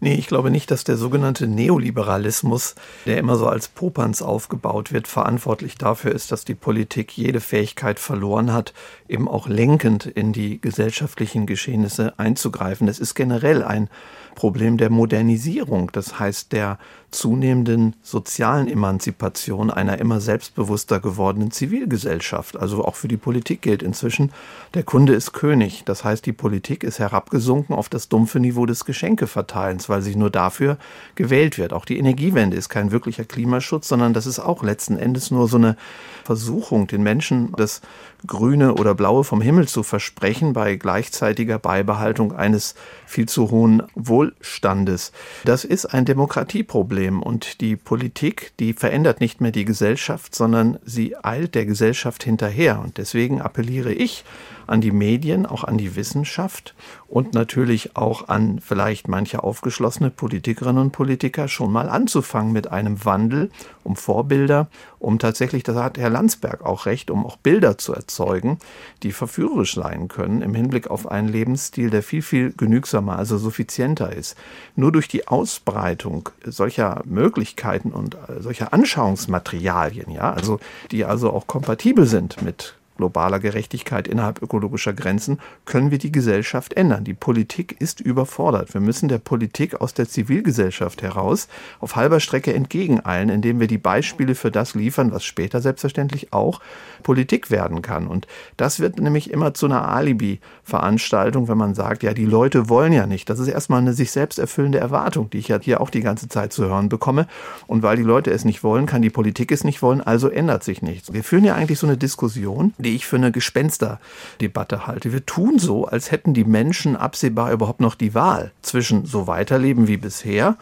Nee, 0.00 0.14
ich 0.14 0.28
glaube 0.28 0.52
nicht, 0.52 0.70
dass 0.70 0.84
der 0.84 0.96
sogenannte 0.96 1.48
Neoliberalismus, 1.48 2.76
der 3.04 3.18
immer 3.18 3.34
so 3.34 3.48
als 3.48 3.66
Popanz 3.66 4.22
aufgebaut 4.22 4.92
wird, 4.92 5.08
verantwortlich 5.08 5.76
dafür 5.76 6.12
ist, 6.12 6.30
dass 6.30 6.44
die 6.44 6.54
Politik 6.54 7.16
jede 7.16 7.40
Fähigkeit 7.40 7.98
verloren 7.98 8.52
hat, 8.52 8.74
eben 9.08 9.28
auch 9.28 9.48
lenkend 9.48 10.06
in 10.06 10.32
die 10.32 10.60
gesellschaftlichen 10.60 11.46
Geschehnisse 11.46 12.18
einzugreifen. 12.18 12.88
Es 12.88 12.98
ist 12.98 13.14
generell 13.14 13.62
ein 13.62 13.88
Problem 14.34 14.76
der 14.76 14.90
Modernisierung, 14.90 15.90
das 15.92 16.20
heißt 16.20 16.52
der 16.52 16.78
zunehmenden 17.10 17.96
sozialen 18.02 18.68
Emanzipation 18.68 19.70
einer 19.70 19.98
immer 19.98 20.20
selbstbewusster 20.20 21.00
gewordenen 21.00 21.50
Zivilgesellschaft. 21.50 22.56
Also 22.56 22.84
auch 22.84 22.94
für 22.94 23.08
die 23.08 23.16
Politik 23.16 23.62
gilt 23.62 23.82
inzwischen, 23.82 24.30
der 24.74 24.82
Kunde 24.82 25.14
ist 25.14 25.32
König. 25.32 25.84
Das 25.86 26.04
heißt, 26.04 26.24
die 26.26 26.32
Politik 26.32 26.84
ist 26.84 26.98
herabgesunken 26.98 27.74
auf 27.74 27.88
das 27.88 28.08
dumpfe 28.08 28.40
Niveau 28.40 28.66
des 28.66 28.84
Geschenkeverteilens, 28.84 29.88
weil 29.88 30.02
sie 30.02 30.16
nur 30.16 30.30
dafür 30.30 30.76
gewählt 31.14 31.58
wird. 31.58 31.72
Auch 31.72 31.86
die 31.86 31.98
Energiewende 31.98 32.56
ist 32.56 32.68
kein 32.68 32.92
wirklicher 32.92 33.24
Klimaschutz, 33.24 33.88
sondern 33.88 34.12
das 34.12 34.26
ist 34.26 34.38
auch 34.38 34.62
letzten 34.62 34.98
Endes 34.98 35.30
nur 35.30 35.48
so 35.48 35.56
eine 35.56 35.76
Versuchung, 36.24 36.86
den 36.86 37.02
Menschen 37.02 37.52
das 37.56 37.80
Grüne 38.26 38.74
oder 38.74 38.94
Blaue 38.98 39.24
vom 39.24 39.40
Himmel 39.40 39.66
zu 39.66 39.82
versprechen 39.82 40.52
bei 40.52 40.76
gleichzeitiger 40.76 41.58
Beibehaltung 41.58 42.36
eines 42.36 42.74
viel 43.06 43.26
zu 43.26 43.50
hohen 43.50 43.82
Wohlstandes. 43.94 45.12
Das 45.46 45.64
ist 45.64 45.86
ein 45.86 46.04
Demokratieproblem 46.04 47.22
und 47.22 47.62
die 47.62 47.76
Politik, 47.76 48.52
die 48.60 48.74
verändert 48.74 49.20
nicht 49.20 49.40
mehr 49.40 49.52
die 49.52 49.64
Gesellschaft, 49.64 50.34
sondern 50.34 50.78
sie 50.84 51.16
eilt 51.16 51.54
der 51.54 51.64
Gesellschaft 51.64 52.24
hinterher. 52.24 52.80
Und 52.80 52.98
deswegen 52.98 53.40
appelliere 53.40 53.92
ich 53.92 54.24
an 54.68 54.80
die 54.80 54.92
Medien, 54.92 55.46
auch 55.46 55.64
an 55.64 55.78
die 55.78 55.96
Wissenschaft 55.96 56.74
und 57.08 57.34
natürlich 57.34 57.96
auch 57.96 58.28
an 58.28 58.60
vielleicht 58.60 59.08
manche 59.08 59.42
aufgeschlossene 59.42 60.10
Politikerinnen 60.10 60.82
und 60.82 60.92
Politiker 60.92 61.48
schon 61.48 61.72
mal 61.72 61.88
anzufangen 61.88 62.52
mit 62.52 62.70
einem 62.70 63.04
Wandel, 63.04 63.50
um 63.82 63.96
Vorbilder, 63.96 64.68
um 64.98 65.18
tatsächlich, 65.18 65.62
das 65.62 65.76
hat 65.76 65.96
Herr 65.96 66.10
Landsberg 66.10 66.64
auch 66.64 66.86
recht, 66.86 67.10
um 67.10 67.24
auch 67.24 67.36
Bilder 67.36 67.78
zu 67.78 67.94
erzeugen, 67.94 68.58
die 69.02 69.12
verführerisch 69.12 69.74
sein 69.74 70.08
können 70.08 70.42
im 70.42 70.54
Hinblick 70.54 70.88
auf 70.90 71.10
einen 71.10 71.28
Lebensstil, 71.28 71.88
der 71.90 72.02
viel, 72.02 72.22
viel 72.22 72.52
genügsamer, 72.52 73.18
also 73.18 73.38
suffizienter 73.38 74.12
ist. 74.12 74.36
Nur 74.76 74.92
durch 74.92 75.08
die 75.08 75.28
Ausbreitung 75.28 76.28
solcher 76.44 77.02
Möglichkeiten 77.04 77.92
und 77.92 78.16
äh, 78.16 78.40
solcher 78.40 78.72
Anschauungsmaterialien, 78.72 80.10
ja, 80.10 80.32
also 80.32 80.60
die 80.90 81.04
also 81.04 81.32
auch 81.32 81.46
kompatibel 81.46 82.06
sind 82.06 82.42
mit 82.42 82.77
globaler 82.98 83.38
Gerechtigkeit 83.38 84.06
innerhalb 84.06 84.42
ökologischer 84.42 84.92
Grenzen, 84.92 85.38
können 85.64 85.90
wir 85.90 85.96
die 85.98 86.12
Gesellschaft 86.12 86.74
ändern. 86.74 87.04
Die 87.04 87.14
Politik 87.14 87.80
ist 87.80 88.00
überfordert. 88.00 88.74
Wir 88.74 88.82
müssen 88.82 89.08
der 89.08 89.18
Politik 89.18 89.80
aus 89.80 89.94
der 89.94 90.08
Zivilgesellschaft 90.08 91.00
heraus 91.00 91.48
auf 91.80 91.96
halber 91.96 92.20
Strecke 92.20 92.52
entgegeneilen, 92.52 93.30
indem 93.30 93.60
wir 93.60 93.66
die 93.66 93.78
Beispiele 93.78 94.34
für 94.34 94.50
das 94.50 94.74
liefern, 94.74 95.12
was 95.12 95.24
später 95.24 95.62
selbstverständlich 95.62 96.32
auch 96.32 96.60
Politik 97.02 97.50
werden 97.50 97.80
kann. 97.80 98.06
Und 98.06 98.26
das 98.56 98.80
wird 98.80 98.98
nämlich 98.98 99.30
immer 99.30 99.54
zu 99.54 99.66
einer 99.66 99.88
Alibi-Veranstaltung, 99.88 101.48
wenn 101.48 101.56
man 101.56 101.74
sagt, 101.74 102.02
ja, 102.02 102.12
die 102.12 102.26
Leute 102.26 102.68
wollen 102.68 102.92
ja 102.92 103.06
nicht. 103.06 103.30
Das 103.30 103.38
ist 103.38 103.48
erstmal 103.48 103.80
eine 103.80 103.94
sich 103.94 104.10
selbst 104.10 104.38
erfüllende 104.38 104.78
Erwartung, 104.78 105.30
die 105.30 105.38
ich 105.38 105.48
ja 105.48 105.58
hier 105.60 105.80
auch 105.80 105.90
die 105.90 106.00
ganze 106.00 106.28
Zeit 106.28 106.52
zu 106.52 106.64
hören 106.64 106.88
bekomme. 106.88 107.26
Und 107.68 107.82
weil 107.82 107.96
die 107.96 108.02
Leute 108.02 108.32
es 108.32 108.44
nicht 108.44 108.64
wollen, 108.64 108.86
kann 108.86 109.02
die 109.02 109.10
Politik 109.10 109.52
es 109.52 109.62
nicht 109.62 109.82
wollen, 109.82 110.00
also 110.00 110.28
ändert 110.28 110.64
sich 110.64 110.82
nichts. 110.82 111.12
Wir 111.12 111.22
führen 111.22 111.44
ja 111.44 111.54
eigentlich 111.54 111.78
so 111.78 111.86
eine 111.86 111.96
Diskussion, 111.96 112.74
die 112.78 112.87
ich 112.94 113.06
für 113.06 113.16
eine 113.16 113.32
Gespensterdebatte 113.32 114.86
halte. 114.86 115.12
Wir 115.12 115.24
tun 115.26 115.58
so, 115.58 115.86
als 115.86 116.10
hätten 116.10 116.34
die 116.34 116.44
Menschen 116.44 116.96
absehbar 116.96 117.52
überhaupt 117.52 117.80
noch 117.80 117.94
die 117.94 118.14
Wahl 118.14 118.52
zwischen 118.62 119.06
so 119.06 119.26
weiterleben 119.26 119.88
wie 119.88 119.96
bisher 119.96 120.56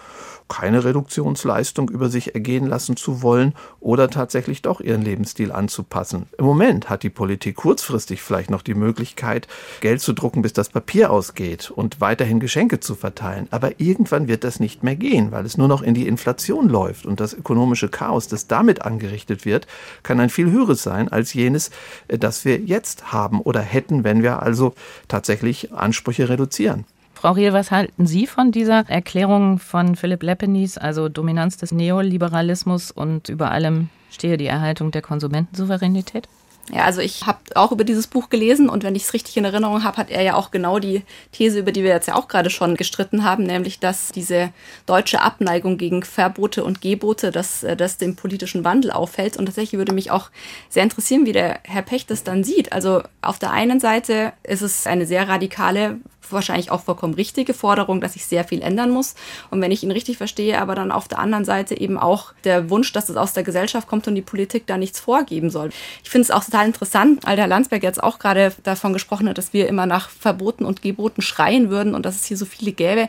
keine 0.49 0.85
Reduktionsleistung 0.85 1.91
über 1.91 2.09
sich 2.09 2.35
ergehen 2.35 2.67
lassen 2.67 2.97
zu 2.97 3.23
wollen 3.23 3.55
oder 3.81 4.09
tatsächlich 4.09 4.63
doch 4.63 4.81
ihren 4.81 5.03
Lebensstil 5.03 5.53
anzupassen. 5.53 6.27
Im 6.39 6.45
Moment 6.45 6.89
hat 6.89 7.03
die 7.03 7.11
Politik 7.11 7.57
kurzfristig 7.57 8.23
vielleicht 8.23 8.51
noch 8.51 8.63
die 8.63 8.75
Möglichkeit, 8.75 9.49
Geld 9.81 10.01
zu 10.01 10.13
drucken, 10.13 10.43
bis 10.43 10.53
das 10.53 10.69
Papier 10.69 11.11
ausgeht 11.11 11.71
und 11.71 12.01
weiterhin 12.01 12.41
Geschenke 12.41 12.81
zu 12.81 12.95
verteilen. 12.95 13.49
Aber 13.51 13.81
irgendwann 13.81 14.29
wird 14.29 14.45
das 14.45 14.61
nicht 14.61 14.83
mehr 14.83 14.97
gehen, 14.97 15.33
weil 15.33 15.45
es 15.45 15.59
nur 15.59 15.69
noch 15.69 15.83
in 15.83 15.95
die 15.95 16.07
Inflation 16.07 16.69
läuft 16.69 17.07
und 17.07 17.21
das 17.21 17.35
ökonomische 17.35 17.89
Chaos, 17.89 18.29
das 18.29 18.47
damit 18.47 18.83
angerichtet 18.83 19.45
wird, 19.45 19.67
kann 20.03 20.21
ein 20.21 20.31
viel 20.31 20.51
höheres 20.51 20.83
sein 20.83 21.09
als 21.09 21.35
jenes, 21.35 21.71
äh, 22.09 22.19
das 22.19 22.45
wir 22.45 22.59
jetzt 22.59 23.13
haben 23.13 23.41
oder 23.41 23.61
hätten, 23.61 24.05
wenn 24.05 24.23
wir 24.23 24.43
also 24.43 24.75
tatsächlich 25.09 25.73
Ansprüche 25.73 26.29
reduzieren. 26.29 26.85
Frau 27.27 27.33
Riel, 27.33 27.53
was 27.53 27.73
halten 27.73 28.07
Sie 28.07 28.29
von 28.29 28.53
dieser 28.53 28.89
Erklärung 28.89 29.59
von 29.59 29.97
Philipp 29.97 30.23
Leppenis, 30.23 30.79
also 30.79 31.09
Dominanz 31.09 31.57
des 31.57 31.73
Neoliberalismus 31.73 32.93
und 32.93 33.29
über 33.29 33.51
allem 33.51 33.89
stehe 34.13 34.37
die 34.37 34.47
Erhaltung 34.47 34.93
der 34.93 35.03
Konsumentensouveränität? 35.03 36.29
Ja, 36.73 36.83
also 36.83 37.01
ich 37.01 37.27
habe 37.27 37.39
auch 37.55 37.71
über 37.71 37.85
dieses 37.85 38.09
Buch 38.09 38.29
gelesen 38.29 38.69
und 38.69 38.83
wenn 38.83 38.97
ich 38.97 39.05
es 39.05 39.13
richtig 39.15 39.37
in 39.37 39.45
Erinnerung 39.45 39.85
habe, 39.85 39.99
hat 39.99 40.11
er 40.11 40.23
ja 40.23 40.35
auch 40.35 40.51
genau 40.51 40.81
die 40.81 41.03
These, 41.31 41.61
über 41.61 41.71
die 41.71 41.85
wir 41.85 41.91
jetzt 41.91 42.09
ja 42.09 42.17
auch 42.17 42.27
gerade 42.27 42.51
schon 42.51 42.75
gestritten 42.75 43.23
haben, 43.23 43.45
nämlich 43.45 43.79
dass 43.79 44.09
diese 44.09 44.51
deutsche 44.85 45.23
Abneigung 45.23 45.79
gegen 45.79 46.03
Verbote 46.03 46.65
und 46.65 46.81
Gebote, 46.81 47.31
dass 47.31 47.63
äh, 47.63 47.77
das 47.77 47.99
dem 47.99 48.17
politischen 48.17 48.65
Wandel 48.65 48.91
auffällt. 48.91 49.37
Und 49.37 49.47
tatsächlich 49.47 49.79
würde 49.79 49.93
mich 49.93 50.11
auch 50.11 50.31
sehr 50.69 50.83
interessieren, 50.83 51.25
wie 51.25 51.33
der 51.33 51.61
Herr 51.63 51.83
Pech 51.83 52.07
das 52.07 52.25
dann 52.25 52.43
sieht. 52.43 52.73
Also 52.73 53.03
auf 53.23 53.39
der 53.39 53.53
einen 53.53 53.79
Seite 53.79 54.33
ist 54.43 54.63
es 54.63 54.89
eine 54.89 55.07
sehr 55.07 55.29
radikale 55.29 56.01
wahrscheinlich 56.33 56.71
auch 56.71 56.83
vollkommen 56.83 57.15
richtige 57.15 57.55
Forderung, 57.55 58.01
dass 58.01 58.15
sich 58.15 58.27
sehr 58.27 58.45
viel 58.45 58.63
ändern 58.63 58.91
muss. 58.91 59.15
Und 59.51 59.61
wenn 59.61 59.71
ich 59.71 59.83
ihn 59.83 59.91
richtig 59.91 60.17
verstehe, 60.17 60.61
aber 60.61 60.75
dann 60.75 60.93
auf 60.93 61.09
der 61.09 61.19
anderen 61.19 61.45
Seite 61.45 61.79
eben 61.79 61.99
auch 61.99 62.33
der 62.45 62.71
Wunsch, 62.71 62.93
dass 62.93 63.09
es 63.09 63.17
aus 63.17 63.33
der 63.33 63.43
Gesellschaft 63.43 63.89
kommt 63.89 64.07
und 64.09 64.15
die 64.15 64.23
Politik 64.23 64.67
da 64.67 64.77
nichts 64.77 65.01
vorgeben 65.01 65.51
soll. 65.51 65.71
Ich 66.03 66.11
finde 66.11 66.25
es 66.25 66.31
auch 66.31 66.43
total 66.57 66.69
interessant, 66.69 67.27
weil 67.27 67.37
der 67.37 67.47
Landsberg 67.47 67.83
jetzt 67.83 68.03
auch 68.03 68.19
gerade 68.19 68.51
davon 68.63 68.95
gesprochen 68.95 69.29
hat, 69.29 69.37
dass 69.37 69.53
wir 69.53 69.69
immer 69.69 69.85
nach 69.85 70.09
Verboten 70.09 70.65
und 70.65 70.81
Geboten 70.81 71.21
schreien 71.21 71.69
würden 71.69 71.95
und 71.95 72.07
dass 72.07 72.17
es 72.17 72.25
hier 72.25 72.39
so 72.39 72.47
viele 72.47 72.73
gäbe 72.73 73.09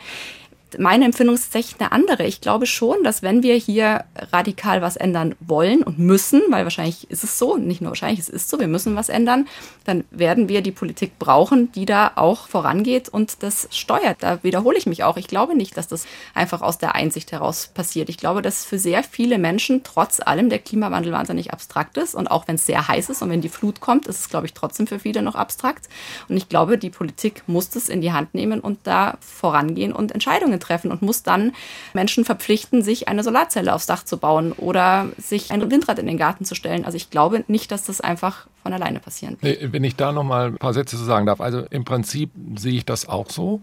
meine 0.78 1.06
Empfindung 1.06 1.36
ist 1.36 1.46
tatsächlich 1.46 1.80
eine 1.80 1.92
andere. 1.92 2.26
Ich 2.26 2.42
glaube 2.42 2.66
schon, 2.66 3.04
dass 3.04 3.24
wenn 3.24 3.44
wir 3.44 3.56
hier 3.56 4.04
radikal 4.32 4.82
was 4.82 4.98
ändern 4.98 5.36
wollen 5.40 5.84
und 5.84 6.00
müssen, 6.00 6.42
weil 6.50 6.64
wahrscheinlich 6.64 7.10
ist 7.10 7.24
es 7.24 7.40
so, 7.40 7.58
nicht 7.58 7.82
nur 7.82 7.92
wahrscheinlich, 7.92 8.20
es 8.20 8.30
ist 8.30 8.50
so, 8.50 8.60
wir 8.60 8.68
müssen 8.68 8.96
was 8.96 9.10
ändern, 9.10 9.48
dann 9.86 10.04
werden 10.12 10.50
wir 10.50 10.62
die 10.62 10.72
Politik 10.72 11.18
brauchen, 11.20 11.72
die 11.72 11.86
da 11.86 12.12
auch 12.16 12.48
vorangeht 12.48 13.10
und 13.10 13.44
das 13.44 13.70
steuert. 13.72 14.18
Da 14.22 14.44
wiederhole 14.44 14.78
ich 14.78 14.86
mich 14.86 15.04
auch. 15.04 15.18
Ich 15.18 15.28
glaube 15.28 15.56
nicht, 15.56 15.78
dass 15.78 15.88
das 15.88 16.06
einfach 16.34 16.62
aus 16.62 16.78
der 16.78 16.96
Einsicht 16.96 17.32
heraus 17.32 17.68
passiert. 17.74 18.10
Ich 18.10 18.18
glaube, 18.18 18.42
dass 18.42 18.66
für 18.66 18.78
sehr 18.78 19.04
viele 19.04 19.38
Menschen 19.38 19.84
trotz 19.84 20.20
allem 20.20 20.50
der 20.50 20.60
Klimawandel 20.60 21.12
wahnsinnig 21.12 21.54
abstrakt 21.54 21.98
ist 21.98 22.16
und 22.16 22.28
auch 22.28 22.48
wenn 22.48 22.56
es 22.56 22.66
sehr 22.66 22.88
heiß 22.88 23.10
ist 23.10 23.22
und 23.22 23.30
wenn 23.30 23.42
die 23.42 23.50
Flut 23.50 23.80
kommt, 23.80 24.08
ist 24.08 24.20
es, 24.20 24.30
glaube 24.30 24.46
ich, 24.46 24.54
trotzdem 24.54 24.88
für 24.88 25.00
viele 25.00 25.22
noch 25.22 25.36
abstrakt. 25.36 25.88
Und 26.28 26.38
ich 26.38 26.50
glaube, 26.50 26.78
die 26.78 26.90
Politik 26.90 27.44
muss 27.48 27.76
es 27.76 27.90
in 27.90 28.02
die 28.02 28.12
Hand 28.12 28.34
nehmen 28.34 28.60
und 28.60 28.80
da 28.84 29.18
vorangehen 29.20 29.94
und 29.94 30.12
Entscheidungen 30.12 30.57
Entscheidungen 30.58 30.60
treffen 30.60 30.92
und 30.92 31.02
muss 31.02 31.24
dann 31.24 31.54
Menschen 31.94 32.26
verpflichten, 32.26 32.84
sich 32.84 33.08
eine 33.08 33.24
Solarzelle 33.24 33.74
aufs 33.74 33.86
Dach 33.86 34.04
zu 34.04 34.18
bauen 34.18 34.52
oder 34.54 35.08
sich 35.18 35.52
ein 35.52 35.70
Windrad 35.70 36.00
in 36.00 36.08
den 36.08 36.18
Garten 36.18 36.46
zu 36.46 36.56
stellen. 36.56 36.86
Also 36.86 36.98
ich 36.98 37.10
glaube 37.10 37.44
nicht, 37.48 37.72
dass 37.72 37.84
das 37.84 38.02
einfach 38.02 38.48
von 38.64 38.74
alleine 38.74 39.00
passieren 39.00 39.38
wird. 39.42 39.74
Wenn 39.74 39.84
ich 39.84 39.96
da 39.96 40.12
noch 40.12 40.24
mal 40.24 40.48
ein 40.48 40.58
paar 40.58 40.74
Sätze 40.74 40.98
zu 40.98 41.04
sagen 41.04 41.26
darf. 41.26 41.42
Also 41.42 41.66
im 41.70 41.86
Prinzip 41.86 42.32
sehe 42.56 42.74
ich 42.74 42.86
das 42.86 43.08
auch 43.08 43.30
so. 43.30 43.62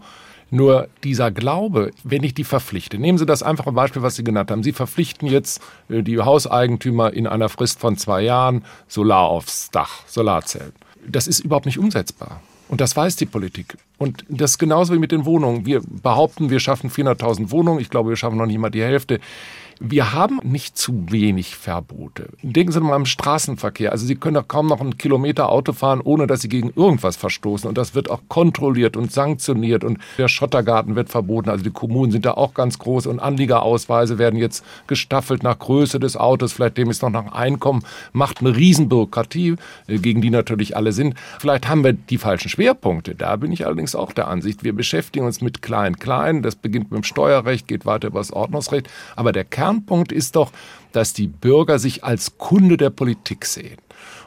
Nur 0.51 0.89
dieser 1.03 1.31
Glaube, 1.31 1.91
wenn 2.03 2.23
ich 2.23 2.35
die 2.35 2.43
verpflichte, 2.43 2.99
nehmen 2.99 3.17
Sie 3.17 3.25
das 3.25 3.41
einfache 3.41 3.71
Beispiel, 3.71 4.03
was 4.03 4.15
Sie 4.15 4.23
genannt 4.23 4.51
haben. 4.51 4.61
Sie 4.61 4.73
verpflichten 4.73 5.27
jetzt 5.27 5.59
äh, 5.89 6.03
die 6.03 6.19
Hauseigentümer 6.19 7.11
in 7.11 7.25
einer 7.25 7.49
Frist 7.49 7.79
von 7.79 7.97
zwei 7.97 8.21
Jahren 8.21 8.63
Solar 8.87 9.27
aufs 9.27 9.71
Dach, 9.71 10.03
Solarzellen. 10.05 10.73
Das 11.07 11.27
ist 11.27 11.39
überhaupt 11.39 11.65
nicht 11.65 11.79
umsetzbar. 11.79 12.41
Und 12.67 12.81
das 12.81 12.95
weiß 12.95 13.15
die 13.15 13.25
Politik. 13.25 13.77
Und 13.97 14.25
das 14.27 14.57
genauso 14.57 14.93
wie 14.93 14.99
mit 14.99 15.11
den 15.11 15.25
Wohnungen. 15.25 15.65
Wir 15.65 15.81
behaupten, 15.81 16.49
wir 16.49 16.59
schaffen 16.59 16.89
400.000 16.89 17.51
Wohnungen. 17.51 17.79
Ich 17.79 17.89
glaube, 17.89 18.09
wir 18.09 18.15
schaffen 18.15 18.37
noch 18.37 18.47
nicht 18.47 18.57
mal 18.57 18.71
die 18.71 18.83
Hälfte. 18.83 19.19
Wir 19.79 20.13
haben 20.13 20.39
nicht 20.43 20.77
zu 20.77 21.11
wenig 21.11 21.55
Verbote. 21.55 22.29
Denken 22.41 22.71
Sie 22.71 22.79
mal 22.79 22.93
am 22.93 23.05
Straßenverkehr. 23.05 23.91
Also 23.91 24.05
Sie 24.05 24.15
können 24.15 24.35
doch 24.35 24.47
kaum 24.47 24.67
noch 24.67 24.79
einen 24.79 24.97
Kilometer 24.97 25.49
Auto 25.49 25.73
fahren, 25.73 26.01
ohne 26.01 26.27
dass 26.27 26.41
Sie 26.41 26.49
gegen 26.49 26.71
irgendwas 26.75 27.17
verstoßen. 27.17 27.67
Und 27.67 27.77
das 27.77 27.93
wird 27.93 28.09
auch 28.09 28.21
kontrolliert 28.29 28.95
und 28.95 29.11
sanktioniert. 29.11 29.83
Und 29.83 29.99
der 30.17 30.29
Schottergarten 30.29 30.95
wird 30.95 31.09
verboten. 31.09 31.49
Also 31.49 31.63
die 31.63 31.71
Kommunen 31.71 32.11
sind 32.11 32.25
da 32.25 32.31
auch 32.31 32.53
ganz 32.53 32.79
groß. 32.79 33.07
Und 33.07 33.19
Anliegerausweise 33.19 34.17
werden 34.17 34.39
jetzt 34.39 34.63
gestaffelt 34.87 35.43
nach 35.43 35.59
Größe 35.59 35.99
des 35.99 36.15
Autos, 36.15 36.53
vielleicht 36.53 36.77
dem 36.77 36.89
ist 36.89 37.01
noch 37.01 37.09
nach 37.09 37.33
Einkommen. 37.33 37.83
Macht 38.13 38.39
eine 38.39 38.55
Riesenbürokratie, 38.55 39.55
äh, 39.87 39.97
gegen 39.97 40.21
die 40.21 40.29
natürlich 40.29 40.77
alle 40.77 40.93
sind. 40.93 41.15
Vielleicht 41.39 41.67
haben 41.67 41.83
wir 41.83 41.93
die 41.93 42.17
falschen 42.17 42.49
Schwerpunkte. 42.49 43.15
Da 43.15 43.35
bin 43.35 43.51
ich 43.51 43.65
allerdings 43.65 43.95
auch 43.95 44.13
der 44.13 44.27
Ansicht. 44.27 44.63
Wir 44.63 44.73
beschäftigen 44.73 45.25
uns 45.25 45.41
mit 45.41 45.61
Klein-Klein. 45.61 46.43
Das 46.43 46.55
beginnt 46.55 46.91
mit 46.91 47.01
dem 47.01 47.03
Steuerrecht, 47.03 47.67
geht 47.67 47.85
weiter 47.85 48.07
über 48.07 48.19
das 48.19 48.31
Ordnungsrecht. 48.31 48.89
Aber 49.15 49.31
der 49.31 49.43
Kern 49.43 49.64
Kernpunkt 49.65 50.11
ist 50.11 50.35
doch, 50.35 50.51
dass 50.91 51.13
die 51.13 51.25
Bürger 51.27 51.79
sich 51.79 52.03
als 52.03 52.37
Kunde 52.37 52.77
der 52.77 52.91
Politik 52.91 53.45
sehen. 53.45 53.77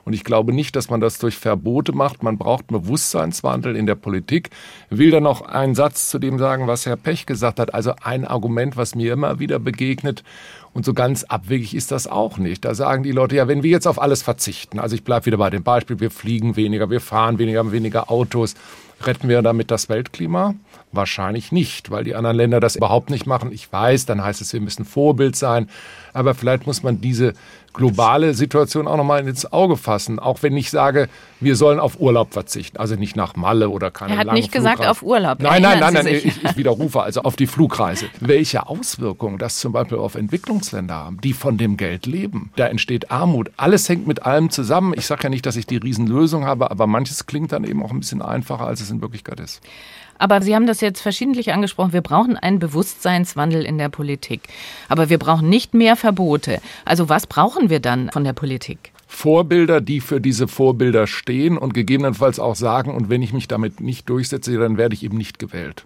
Und 0.04 0.12
ich 0.12 0.24
glaube 0.24 0.52
nicht, 0.52 0.74
dass 0.74 0.90
man 0.90 1.00
das 1.00 1.18
durch 1.18 1.36
Verbote 1.36 1.92
macht. 1.92 2.24
Man 2.24 2.38
braucht 2.38 2.66
Bewusstseinswandel 2.66 3.76
in 3.76 3.86
der 3.86 3.94
Politik. 3.94 4.50
Ich 4.90 4.98
will 4.98 5.12
da 5.12 5.20
noch 5.20 5.42
einen 5.42 5.76
Satz 5.76 6.10
zu 6.10 6.18
dem 6.18 6.38
sagen, 6.38 6.66
was 6.66 6.86
Herr 6.86 6.96
Pech 6.96 7.26
gesagt 7.26 7.60
hat. 7.60 7.72
Also 7.72 7.92
ein 8.02 8.24
Argument, 8.24 8.76
was 8.76 8.96
mir 8.96 9.12
immer 9.12 9.38
wieder 9.38 9.60
begegnet. 9.60 10.24
Und 10.72 10.84
so 10.84 10.92
ganz 10.92 11.22
abwegig 11.22 11.72
ist 11.72 11.92
das 11.92 12.08
auch 12.08 12.38
nicht. 12.38 12.64
Da 12.64 12.74
sagen 12.74 13.04
die 13.04 13.12
Leute, 13.12 13.36
ja, 13.36 13.46
wenn 13.46 13.62
wir 13.62 13.70
jetzt 13.70 13.86
auf 13.86 14.02
alles 14.02 14.22
verzichten, 14.22 14.80
also 14.80 14.96
ich 14.96 15.04
bleibe 15.04 15.26
wieder 15.26 15.36
bei 15.36 15.50
dem 15.50 15.62
Beispiel, 15.62 16.00
wir 16.00 16.10
fliegen 16.10 16.56
weniger, 16.56 16.90
wir 16.90 17.00
fahren 17.00 17.38
weniger, 17.38 17.60
haben 17.60 17.72
weniger 17.72 18.10
Autos, 18.10 18.54
retten 19.02 19.28
wir 19.28 19.42
damit 19.42 19.70
das 19.70 19.88
Weltklima? 19.88 20.54
Wahrscheinlich 20.92 21.52
nicht, 21.52 21.90
weil 21.90 22.04
die 22.04 22.14
anderen 22.14 22.36
Länder 22.36 22.60
das 22.60 22.76
überhaupt 22.76 23.10
nicht 23.10 23.26
machen. 23.26 23.52
Ich 23.52 23.70
weiß, 23.70 24.06
dann 24.06 24.24
heißt 24.24 24.40
es, 24.40 24.52
wir 24.52 24.60
müssen 24.60 24.84
Vorbild 24.84 25.36
sein. 25.36 25.68
Aber 26.14 26.34
vielleicht 26.34 26.66
muss 26.66 26.82
man 26.82 27.00
diese 27.00 27.34
globale 27.74 28.34
Situation 28.34 28.88
auch 28.88 28.96
nochmal 28.96 29.26
ins 29.28 29.52
Auge 29.52 29.76
fassen. 29.76 30.18
Auch 30.18 30.42
wenn 30.42 30.56
ich 30.56 30.70
sage, 30.70 31.08
wir 31.40 31.54
sollen 31.56 31.78
auf 31.78 32.00
Urlaub 32.00 32.32
verzichten. 32.32 32.78
Also 32.78 32.96
nicht 32.96 33.16
nach 33.16 33.36
Malle 33.36 33.68
oder 33.68 33.90
keine 33.90 34.14
Er 34.14 34.18
hat 34.18 34.32
nicht 34.32 34.50
gesagt 34.50 34.76
Flugreise. 34.76 34.90
auf 34.90 35.02
Urlaub. 35.02 35.40
Nein, 35.40 35.62
nein, 35.62 35.78
nein, 35.78 35.94
nein, 35.94 36.06
ich, 36.06 36.42
ich 36.42 36.56
widerrufe 36.56 37.02
also 37.02 37.22
auf 37.22 37.36
die 37.36 37.46
Flugreise. 37.46 38.06
Welche 38.20 38.66
Auswirkungen 38.66 39.38
das 39.38 39.58
zum 39.58 39.72
Beispiel 39.72 39.98
auf 39.98 40.14
Entwicklungsländer 40.14 40.94
haben, 40.94 41.20
die 41.20 41.34
von 41.34 41.58
dem 41.58 41.76
Geld 41.76 42.06
leben. 42.06 42.50
Da 42.56 42.66
entsteht 42.66 43.10
Armut. 43.10 43.50
Alles 43.56 43.88
hängt 43.88 44.06
mit 44.06 44.24
allem 44.24 44.50
zusammen. 44.50 44.94
Ich 44.96 45.06
sage 45.06 45.24
ja 45.24 45.28
nicht, 45.28 45.46
dass 45.46 45.56
ich 45.56 45.66
die 45.66 45.76
Riesenlösung 45.76 46.46
habe, 46.46 46.70
aber 46.70 46.86
manches 46.86 47.26
klingt 47.26 47.52
dann 47.52 47.64
eben 47.64 47.82
auch 47.82 47.90
ein 47.90 48.00
bisschen 48.00 48.22
einfacher, 48.22 48.66
als 48.66 48.80
es 48.80 48.90
in 48.90 49.02
Wirklichkeit 49.02 49.38
ist. 49.38 49.60
Aber 50.18 50.42
Sie 50.42 50.54
haben 50.54 50.66
das 50.66 50.80
jetzt 50.80 51.00
verschiedentlich 51.00 51.52
angesprochen. 51.52 51.92
Wir 51.92 52.00
brauchen 52.00 52.36
einen 52.36 52.58
Bewusstseinswandel 52.58 53.64
in 53.64 53.78
der 53.78 53.88
Politik. 53.88 54.42
Aber 54.88 55.08
wir 55.08 55.18
brauchen 55.18 55.48
nicht 55.48 55.74
mehr 55.74 55.96
Verbote. 55.96 56.60
Also 56.84 57.08
was 57.08 57.26
brauchen 57.26 57.70
wir 57.70 57.80
dann 57.80 58.10
von 58.10 58.24
der 58.24 58.32
Politik? 58.32 58.92
Vorbilder, 59.06 59.80
die 59.80 60.00
für 60.00 60.20
diese 60.20 60.48
Vorbilder 60.48 61.06
stehen 61.06 61.56
und 61.56 61.72
gegebenenfalls 61.72 62.38
auch 62.38 62.54
sagen, 62.54 62.94
und 62.94 63.08
wenn 63.08 63.22
ich 63.22 63.32
mich 63.32 63.48
damit 63.48 63.80
nicht 63.80 64.08
durchsetze, 64.08 64.56
dann 64.58 64.76
werde 64.76 64.94
ich 64.94 65.02
eben 65.02 65.16
nicht 65.16 65.38
gewählt. 65.38 65.84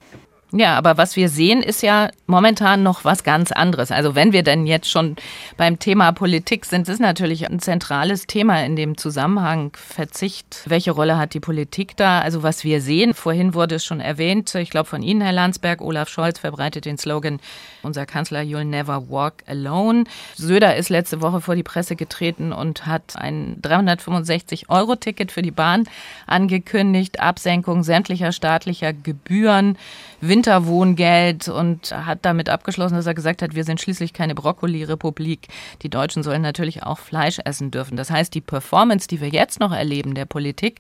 Ja, 0.55 0.77
aber 0.77 0.99
was 0.99 1.17
wir 1.17 1.31
sehen, 1.31 1.63
ist 1.63 1.83
ja 1.83 2.11
momentan 2.27 2.83
noch 2.83 3.07
was 3.07 3.25
ganz 3.25 3.53
anderes. 3.53 3.91
Also 3.91 4.15
wenn 4.15 4.35
wir 4.35 4.43
denn 4.43 4.67
jetzt 4.67 4.91
schon 4.91 5.17
beim 5.57 5.79
Thema 5.79 6.13
Politik 6.13 6.67
sind, 6.67 6.91
ist 6.91 7.01
natürlich 7.01 7.49
ein 7.49 7.59
zentrales 7.59 8.27
Thema 8.27 8.63
in 8.63 8.77
dem 8.77 8.99
Zusammenhang 8.99 9.73
Verzicht. 9.75 10.63
Welche 10.67 10.91
Rolle 10.91 11.17
hat 11.17 11.33
die 11.33 11.41
Politik 11.41 11.97
da? 11.97 12.21
Also 12.21 12.43
was 12.43 12.65
wir 12.65 12.83
sehen, 12.83 13.15
vorhin 13.15 13.55
wurde 13.55 13.77
es 13.77 13.85
schon 13.87 14.01
erwähnt, 14.01 14.55
ich 14.55 14.69
glaube 14.69 14.91
von 14.91 15.03
Ihnen, 15.03 15.23
Herr 15.23 15.33
Landsberg, 15.33 15.81
Olaf 15.81 16.11
Scholz 16.11 16.39
verbreitet 16.39 16.85
den 16.85 16.99
Slogan, 16.99 17.41
unser 17.83 18.07
Kanzler, 18.07 18.41
You'll 18.41 18.65
never 18.65 19.11
walk 19.11 19.45
alone. 19.47 20.05
Söder 20.35 20.77
ist 20.77 20.89
letzte 20.89 21.21
Woche 21.21 21.41
vor 21.41 21.55
die 21.55 21.63
Presse 21.63 21.97
getreten 21.97 22.53
und 22.53 22.87
hat 22.87 23.17
ein 23.17 23.61
365-Euro-Ticket 23.63 25.33
für 25.33 25.43
die 25.43 25.51
Bahn 25.51 25.85
angekündigt, 26.27 27.21
Absenkung 27.21 27.83
sämtlicher 27.83 28.33
staatlicher 28.33 28.93
Gebühren. 28.93 29.77
Winterwohngeld 30.23 31.49
und 31.49 31.91
hat 31.91 32.21
damit 32.23 32.49
abgeschlossen, 32.49 32.95
dass 32.95 33.07
er 33.07 33.15
gesagt 33.15 33.43
hat, 33.43 33.57
wir 33.57 33.65
sind 33.65 33.81
schließlich 33.81 34.13
keine 34.13 34.37
Brokkoli-Republik. 34.37 35.49
Die 35.83 35.89
Deutschen 35.89 36.23
sollen 36.23 36.43
natürlich 36.43 36.85
auch 36.85 36.99
Fleisch 36.99 37.41
essen 37.45 37.73
dürfen. 37.73 37.97
Das 37.97 38.11
heißt, 38.11 38.33
die 38.33 38.41
Performance, 38.41 39.09
die 39.09 39.21
wir 39.21 39.29
jetzt 39.29 39.59
noch 39.59 39.73
erleben 39.73 40.15
der 40.15 40.25
Politik, 40.25 40.79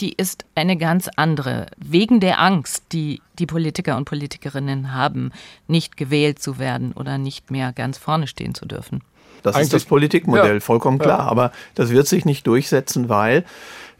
die 0.00 0.12
ist 0.12 0.44
eine 0.54 0.76
ganz 0.76 1.08
andere. 1.16 1.66
Wegen 1.76 2.20
der 2.20 2.40
Angst, 2.40 2.84
die 2.92 3.20
die 3.38 3.46
Politiker 3.46 3.96
und 3.96 4.06
Politikerinnen 4.06 4.94
haben, 4.94 5.32
nicht 5.66 5.96
gewählt 5.96 6.40
zu 6.40 6.58
werden 6.58 6.92
oder 6.92 7.18
nicht 7.18 7.50
mehr 7.50 7.72
ganz 7.72 7.98
vorne 7.98 8.26
stehen 8.26 8.54
zu 8.54 8.66
dürfen. 8.66 9.02
Das 9.42 9.54
Eigentlich, 9.54 9.66
ist 9.66 9.72
das 9.72 9.84
Politikmodell, 9.84 10.54
ja, 10.54 10.60
vollkommen 10.60 10.98
klar. 10.98 11.20
Ja. 11.20 11.24
Aber 11.24 11.52
das 11.74 11.90
wird 11.90 12.06
sich 12.06 12.24
nicht 12.24 12.46
durchsetzen, 12.46 13.08
weil 13.08 13.44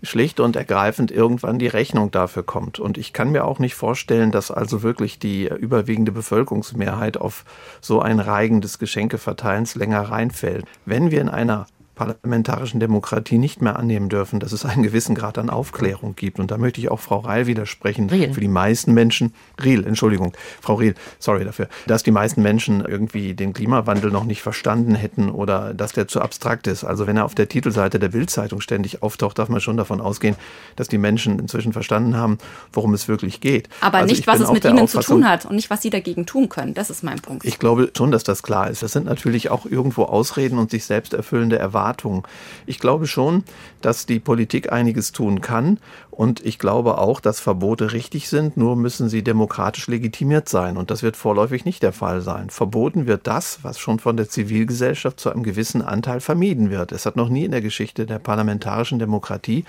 schlicht 0.03 0.41
und 0.41 0.57
ergreifend 0.57 1.11
irgendwann 1.11 1.59
die 1.59 1.67
Rechnung 1.67 2.11
dafür 2.11 2.43
kommt. 2.43 2.79
Und 2.79 2.97
ich 2.97 3.13
kann 3.13 3.31
mir 3.31 3.45
auch 3.45 3.59
nicht 3.59 3.75
vorstellen, 3.75 4.31
dass 4.33 4.51
also 4.51 4.83
wirklich 4.83 5.19
die 5.19 5.47
überwiegende 5.47 6.13
Bevölkerungsmehrheit 6.13 7.19
auf 7.19 7.45
so 7.81 8.01
ein 8.01 8.21
Reigen 8.21 8.61
des 8.61 8.79
Geschenkeverteilens 8.79 9.75
länger 9.75 10.03
reinfällt. 10.03 10.65
Wenn 10.87 11.11
wir 11.11 11.21
in 11.21 11.29
einer 11.29 11.67
parlamentarischen 12.01 12.81
Demokratie 12.81 13.37
nicht 13.37 13.61
mehr 13.61 13.79
annehmen 13.79 14.09
dürfen, 14.09 14.41
dass 14.41 14.53
es 14.53 14.65
einen 14.65 14.83
gewissen 14.83 15.15
Grad 15.15 15.37
an 15.37 15.51
Aufklärung 15.51 16.17
gibt. 16.17 16.41
Und 16.41 16.51
da 16.51 16.57
möchte 16.57 16.81
ich 16.81 16.91
auch 16.91 16.99
Frau 16.99 17.19
Reil 17.19 17.47
widersprechen. 17.47 18.09
Riel. 18.09 18.33
Für 18.33 18.41
die 18.41 18.49
meisten 18.49 18.95
Menschen, 18.95 19.35
Riel, 19.63 19.87
Entschuldigung, 19.87 20.33
Frau 20.63 20.77
Riel, 20.77 20.95
sorry 21.19 21.45
dafür, 21.45 21.69
dass 21.87 22.03
die 22.03 22.11
meisten 22.11 22.41
Menschen 22.41 22.83
irgendwie 22.83 23.35
den 23.35 23.53
Klimawandel 23.53 24.11
noch 24.11 24.25
nicht 24.25 24.41
verstanden 24.41 24.95
hätten 24.95 25.29
oder 25.29 25.75
dass 25.75 25.93
der 25.93 26.09
zu 26.09 26.23
abstrakt 26.23 26.67
ist. 26.69 26.85
Also 26.85 27.07
wenn 27.07 27.19
er 27.19 27.27
auf 27.27 27.35
der 27.35 27.51
Titelseite 27.51 27.99
der 27.99 28.09
Bildzeitung 28.09 28.63
ständig 28.63 29.03
auftaucht, 29.03 29.39
darf 29.39 29.51
man 29.51 29.61
schon 29.61 29.77
davon 29.77 30.01
ausgehen, 30.01 30.37
dass 30.77 30.89
die 30.89 30.97
Menschen 30.97 31.39
inzwischen 31.39 31.75
verstanden 31.75 32.17
haben, 32.17 32.39
worum 32.73 32.95
es 32.95 33.09
wirklich 33.09 33.43
geht. 33.43 33.69
Aber 33.83 33.99
also 33.99 34.15
nicht, 34.15 34.27
was 34.27 34.41
es 34.41 34.51
mit 34.51 34.65
ihnen 34.65 34.89
zu 34.89 35.01
tun 35.01 35.29
hat 35.29 35.45
und 35.45 35.55
nicht, 35.55 35.69
was 35.69 35.83
sie 35.83 35.91
dagegen 35.91 36.25
tun 36.25 36.49
können. 36.49 36.73
Das 36.73 36.89
ist 36.89 37.05
mein 37.05 37.21
Punkt. 37.21 37.45
Ich 37.45 37.59
glaube 37.59 37.91
schon, 37.95 38.11
dass 38.11 38.25
das 38.25 38.43
klar 38.43 38.71
ist. 38.71 38.83
Das 38.83 38.93
sind 38.93 39.05
natürlich 39.05 39.51
auch 39.51 39.67
irgendwo 39.67 40.05
Ausreden 40.05 40.57
und 40.57 40.71
sich 40.71 40.87
selbst 40.87 41.13
erfüllende 41.13 41.59
Erwartungen 41.59 41.90
Erwartungen. 41.91 42.23
Ich 42.67 42.79
glaube 42.79 43.07
schon, 43.07 43.45
dass 43.81 44.07
die 44.07 44.21
Politik 44.21 44.73
einiges 44.73 45.13
tun 45.13 45.41
kann. 45.41 45.79
Und 46.11 46.45
ich 46.45 46.59
glaube 46.59 46.99
auch, 46.99 47.21
dass 47.21 47.41
Verbote 47.41 47.93
richtig 47.93 48.29
sind, 48.29 48.57
nur 48.57 48.77
müssen 48.77 49.09
sie 49.09 49.23
demokratisch 49.23 49.87
legitimiert 49.87 50.49
sein. 50.49 50.77
Und 50.77 50.91
das 50.91 51.03
wird 51.03 51.17
vorläufig 51.17 51.65
nicht 51.65 51.83
der 51.83 51.93
Fall 51.93 52.21
sein. 52.21 52.51
Verboten 52.51 53.07
wird 53.07 53.27
das, 53.27 53.61
was 53.63 53.79
schon 53.79 53.99
von 53.99 54.17
der 54.17 54.29
Zivilgesellschaft 54.29 55.19
zu 55.19 55.31
einem 55.31 55.43
gewissen 55.43 55.83
Anteil 55.83 56.21
vermieden 56.21 56.71
wird. 56.71 56.93
Es 56.93 57.07
hat 57.07 57.17
noch 57.17 57.29
nie 57.29 57.45
in 57.47 57.53
der 57.53 57.63
Geschichte 57.63 58.07
der 58.07 58.19
parlamentarischen 58.19 58.99
Demokratie 58.99 59.65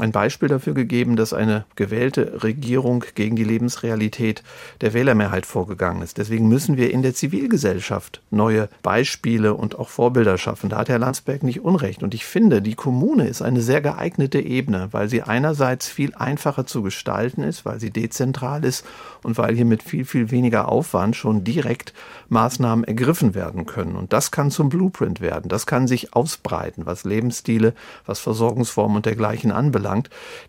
ein 0.00 0.12
Beispiel 0.12 0.48
dafür 0.48 0.74
gegeben, 0.74 1.16
dass 1.16 1.32
eine 1.32 1.64
gewählte 1.76 2.42
Regierung 2.42 3.04
gegen 3.14 3.36
die 3.36 3.44
Lebensrealität 3.44 4.42
der 4.80 4.94
Wählermehrheit 4.94 5.46
vorgegangen 5.46 6.02
ist. 6.02 6.18
Deswegen 6.18 6.48
müssen 6.48 6.76
wir 6.76 6.90
in 6.90 7.02
der 7.02 7.14
Zivilgesellschaft 7.14 8.22
neue 8.30 8.68
Beispiele 8.82 9.54
und 9.54 9.78
auch 9.78 9.88
Vorbilder 9.88 10.38
schaffen. 10.38 10.70
Da 10.70 10.78
hat 10.78 10.88
Herr 10.88 10.98
Landsberg 10.98 11.42
nicht 11.42 11.60
Unrecht. 11.60 12.02
Und 12.02 12.14
ich 12.14 12.24
finde, 12.24 12.62
die 12.62 12.74
Kommune 12.74 13.26
ist 13.26 13.42
eine 13.42 13.60
sehr 13.60 13.80
geeignete 13.80 14.40
Ebene, 14.40 14.88
weil 14.92 15.08
sie 15.08 15.22
einerseits 15.22 15.88
viel 15.88 16.14
einfacher 16.14 16.66
zu 16.66 16.82
gestalten 16.82 17.42
ist, 17.42 17.64
weil 17.64 17.80
sie 17.80 17.90
dezentral 17.90 18.64
ist 18.64 18.84
und 19.22 19.38
weil 19.38 19.54
hier 19.54 19.64
mit 19.64 19.82
viel, 19.82 20.04
viel 20.04 20.30
weniger 20.30 20.68
Aufwand 20.68 21.16
schon 21.16 21.44
direkt 21.44 21.92
Maßnahmen 22.28 22.84
ergriffen 22.84 23.34
werden 23.34 23.66
können. 23.66 23.96
Und 23.96 24.12
das 24.12 24.30
kann 24.30 24.50
zum 24.50 24.68
Blueprint 24.68 25.20
werden. 25.20 25.48
Das 25.48 25.66
kann 25.66 25.86
sich 25.86 26.14
ausbreiten, 26.14 26.86
was 26.86 27.04
Lebensstile, 27.04 27.74
was 28.06 28.20
Versorgungsformen 28.20 28.96
und 28.96 29.06
dergleichen 29.06 29.52
anbelangt. 29.52 29.89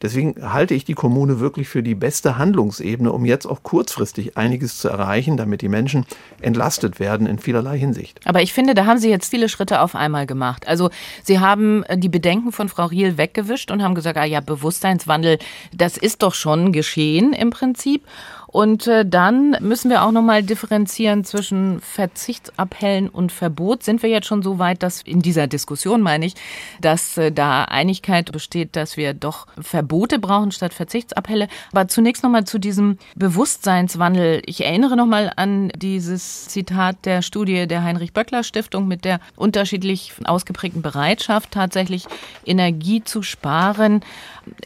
Deswegen 0.01 0.35
halte 0.53 0.73
ich 0.73 0.85
die 0.85 0.93
Kommune 0.93 1.39
wirklich 1.39 1.67
für 1.67 1.83
die 1.83 1.95
beste 1.95 2.37
Handlungsebene, 2.37 3.11
um 3.11 3.25
jetzt 3.25 3.45
auch 3.45 3.63
kurzfristig 3.63 4.37
einiges 4.37 4.77
zu 4.77 4.89
erreichen, 4.89 5.37
damit 5.37 5.61
die 5.61 5.69
Menschen 5.69 6.05
entlastet 6.41 6.99
werden 6.99 7.27
in 7.27 7.39
vielerlei 7.39 7.77
Hinsicht. 7.77 8.19
Aber 8.25 8.41
ich 8.41 8.53
finde, 8.53 8.73
da 8.73 8.85
haben 8.85 8.99
Sie 8.99 9.09
jetzt 9.09 9.29
viele 9.29 9.49
Schritte 9.49 9.81
auf 9.81 9.95
einmal 9.95 10.25
gemacht. 10.25 10.67
Also 10.67 10.89
Sie 11.23 11.39
haben 11.39 11.83
äh, 11.83 11.97
die 11.97 12.09
Bedenken 12.09 12.51
von 12.51 12.69
Frau 12.69 12.85
Riel 12.85 13.17
weggewischt 13.17 13.71
und 13.71 13.83
haben 13.83 13.95
gesagt, 13.95 14.17
ah 14.17 14.25
ja, 14.25 14.41
Bewusstseinswandel, 14.41 15.39
das 15.73 15.97
ist 15.97 16.23
doch 16.23 16.33
schon 16.33 16.71
geschehen 16.71 17.33
im 17.33 17.49
Prinzip. 17.49 18.03
Und 18.51 18.85
äh, 18.87 19.05
dann 19.05 19.55
müssen 19.61 19.89
wir 19.89 20.03
auch 20.03 20.11
nochmal 20.11 20.43
differenzieren 20.43 21.23
zwischen 21.23 21.79
Verzichtsappellen 21.79 23.07
und 23.07 23.31
Verbot. 23.31 23.83
Sind 23.83 24.03
wir 24.03 24.09
jetzt 24.09 24.27
schon 24.27 24.41
so 24.41 24.59
weit, 24.59 24.83
dass 24.83 25.01
in 25.03 25.21
dieser 25.21 25.47
Diskussion 25.47 26.01
meine 26.01 26.25
ich, 26.25 26.35
dass 26.81 27.17
äh, 27.17 27.31
da 27.31 27.63
Einigkeit 27.63 28.31
besteht, 28.31 28.75
dass 28.75 28.97
wir 28.97 29.13
doch 29.13 29.47
Verbote 29.59 30.19
brauchen 30.19 30.51
statt 30.51 30.73
Verzichtsappelle. 30.73 31.47
Aber 31.71 31.87
zunächst 31.87 32.23
nochmal 32.23 32.43
zu 32.43 32.59
diesem 32.59 32.97
Bewusstseinswandel. 33.15 34.41
Ich 34.45 34.65
erinnere 34.65 34.97
nochmal 34.97 35.31
an 35.35 35.69
dieses 35.75 36.47
Zitat 36.47 37.05
der 37.05 37.21
Studie 37.21 37.67
der 37.67 37.83
Heinrich-Böckler-Stiftung 37.83 38.87
mit 38.87 39.05
der 39.05 39.21
unterschiedlich 39.37 40.11
ausgeprägten 40.25 40.81
Bereitschaft, 40.81 41.51
tatsächlich 41.51 42.05
Energie 42.45 43.01
zu 43.03 43.23
sparen. 43.23 44.01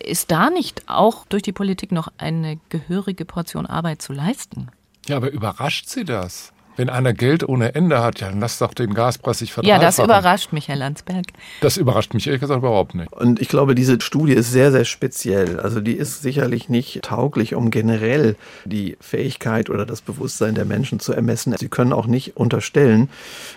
Ist 0.03 0.31
da 0.31 0.49
nicht 0.49 0.83
auch 0.87 1.25
durch 1.27 1.43
die 1.43 1.51
Politik 1.51 1.91
noch 1.91 2.09
eine 2.17 2.59
gehörige 2.69 3.25
Portion 3.25 3.65
Arbeit 3.65 4.01
zu 4.01 4.13
leisten? 4.13 4.69
Ja, 5.07 5.17
aber 5.17 5.31
überrascht 5.31 5.89
Sie 5.89 6.05
das? 6.05 6.51
Wenn 6.77 6.89
einer 6.89 7.13
Geld 7.13 7.47
ohne 7.47 7.73
Ende 7.73 8.01
hat, 8.03 8.19
ja, 8.19 8.29
dann 8.29 8.41
lass 8.41 8.57
doch 8.57 8.73
den 8.73 8.93
Gaspreis 8.93 9.39
sich 9.39 9.53
verdreifachen. 9.53 9.81
Ja, 9.81 9.85
das 9.85 9.97
überrascht 9.97 10.51
mich, 10.51 10.67
Herr 10.67 10.75
Landsberg. 10.75 11.27
Das 11.61 11.77
überrascht 11.77 12.13
mich 12.13 12.27
ehrlich 12.27 12.41
gesagt 12.41 12.57
überhaupt 12.57 12.95
nicht. 12.95 13.13
Und 13.13 13.39
ich 13.39 13.47
glaube, 13.47 13.75
diese 13.75 14.01
Studie 14.01 14.33
ist 14.33 14.51
sehr, 14.51 14.73
sehr 14.73 14.83
speziell. 14.83 15.59
Also 15.59 15.79
die 15.79 15.93
ist 15.93 16.21
sicherlich 16.21 16.67
nicht 16.67 17.01
tauglich, 17.03 17.55
um 17.55 17.71
generell 17.71 18.35
die 18.65 18.97
Fähigkeit 18.99 19.69
oder 19.69 19.85
das 19.85 20.01
Bewusstsein 20.01 20.53
der 20.53 20.65
Menschen 20.65 20.99
zu 20.99 21.13
ermessen. 21.13 21.55
Sie 21.57 21.69
können 21.69 21.93
auch 21.93 22.07
nicht 22.07 22.35
unterstellen, 22.35 23.09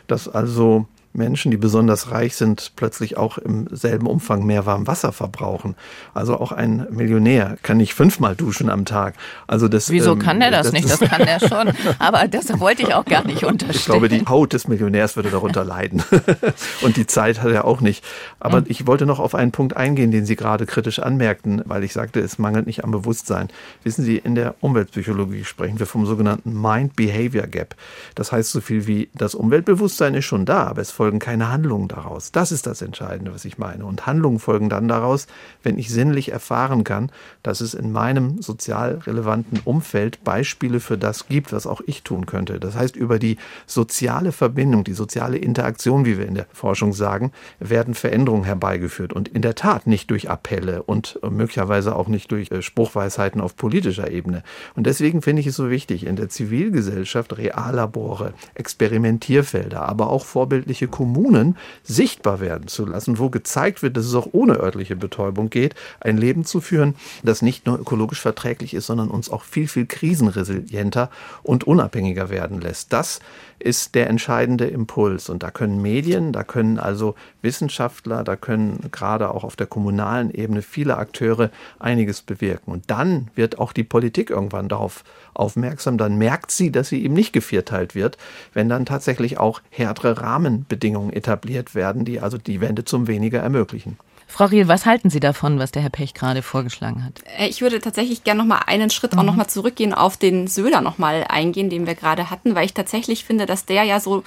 dass 0.07 0.29
also 0.29 0.87
Menschen, 1.13 1.51
die 1.51 1.57
besonders 1.57 2.11
reich 2.11 2.37
sind, 2.37 2.73
plötzlich 2.77 3.17
auch 3.17 3.39
im 3.39 3.67
selben 3.71 4.07
Umfang 4.07 4.45
mehr 4.45 4.67
warm 4.67 4.87
Wasser 4.87 5.13
verbrauchen. 5.13 5.75
Also 6.15 6.39
auch 6.39 6.53
ein 6.53 6.87
Millionär 6.91 7.57
kann 7.63 7.79
nicht 7.79 7.95
fünfmal 7.95 8.37
duschen 8.37 8.71
am 8.71 8.85
Tag. 8.85 9.15
Also 9.47 9.69
das, 9.69 9.91
Wieso 9.91 10.13
ähm, 10.13 10.19
kann 10.19 10.41
der 10.41 10.51
das, 10.51 10.71
das 10.71 10.73
nicht? 10.73 10.89
Das 10.99 11.01
kann 11.01 11.21
er 11.21 11.39
schon. 11.41 11.71
Aber 11.99 12.27
das 12.29 12.59
wollte 12.61 12.83
ich 12.83 12.95
auch 12.95 13.05
gar 13.05 13.25
nicht 13.25 13.45
unterstellen. 13.45 13.77
Ich 13.77 13.85
glaube, 13.85 14.09
die 14.09 14.25
Haut 14.27 14.53
des 14.53 14.69
Millionärs 14.69 15.17
würde 15.17 15.31
darunter 15.31 15.65
leiden. 15.65 16.03
Und 16.81 16.97
die 16.97 17.07
Zeit 17.07 17.43
hat 17.43 17.51
er 17.51 17.67
auch 17.67 17.81
nicht. 17.81 18.05
Aber 18.41 18.61
mhm. 18.61 18.67
ich 18.69 18.87
wollte 18.87 19.05
noch 19.05 19.19
auf 19.19 19.35
einen 19.35 19.53
Punkt 19.53 19.77
eingehen, 19.77 20.11
den 20.11 20.25
Sie 20.25 20.37
gerade 20.37 20.67
kritisch 20.67 20.99
anmerkten, 20.99 21.63
weil 21.67 21.85
ich 21.85 21.93
sagte, 21.93 22.21
es 22.21 22.39
mangelt 22.39 22.67
nicht 22.67 22.85
am 22.85 22.91
Bewusstsein. 22.91 23.49
Wissen 23.85 24.05
Sie, 24.05 24.17
in 24.17 24.35
der 24.35 24.55
Umweltpsychologie 24.61 25.45
sprechen 25.45 25.79
wir 25.79 25.87
vom 25.87 26.07
sogenannten 26.07 26.59
Mind-Behavior 26.61 27.47
Gap. 27.47 27.75
Das 28.15 28.33
heißt 28.33 28.51
so 28.51 28.61
viel 28.61 28.87
wie, 28.87 29.11
das 29.15 29.35
Umweltbewusstsein 29.35 30.15
ist 30.15 30.25
schon 30.25 30.47
da, 30.47 30.65
aber 30.65 30.81
es 30.81 30.91
folgen 30.99 31.21
keine 31.21 31.49
Handlungen 31.49 31.87
daraus. 31.87 32.33
Das 32.33 32.51
ist 32.51 32.67
das 32.67 32.83
Entscheidende, 32.83 33.33
was 33.33 33.45
ich 33.45 33.57
meine. 33.57 33.87
Und 33.87 34.09
Handlungen 34.09 34.41
folgen 34.41 34.69
dann 34.69 34.89
daraus, 34.89 35.29
wenn 35.63 35.79
ich 35.79 35.91
sinnlich 35.91 36.33
erfahren 36.33 36.83
kann, 36.83 37.13
dass 37.45 37.61
es 37.61 37.73
in 37.73 37.93
meinem 37.93 38.43
sozial 38.43 38.99
relevanten 39.07 39.61
Umfeld 39.65 40.25
Beispiele 40.25 40.81
für 40.81 40.99
das 40.99 41.29
gibt, 41.29 41.53
was 41.53 41.69
auch 41.69 41.83
ich 41.87 42.03
tun 42.03 42.27
könnte. 42.27 42.59
Das 42.59 42.75
heißt, 42.75 42.97
über 42.97 43.21
die 43.21 43.37
soziale 43.65 44.33
Verbindung, 44.33 44.83
die 44.83 44.93
soziale 44.93 45.39
Interaktion, 45.39 46.05
wie 46.05 46.19
wir 46.19 46.27
in 46.27 46.35
der 46.35 46.47
Forschung 46.53 46.93
sagen, 46.93 47.31
werden 47.61 47.95
Veränderungen 47.95 48.43
herbeigeführt. 48.43 49.13
Und 49.13 49.29
in 49.29 49.43
der 49.43 49.55
Tat 49.55 49.87
nicht 49.87 50.11
durch 50.11 50.29
Appelle 50.29 50.83
und 50.83 51.21
möglicherweise 51.23 51.95
auch 51.95 52.09
nicht 52.09 52.33
durch 52.33 52.51
äh, 52.51 52.61
Spruchweisheiten 52.61 53.41
auf 53.41 53.55
politischer 53.55 54.11
Ebene. 54.11 54.43
Und 54.75 54.89
deswegen 54.89 55.23
finde 55.23 55.43
ich 55.43 55.47
es 55.47 55.55
so 55.55 55.71
wichtig, 55.71 56.05
in 56.05 56.17
der 56.17 56.29
Zivilgesellschaft 56.29 57.39
Reallabore, 57.39 58.33
Experimentierfelder, 58.55 59.89
aber 59.89 60.11
auch 60.11 60.25
vorbildliche 60.25 60.88
Kommunen 60.89 61.57
sichtbar 61.83 62.41
werden 62.41 62.69
zu 62.69 62.87
lassen, 62.87 63.19
wo 63.19 63.31
gezeigt 63.31 63.83
wird, 63.83 63.97
dass 63.97 64.07
es 64.07 64.15
auch 64.15 64.29
ohne 64.33 64.55
örtliche 64.55 64.97
Betäubung 64.97 65.51
geht, 65.51 65.75
ein 66.01 66.17
Leben 66.17 66.45
zu 66.45 66.61
führen, 66.61 66.95
das 67.23 67.43
nicht 67.43 67.67
nur 67.67 67.79
ökologisch 67.79 68.21
verträglich 68.21 68.75
ist, 68.75 68.87
sondern 68.87 69.09
uns 69.09 69.31
auch 69.31 69.43
viel, 69.43 69.69
viel 69.69 69.87
krisenresilienter 69.87 71.11
und 71.43 71.65
unabhängiger 71.65 72.31
werden 72.31 72.61
lässt. 72.61 72.93
Das 72.93 73.21
ist 73.59 73.95
der 73.95 74.09
entscheidende 74.09 74.67
Impuls. 74.67 75.29
Und 75.29 75.43
da 75.43 75.51
können 75.51 75.83
Medien, 75.83 76.33
da 76.33 76.45
können 76.45 76.79
also 76.79 77.15
Wissenschaftler, 77.43 78.25
da 78.25 78.37
können 78.37 78.89
gerade 78.93 79.31
auch 79.31 79.45
auf 79.45 79.57
der 79.57 79.67
kommunalen 79.67 80.31
Ebene 80.31 80.63
viele 80.63 80.97
Akteure 80.97 81.51
einiges 81.79 82.23
bewirken. 82.23 82.71
Und 82.73 82.85
dann 82.91 83.29
wird 83.35 83.59
auch 83.59 83.73
die 83.73 83.85
Politik 83.85 84.31
irgendwann 84.31 84.69
darauf 84.69 85.05
aufmerksam. 85.39 85.99
Dann 85.99 86.17
merkt 86.17 86.51
sie, 86.51 86.71
dass 86.73 86.89
sie 86.89 87.05
eben 87.05 87.15
nicht 87.15 87.33
gevierteilt 87.33 87.95
wird, 87.95 88.19
wenn 88.55 88.69
dann 88.69 88.87
tatsächlich 88.87 89.39
auch 89.39 89.61
härtere 89.71 90.21
Rahmenbedingungen 90.21 91.13
etabliert 91.13 91.75
werden, 91.75 92.05
die 92.05 92.21
also 92.21 92.39
die 92.39 92.61
Wende 92.61 92.85
zum 92.85 93.07
Weniger 93.07 93.41
ermöglichen. 93.41 93.97
Frau 94.31 94.45
Riel, 94.45 94.69
was 94.69 94.85
halten 94.85 95.09
Sie 95.09 95.21
davon, 95.21 95.59
was 95.59 95.73
der 95.73 95.81
Herr 95.83 95.91
Pech 95.91 96.13
gerade 96.13 96.43
vorgeschlagen 96.43 97.03
hat? 97.03 97.15
Äh, 97.39 97.49
ich 97.49 97.63
würde 97.63 97.81
tatsächlich 97.81 98.25
gerne 98.25 98.39
noch 98.43 98.47
mal 98.47 98.61
einen 98.67 98.91
Schritt 98.91 99.15
mhm. 99.15 99.21
auch 99.21 99.25
noch 99.25 99.35
mal 99.35 99.49
zurückgehen, 99.49 99.95
auf 99.95 100.19
den 100.19 100.47
Söder 100.47 100.83
noch 100.83 100.99
mal 100.99 101.25
eingehen, 101.29 101.71
den 101.71 101.87
wir 101.87 101.95
gerade 101.95 102.31
hatten, 102.31 102.55
weil 102.55 102.67
ich 102.67 102.75
tatsächlich 102.75 103.25
finde, 103.25 103.47
dass 103.47 103.65
der 103.65 103.85
ja 103.85 103.99
so 104.01 104.23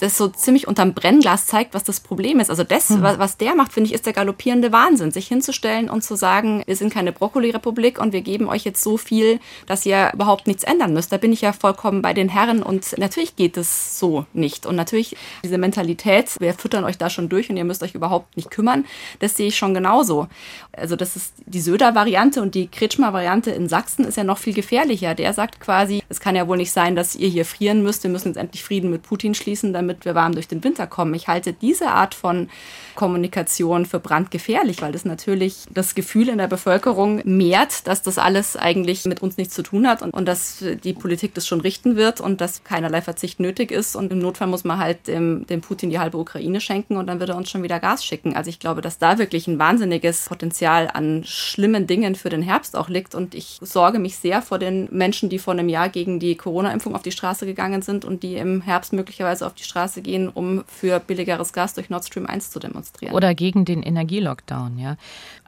das 0.00 0.16
so 0.16 0.28
ziemlich 0.28 0.66
unterm 0.66 0.94
Brennglas 0.94 1.46
zeigt, 1.46 1.74
was 1.74 1.84
das 1.84 2.00
Problem 2.00 2.40
ist. 2.40 2.50
Also 2.50 2.64
das, 2.64 2.90
mhm. 2.90 3.02
was 3.02 3.36
der 3.36 3.54
macht, 3.54 3.72
finde 3.72 3.88
ich, 3.88 3.94
ist 3.94 4.06
der 4.06 4.12
galoppierende 4.12 4.72
Wahnsinn, 4.72 5.10
sich 5.10 5.28
hinzustellen 5.28 5.90
und 5.90 6.02
zu 6.02 6.16
sagen, 6.16 6.62
wir 6.66 6.76
sind 6.76 6.92
keine 6.92 7.12
Brokkoli-Republik 7.12 8.00
und 8.00 8.12
wir 8.12 8.20
geben 8.22 8.48
euch 8.48 8.64
jetzt 8.64 8.82
so 8.82 8.96
viel, 8.96 9.38
dass 9.66 9.84
ihr 9.86 10.10
überhaupt 10.14 10.46
nichts 10.46 10.64
ändern 10.64 10.92
müsst. 10.92 11.12
Da 11.12 11.18
bin 11.18 11.32
ich 11.32 11.40
ja 11.40 11.52
vollkommen 11.52 12.00
bei 12.02 12.14
den 12.14 12.28
Herren 12.28 12.62
und 12.62 12.96
natürlich 12.98 13.36
geht 13.36 13.56
es 13.56 13.98
so 13.98 14.24
nicht. 14.32 14.66
Und 14.66 14.76
natürlich 14.76 15.16
diese 15.44 15.58
Mentalität, 15.58 16.30
wir 16.40 16.54
füttern 16.54 16.84
euch 16.84 16.98
da 16.98 17.10
schon 17.10 17.28
durch 17.28 17.50
und 17.50 17.56
ihr 17.56 17.64
müsst 17.64 17.82
euch 17.82 17.94
überhaupt 17.94 18.36
nicht 18.36 18.50
kümmern, 18.50 18.84
das 19.20 19.31
sehe 19.36 19.48
ich 19.48 19.56
schon 19.56 19.74
genauso. 19.74 20.28
Also 20.72 20.96
das 20.96 21.16
ist 21.16 21.34
die 21.46 21.60
Söder-Variante 21.60 22.40
und 22.40 22.54
die 22.54 22.68
Kretschmer-Variante 22.68 23.50
in 23.50 23.68
Sachsen 23.68 24.04
ist 24.04 24.16
ja 24.16 24.24
noch 24.24 24.38
viel 24.38 24.54
gefährlicher. 24.54 25.14
Der 25.14 25.32
sagt 25.32 25.60
quasi, 25.60 26.02
es 26.08 26.20
kann 26.20 26.36
ja 26.36 26.48
wohl 26.48 26.56
nicht 26.56 26.72
sein, 26.72 26.96
dass 26.96 27.14
ihr 27.14 27.28
hier 27.28 27.44
frieren 27.44 27.82
müsst, 27.82 28.02
wir 28.02 28.10
müssen 28.10 28.28
jetzt 28.28 28.36
endlich 28.36 28.64
Frieden 28.64 28.90
mit 28.90 29.02
Putin 29.02 29.34
schließen, 29.34 29.72
damit 29.72 30.04
wir 30.04 30.14
warm 30.14 30.32
durch 30.32 30.48
den 30.48 30.64
Winter 30.64 30.86
kommen. 30.86 31.14
Ich 31.14 31.28
halte 31.28 31.52
diese 31.52 31.88
Art 31.88 32.14
von 32.14 32.48
Kommunikation 32.94 33.86
für 33.86 34.00
brandgefährlich, 34.00 34.82
weil 34.82 34.92
das 34.92 35.04
natürlich 35.04 35.64
das 35.70 35.94
Gefühl 35.94 36.28
in 36.28 36.38
der 36.38 36.48
Bevölkerung 36.48 37.20
mehrt, 37.24 37.86
dass 37.86 38.02
das 38.02 38.18
alles 38.18 38.56
eigentlich 38.56 39.04
mit 39.04 39.22
uns 39.22 39.36
nichts 39.36 39.54
zu 39.54 39.62
tun 39.62 39.86
hat 39.86 40.02
und, 40.02 40.10
und 40.10 40.26
dass 40.26 40.64
die 40.84 40.92
Politik 40.92 41.34
das 41.34 41.46
schon 41.46 41.60
richten 41.60 41.96
wird 41.96 42.20
und 42.20 42.40
dass 42.40 42.64
keinerlei 42.64 43.00
Verzicht 43.00 43.40
nötig 43.40 43.70
ist. 43.70 43.96
Und 43.96 44.12
im 44.12 44.18
Notfall 44.18 44.48
muss 44.48 44.64
man 44.64 44.78
halt 44.78 45.08
dem, 45.08 45.46
dem 45.46 45.60
Putin 45.60 45.90
die 45.90 45.98
halbe 45.98 46.18
Ukraine 46.18 46.60
schenken 46.60 46.96
und 46.96 47.06
dann 47.06 47.20
wird 47.20 47.30
er 47.30 47.36
uns 47.36 47.50
schon 47.50 47.62
wieder 47.62 47.80
Gas 47.80 48.04
schicken. 48.04 48.36
Also 48.36 48.50
ich 48.50 48.58
glaube, 48.58 48.82
dass 48.82 48.98
da 48.98 49.18
wirklich 49.18 49.46
ein 49.46 49.58
wahnsinniges 49.58 50.26
Potenzial 50.26 50.90
an 50.92 51.22
schlimmen 51.24 51.86
Dingen 51.86 52.14
für 52.14 52.28
den 52.28 52.42
Herbst 52.42 52.76
auch 52.76 52.88
liegt. 52.88 53.14
Und 53.14 53.34
ich 53.34 53.58
sorge 53.60 53.98
mich 53.98 54.16
sehr 54.16 54.42
vor 54.42 54.58
den 54.58 54.88
Menschen, 54.90 55.28
die 55.28 55.38
vor 55.38 55.54
einem 55.54 55.68
Jahr 55.68 55.88
gegen 55.88 56.20
die 56.20 56.36
Corona-Impfung 56.36 56.94
auf 56.94 57.02
die 57.02 57.12
Straße 57.12 57.46
gegangen 57.46 57.82
sind 57.82 58.04
und 58.04 58.22
die 58.22 58.36
im 58.36 58.60
Herbst 58.60 58.92
möglicherweise 58.92 59.46
auf 59.46 59.54
die 59.54 59.64
Straße 59.64 60.02
gehen, 60.02 60.28
um 60.28 60.64
für 60.66 61.00
billigeres 61.00 61.52
Gas 61.52 61.74
durch 61.74 61.88
Nord 61.90 62.04
Stream 62.04 62.26
1 62.26 62.50
zu 62.50 62.58
demonstrieren 62.58 62.81
demonstrieren. 62.82 63.14
Oder 63.14 63.34
gegen 63.34 63.64
den 63.64 63.82
Energielockdown, 63.82 64.78
ja. 64.78 64.96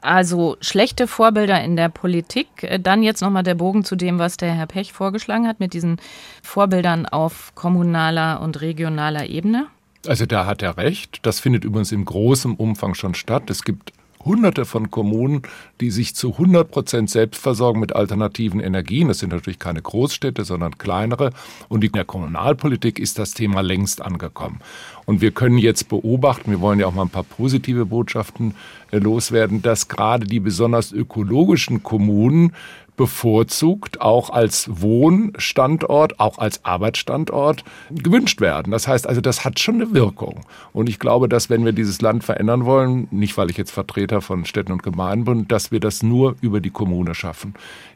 Also 0.01 0.57
schlechte 0.61 1.07
Vorbilder 1.07 1.61
in 1.63 1.75
der 1.75 1.89
Politik. 1.89 2.47
Äh, 2.63 2.79
dann 2.79 3.03
jetzt 3.03 3.21
nochmal 3.21 3.43
der 3.43 3.55
Bogen 3.55 3.83
zu 3.83 3.95
dem, 3.95 4.19
was 4.19 4.37
der 4.37 4.53
Herr 4.53 4.67
Pech 4.67 4.93
vorgeschlagen 4.93 5.47
hat, 5.47 5.59
mit 5.59 5.73
diesen 5.73 5.97
Vorbildern 6.43 7.05
auf 7.05 7.53
kommunaler 7.55 8.41
und 8.41 8.61
regionaler 8.61 9.27
Ebene. 9.27 9.67
Also 10.07 10.25
da 10.25 10.45
hat 10.45 10.61
er 10.61 10.77
recht. 10.77 11.19
Das 11.23 11.39
findet 11.39 11.63
übrigens 11.63 11.91
im 11.91 12.05
großen 12.05 12.55
Umfang 12.55 12.93
schon 12.93 13.15
statt. 13.15 13.49
Es 13.49 13.63
gibt 13.63 13.91
hunderte 14.25 14.65
von 14.65 14.91
Kommunen, 14.91 15.43
die 15.79 15.91
sich 15.91 16.15
zu 16.15 16.33
100 16.33 16.69
Prozent 16.69 17.09
selbst 17.09 17.41
versorgen 17.41 17.79
mit 17.79 17.95
alternativen 17.95 18.59
Energien. 18.59 19.07
Das 19.07 19.19
sind 19.19 19.31
natürlich 19.31 19.59
keine 19.59 19.81
Großstädte, 19.81 20.43
sondern 20.43 20.77
kleinere. 20.77 21.31
Und 21.69 21.83
in 21.83 21.91
der 21.91 22.05
Kommunalpolitik 22.05 22.99
ist 22.99 23.19
das 23.19 23.33
Thema 23.33 23.61
längst 23.61 24.01
angekommen. 24.01 24.59
Und 25.05 25.21
wir 25.21 25.31
können 25.31 25.59
jetzt 25.59 25.87
beobachten, 25.87 26.51
wir 26.51 26.61
wollen 26.61 26.79
ja 26.79 26.87
auch 26.87 26.93
mal 26.93 27.03
ein 27.03 27.09
paar 27.09 27.23
positive 27.23 27.85
Botschaften 27.85 28.55
äh, 28.91 28.97
loswerden, 28.97 29.61
dass 29.61 29.87
gerade 29.87 30.25
die 30.25 30.39
besonders 30.39 30.91
ökologischen 30.91 31.83
Kommunen 31.83 32.53
bevorzugt 32.95 34.01
auch 34.01 34.29
als 34.29 34.69
Wohnstandort, 34.81 36.19
auch 36.19 36.37
als 36.37 36.63
Arbeitsstandort 36.63 37.63
gewünscht 37.91 38.41
werden. 38.41 38.71
Das 38.71 38.87
heißt 38.87 39.07
also, 39.07 39.21
das 39.21 39.45
hat 39.45 39.59
schon 39.59 39.75
eine 39.75 39.93
Wirkung. 39.93 40.41
Und 40.73 40.89
ich 40.89 40.99
glaube, 40.99 41.29
dass 41.29 41.49
wenn 41.49 41.65
wir 41.65 41.73
dieses 41.73 42.01
Land 42.01 42.23
verändern 42.23 42.65
wollen, 42.65 43.07
nicht 43.11 43.37
weil 43.37 43.49
ich 43.49 43.57
jetzt 43.57 43.71
Vertreter 43.71 44.21
von 44.21 44.45
Städten 44.45 44.71
und 44.71 44.83
Gemeinden 44.83 45.25
bin, 45.25 45.47
dass 45.47 45.71
wir 45.71 45.79
das 45.79 46.03
nur 46.03 46.35
über 46.41 46.59
die 46.59 46.69
Kommune 46.69 47.15
schaffen. 47.15 47.53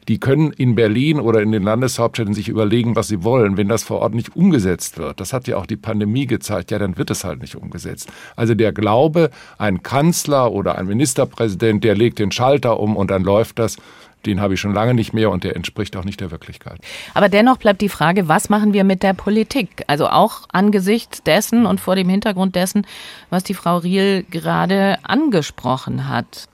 Die 0.08 0.20
können 0.20 0.52
in 0.52 0.74
Berlin 0.74 1.20
oder 1.20 1.42
in 1.42 1.52
den 1.52 1.62
Landeshauptstädten 1.62 2.34
sich 2.34 2.50
überlegen, 2.50 2.96
was 2.96 3.08
sie 3.08 3.24
wollen. 3.24 3.58
Wenn 3.58 3.68
das 3.68 3.84
vor 3.84 4.00
Ort 4.00 4.16
nicht 4.16 4.36
umgesetzt 4.36 4.98
wird, 4.98 5.20
das 5.20 5.34
hat 5.34 5.48
ja 5.48 5.58
auch 5.58 5.68
die 5.68 5.78
Pandemie 5.78 6.26
gezeigt, 6.26 6.72
ja, 6.72 6.80
dann 6.80 6.98
wird 6.98 7.12
es 7.12 7.24
halt 7.24 7.42
nicht 7.42 7.56
umgesetzt. 7.56 8.12
Also 8.36 8.56
der 8.56 8.74
Glaube, 8.74 9.30
ein 9.60 9.84
Kanzler 9.84 10.52
oder 10.52 10.78
ein 10.80 10.88
Ministerpräsident, 10.88 11.84
der 11.84 11.96
legt 11.96 12.18
den 12.18 12.32
Schalter 12.32 12.80
um 12.80 12.98
und 12.98 13.12
dann 13.12 13.24
läuft 13.24 13.60
das, 13.60 13.78
den 14.26 14.42
habe 14.42 14.54
ich 14.54 14.60
schon 14.60 14.74
lange 14.74 14.94
nicht 14.94 15.14
mehr 15.14 15.32
und 15.32 15.44
der 15.44 15.56
entspricht 15.56 15.96
auch 15.96 16.04
nicht 16.04 16.20
der 16.20 16.32
Wirklichkeit. 16.32 16.80
Aber 17.14 17.30
dennoch 17.30 17.58
bleibt 17.58 17.82
die 17.82 17.90
Frage, 17.90 18.28
was 18.28 18.50
machen 18.50 18.74
wir 18.74 18.84
mit 18.84 19.04
der 19.04 19.14
Politik? 19.14 19.84
Also 19.88 20.08
auch 20.08 20.42
angesichts 20.52 21.24
dessen 21.24 21.66
und 21.66 21.80
vor 21.80 21.96
dem 21.96 22.10
Hintergrund 22.10 22.56
dessen, 22.56 22.86
was 23.30 23.44
die 23.44 23.54
Frau 23.54 23.78
Riel 23.78 24.26
gerade 24.30 24.98
angesprochen 25.04 26.10
hat. 26.10 26.48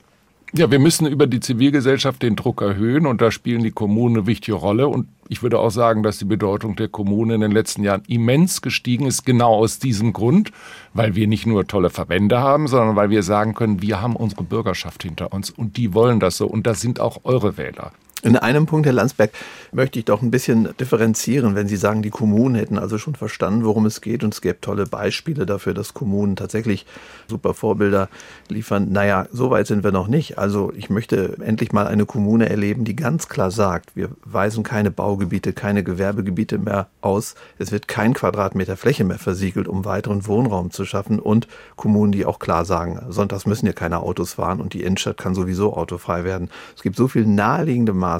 Ja, 0.53 0.71
wir 0.71 0.79
müssen 0.79 1.05
über 1.05 1.27
die 1.27 1.41
Zivilgesellschaft 1.41 2.21
den 2.21 2.37
Druck 2.37 2.61
erhöhen 2.61 3.07
und 3.07 3.21
da 3.21 3.29
spielen 3.29 3.63
die 3.63 3.71
Kommunen 3.71 4.17
eine 4.17 4.27
wichtige 4.27 4.55
Rolle. 4.55 4.87
Und 4.87 5.07
ich 5.29 5.41
würde 5.41 5.59
auch 5.59 5.69
sagen, 5.69 6.03
dass 6.03 6.17
die 6.17 6.25
Bedeutung 6.25 6.75
der 6.75 6.87
Kommunen 6.87 7.31
in 7.31 7.41
den 7.41 7.51
letzten 7.51 7.83
Jahren 7.83 8.03
immens 8.07 8.61
gestiegen 8.61 9.05
ist, 9.05 9.25
genau 9.25 9.55
aus 9.55 9.79
diesem 9.79 10.13
Grund, 10.13 10.51
weil 10.93 11.15
wir 11.15 11.27
nicht 11.27 11.45
nur 11.45 11.67
tolle 11.67 11.89
Verbände 11.89 12.39
haben, 12.39 12.67
sondern 12.67 12.95
weil 12.95 13.09
wir 13.09 13.23
sagen 13.23 13.53
können, 13.53 13.81
wir 13.81 14.01
haben 14.01 14.15
unsere 14.15 14.43
Bürgerschaft 14.43 15.03
hinter 15.03 15.33
uns 15.33 15.49
und 15.49 15.77
die 15.77 15.93
wollen 15.93 16.19
das 16.19 16.37
so 16.37 16.47
und 16.47 16.67
das 16.67 16.81
sind 16.81 16.99
auch 16.99 17.21
eure 17.23 17.57
Wähler. 17.57 17.91
In 18.25 18.37
einem 18.37 18.65
Punkt, 18.65 18.87
Herr 18.87 18.93
Landsberg, 18.93 19.29
möchte 19.71 19.99
ich 19.99 20.05
doch 20.05 20.23
ein 20.23 20.31
bisschen 20.31 20.75
differenzieren, 20.79 21.53
wenn 21.53 21.67
Sie 21.67 21.75
sagen, 21.75 22.01
die 22.01 22.09
Kommunen 22.09 22.55
hätten 22.55 22.79
also 22.79 22.97
schon 22.97 23.13
verstanden, 23.13 23.63
worum 23.65 23.85
es 23.85 24.01
geht 24.01 24.23
und 24.23 24.33
es 24.33 24.41
gäbe 24.41 24.59
tolle 24.61 24.87
Beispiele 24.87 25.45
dafür, 25.45 25.75
dass 25.75 25.93
Kommunen 25.93 26.35
tatsächlich 26.35 26.87
super 27.29 27.53
Vorbilder 27.53 28.09
liefern. 28.49 28.91
Naja, 28.91 29.27
so 29.31 29.51
weit 29.51 29.67
sind 29.67 29.83
wir 29.83 29.91
noch 29.91 30.07
nicht. 30.07 30.39
Also 30.39 30.73
ich 30.75 30.89
möchte 30.89 31.37
endlich 31.39 31.71
mal 31.71 31.85
eine 31.85 32.07
Kommune 32.07 32.49
erleben, 32.49 32.83
die 32.83 32.95
ganz 32.95 33.29
klar 33.29 33.51
sagt, 33.51 33.95
wir 33.95 34.09
weisen 34.23 34.63
keine 34.63 34.89
Baugebiete, 34.89 35.53
keine 35.53 35.83
Gewerbegebiete 35.83 36.57
mehr 36.57 36.87
aus. 37.01 37.35
Es 37.59 37.71
wird 37.71 37.87
kein 37.87 38.15
Quadratmeter 38.15 38.75
Fläche 38.75 39.03
mehr 39.03 39.19
versiegelt, 39.19 39.67
um 39.67 39.85
weiteren 39.85 40.25
Wohnraum 40.25 40.71
zu 40.71 40.83
schaffen 40.85 41.19
und 41.19 41.47
Kommunen, 41.75 42.11
die 42.11 42.25
auch 42.25 42.39
klar 42.39 42.65
sagen, 42.65 42.99
sonntags 43.09 43.45
müssen 43.45 43.67
hier 43.67 43.73
keine 43.73 43.99
Autos 43.99 44.33
fahren 44.33 44.61
und 44.61 44.73
die 44.73 44.81
Innenstadt 44.81 45.17
kann 45.17 45.35
sowieso 45.35 45.77
autofrei 45.77 46.23
werden. 46.23 46.49
Es 46.75 46.81
gibt 46.81 46.95
so 46.95 47.07
viele 47.07 47.27
naheliegende 47.27 47.93
Maßnahmen, 47.93 48.14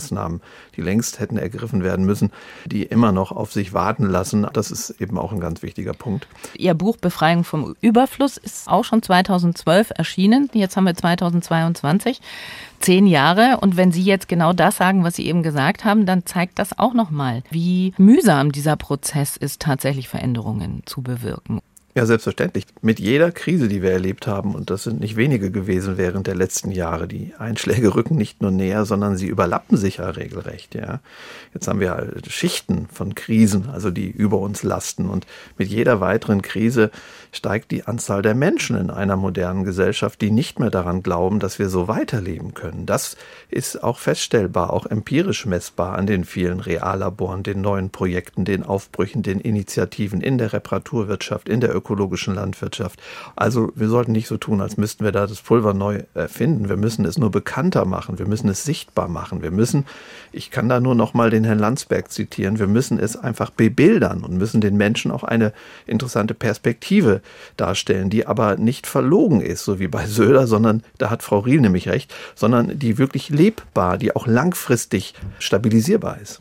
die 0.75 0.81
längst 0.81 1.19
hätten 1.19 1.37
ergriffen 1.37 1.83
werden 1.83 2.05
müssen, 2.05 2.31
die 2.65 2.83
immer 2.83 3.11
noch 3.11 3.31
auf 3.31 3.51
sich 3.51 3.73
warten 3.73 4.05
lassen. 4.05 4.47
Das 4.53 4.71
ist 4.71 5.01
eben 5.01 5.17
auch 5.17 5.31
ein 5.31 5.39
ganz 5.39 5.61
wichtiger 5.61 5.93
Punkt. 5.93 6.27
Ihr 6.57 6.73
Buch 6.73 6.97
Befreiung 6.97 7.43
vom 7.43 7.75
Überfluss 7.81 8.37
ist 8.37 8.67
auch 8.67 8.83
schon 8.83 9.01
2012 9.01 9.91
erschienen. 9.95 10.49
Jetzt 10.53 10.77
haben 10.77 10.85
wir 10.85 10.95
2022 10.95 12.21
zehn 12.79 13.07
Jahre. 13.07 13.57
Und 13.61 13.77
wenn 13.77 13.91
Sie 13.91 14.03
jetzt 14.03 14.27
genau 14.27 14.53
das 14.53 14.77
sagen, 14.77 15.03
was 15.03 15.15
Sie 15.15 15.25
eben 15.25 15.43
gesagt 15.43 15.85
haben, 15.85 16.05
dann 16.05 16.25
zeigt 16.25 16.59
das 16.59 16.77
auch 16.77 16.93
nochmal, 16.93 17.43
wie 17.49 17.93
mühsam 17.97 18.51
dieser 18.51 18.75
Prozess 18.75 19.37
ist, 19.37 19.61
tatsächlich 19.61 20.07
Veränderungen 20.07 20.83
zu 20.85 21.01
bewirken. 21.01 21.61
Ja, 21.97 22.05
selbstverständlich. 22.05 22.65
Mit 22.81 22.99
jeder 22.99 23.31
Krise, 23.31 23.69
die 23.69 23.81
wir 23.81 23.91
erlebt 23.91 24.27
haben, 24.27 24.53
und 24.53 24.69
das 24.69 24.83
sind 24.83 24.99
nicht 24.99 25.15
wenige 25.15 25.49
gewesen 25.49 25.97
während 25.97 26.27
der 26.27 26.35
letzten 26.35 26.71
Jahre, 26.71 27.07
die 27.07 27.31
Einschläge 27.39 27.95
rücken 27.95 28.17
nicht 28.17 28.41
nur 28.41 28.51
näher, 28.51 28.83
sondern 28.83 29.15
sie 29.15 29.27
überlappen 29.27 29.77
sich 29.77 29.97
ja 29.97 30.09
regelrecht, 30.09 30.75
ja. 30.75 30.99
Jetzt 31.53 31.69
haben 31.69 31.79
wir 31.79 31.91
halt 31.91 32.29
Schichten 32.29 32.87
von 32.91 33.15
Krisen, 33.15 33.69
also 33.69 33.91
die 33.91 34.09
über 34.09 34.39
uns 34.39 34.61
lasten. 34.61 35.07
Und 35.07 35.25
mit 35.57 35.69
jeder 35.69 36.01
weiteren 36.01 36.41
Krise 36.41 36.91
steigt 37.35 37.71
die 37.71 37.85
Anzahl 37.85 38.21
der 38.21 38.35
Menschen 38.35 38.77
in 38.77 38.89
einer 38.89 39.15
modernen 39.15 39.63
Gesellschaft, 39.63 40.21
die 40.21 40.31
nicht 40.31 40.59
mehr 40.59 40.69
daran 40.69 41.03
glauben, 41.03 41.39
dass 41.39 41.59
wir 41.59 41.69
so 41.69 41.87
weiterleben 41.87 42.53
können. 42.53 42.85
Das 42.85 43.17
ist 43.49 43.83
auch 43.83 43.99
feststellbar, 43.99 44.71
auch 44.71 44.85
empirisch 44.85 45.45
messbar 45.45 45.97
an 45.97 46.07
den 46.07 46.23
vielen 46.23 46.59
Reallaboren, 46.59 47.43
den 47.43 47.61
neuen 47.61 47.89
Projekten, 47.89 48.45
den 48.45 48.63
Aufbrüchen, 48.63 49.23
den 49.23 49.39
Initiativen 49.39 50.21
in 50.21 50.37
der 50.37 50.53
Reparaturwirtschaft, 50.53 51.49
in 51.49 51.59
der 51.59 51.75
ökologischen 51.75 52.35
Landwirtschaft. 52.35 53.01
Also 53.35 53.71
wir 53.75 53.89
sollten 53.89 54.13
nicht 54.13 54.27
so 54.27 54.37
tun, 54.37 54.61
als 54.61 54.77
müssten 54.77 55.03
wir 55.03 55.11
da 55.11 55.27
das 55.27 55.41
Pulver 55.41 55.73
neu 55.73 56.03
erfinden. 56.13 56.69
Wir 56.69 56.77
müssen 56.77 57.05
es 57.05 57.17
nur 57.17 57.31
bekannter 57.31 57.85
machen. 57.85 58.19
Wir 58.19 58.27
müssen 58.27 58.49
es 58.49 58.63
sichtbar 58.63 59.07
machen. 59.07 59.41
Wir 59.41 59.51
müssen, 59.51 59.85
ich 60.31 60.51
kann 60.51 60.69
da 60.69 60.79
nur 60.79 60.95
noch 60.95 61.13
mal 61.13 61.29
den 61.29 61.43
Herrn 61.43 61.59
Landsberg 61.59 62.11
zitieren, 62.11 62.59
wir 62.59 62.67
müssen 62.67 62.99
es 62.99 63.15
einfach 63.15 63.49
bebildern 63.49 64.23
und 64.23 64.37
müssen 64.37 64.61
den 64.61 64.77
Menschen 64.77 65.11
auch 65.11 65.23
eine 65.23 65.53
interessante 65.85 66.33
Perspektive 66.33 67.21
darstellen, 67.57 68.09
die 68.09 68.25
aber 68.25 68.57
nicht 68.57 68.87
verlogen 68.87 69.41
ist, 69.41 69.65
so 69.65 69.79
wie 69.79 69.87
bei 69.87 70.05
Söder, 70.07 70.47
sondern 70.47 70.83
da 70.97 71.09
hat 71.09 71.23
Frau 71.23 71.39
Riel 71.39 71.61
nämlich 71.61 71.87
recht, 71.87 72.13
sondern 72.35 72.77
die 72.77 72.97
wirklich 72.97 73.29
lebbar, 73.29 73.97
die 73.97 74.15
auch 74.15 74.27
langfristig 74.27 75.13
stabilisierbar 75.39 76.19
ist. 76.21 76.39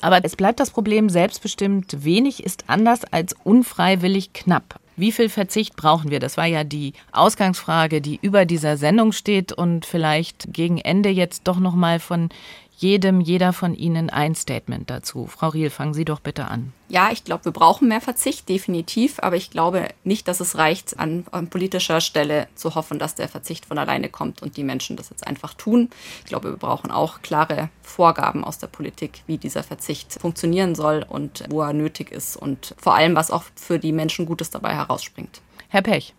Aber 0.00 0.24
es 0.24 0.36
bleibt 0.36 0.60
das 0.60 0.70
Problem, 0.70 1.08
selbstbestimmt 1.08 2.04
wenig 2.04 2.44
ist 2.44 2.64
anders 2.66 3.02
als 3.10 3.34
unfreiwillig 3.44 4.32
knapp. 4.32 4.78
Wie 4.98 5.12
viel 5.12 5.28
Verzicht 5.28 5.76
brauchen 5.76 6.10
wir? 6.10 6.20
Das 6.20 6.38
war 6.38 6.46
ja 6.46 6.64
die 6.64 6.94
Ausgangsfrage, 7.12 8.00
die 8.00 8.18
über 8.22 8.46
dieser 8.46 8.78
Sendung 8.78 9.12
steht 9.12 9.52
und 9.52 9.84
vielleicht 9.84 10.54
gegen 10.54 10.78
Ende 10.78 11.10
jetzt 11.10 11.42
doch 11.44 11.58
noch 11.58 11.74
mal 11.74 12.00
von 12.00 12.30
jedem, 12.76 13.20
jeder 13.20 13.52
von 13.52 13.74
Ihnen 13.74 14.10
ein 14.10 14.34
Statement 14.34 14.90
dazu. 14.90 15.26
Frau 15.26 15.48
Riel, 15.48 15.70
fangen 15.70 15.94
Sie 15.94 16.04
doch 16.04 16.20
bitte 16.20 16.46
an. 16.46 16.72
Ja, 16.88 17.10
ich 17.10 17.24
glaube, 17.24 17.46
wir 17.46 17.52
brauchen 17.52 17.88
mehr 17.88 18.02
Verzicht, 18.02 18.48
definitiv. 18.48 19.18
Aber 19.20 19.36
ich 19.36 19.50
glaube 19.50 19.88
nicht, 20.04 20.28
dass 20.28 20.40
es 20.40 20.58
reicht, 20.58 20.98
an, 20.98 21.24
an, 21.32 21.48
politischer 21.48 22.00
Stelle 22.00 22.48
zu 22.54 22.74
hoffen, 22.74 22.98
dass 22.98 23.14
der 23.14 23.28
Verzicht 23.28 23.64
von 23.64 23.78
alleine 23.78 24.10
kommt 24.10 24.42
und 24.42 24.56
die 24.56 24.64
Menschen 24.64 24.96
das 24.96 25.10
jetzt 25.10 25.26
einfach 25.26 25.54
tun. 25.54 25.88
Ich 26.20 26.26
glaube, 26.26 26.50
wir 26.50 26.58
brauchen 26.58 26.90
auch 26.90 27.22
klare 27.22 27.70
Vorgaben 27.82 28.44
aus 28.44 28.58
der 28.58 28.68
Politik, 28.68 29.22
wie 29.26 29.38
dieser 29.38 29.62
Verzicht 29.62 30.12
funktionieren 30.12 30.74
soll 30.74 31.04
und 31.08 31.44
wo 31.48 31.62
er 31.62 31.72
nötig 31.72 32.12
ist 32.12 32.36
und 32.36 32.74
vor 32.76 32.94
allem, 32.94 33.16
was 33.16 33.30
auch 33.30 33.44
für 33.54 33.78
die 33.78 33.92
Menschen 33.92 34.26
Gutes 34.26 34.50
dabei 34.50 34.74
herausspringt. 34.74 35.40
Herr 35.68 35.82
Pech. 35.82 36.14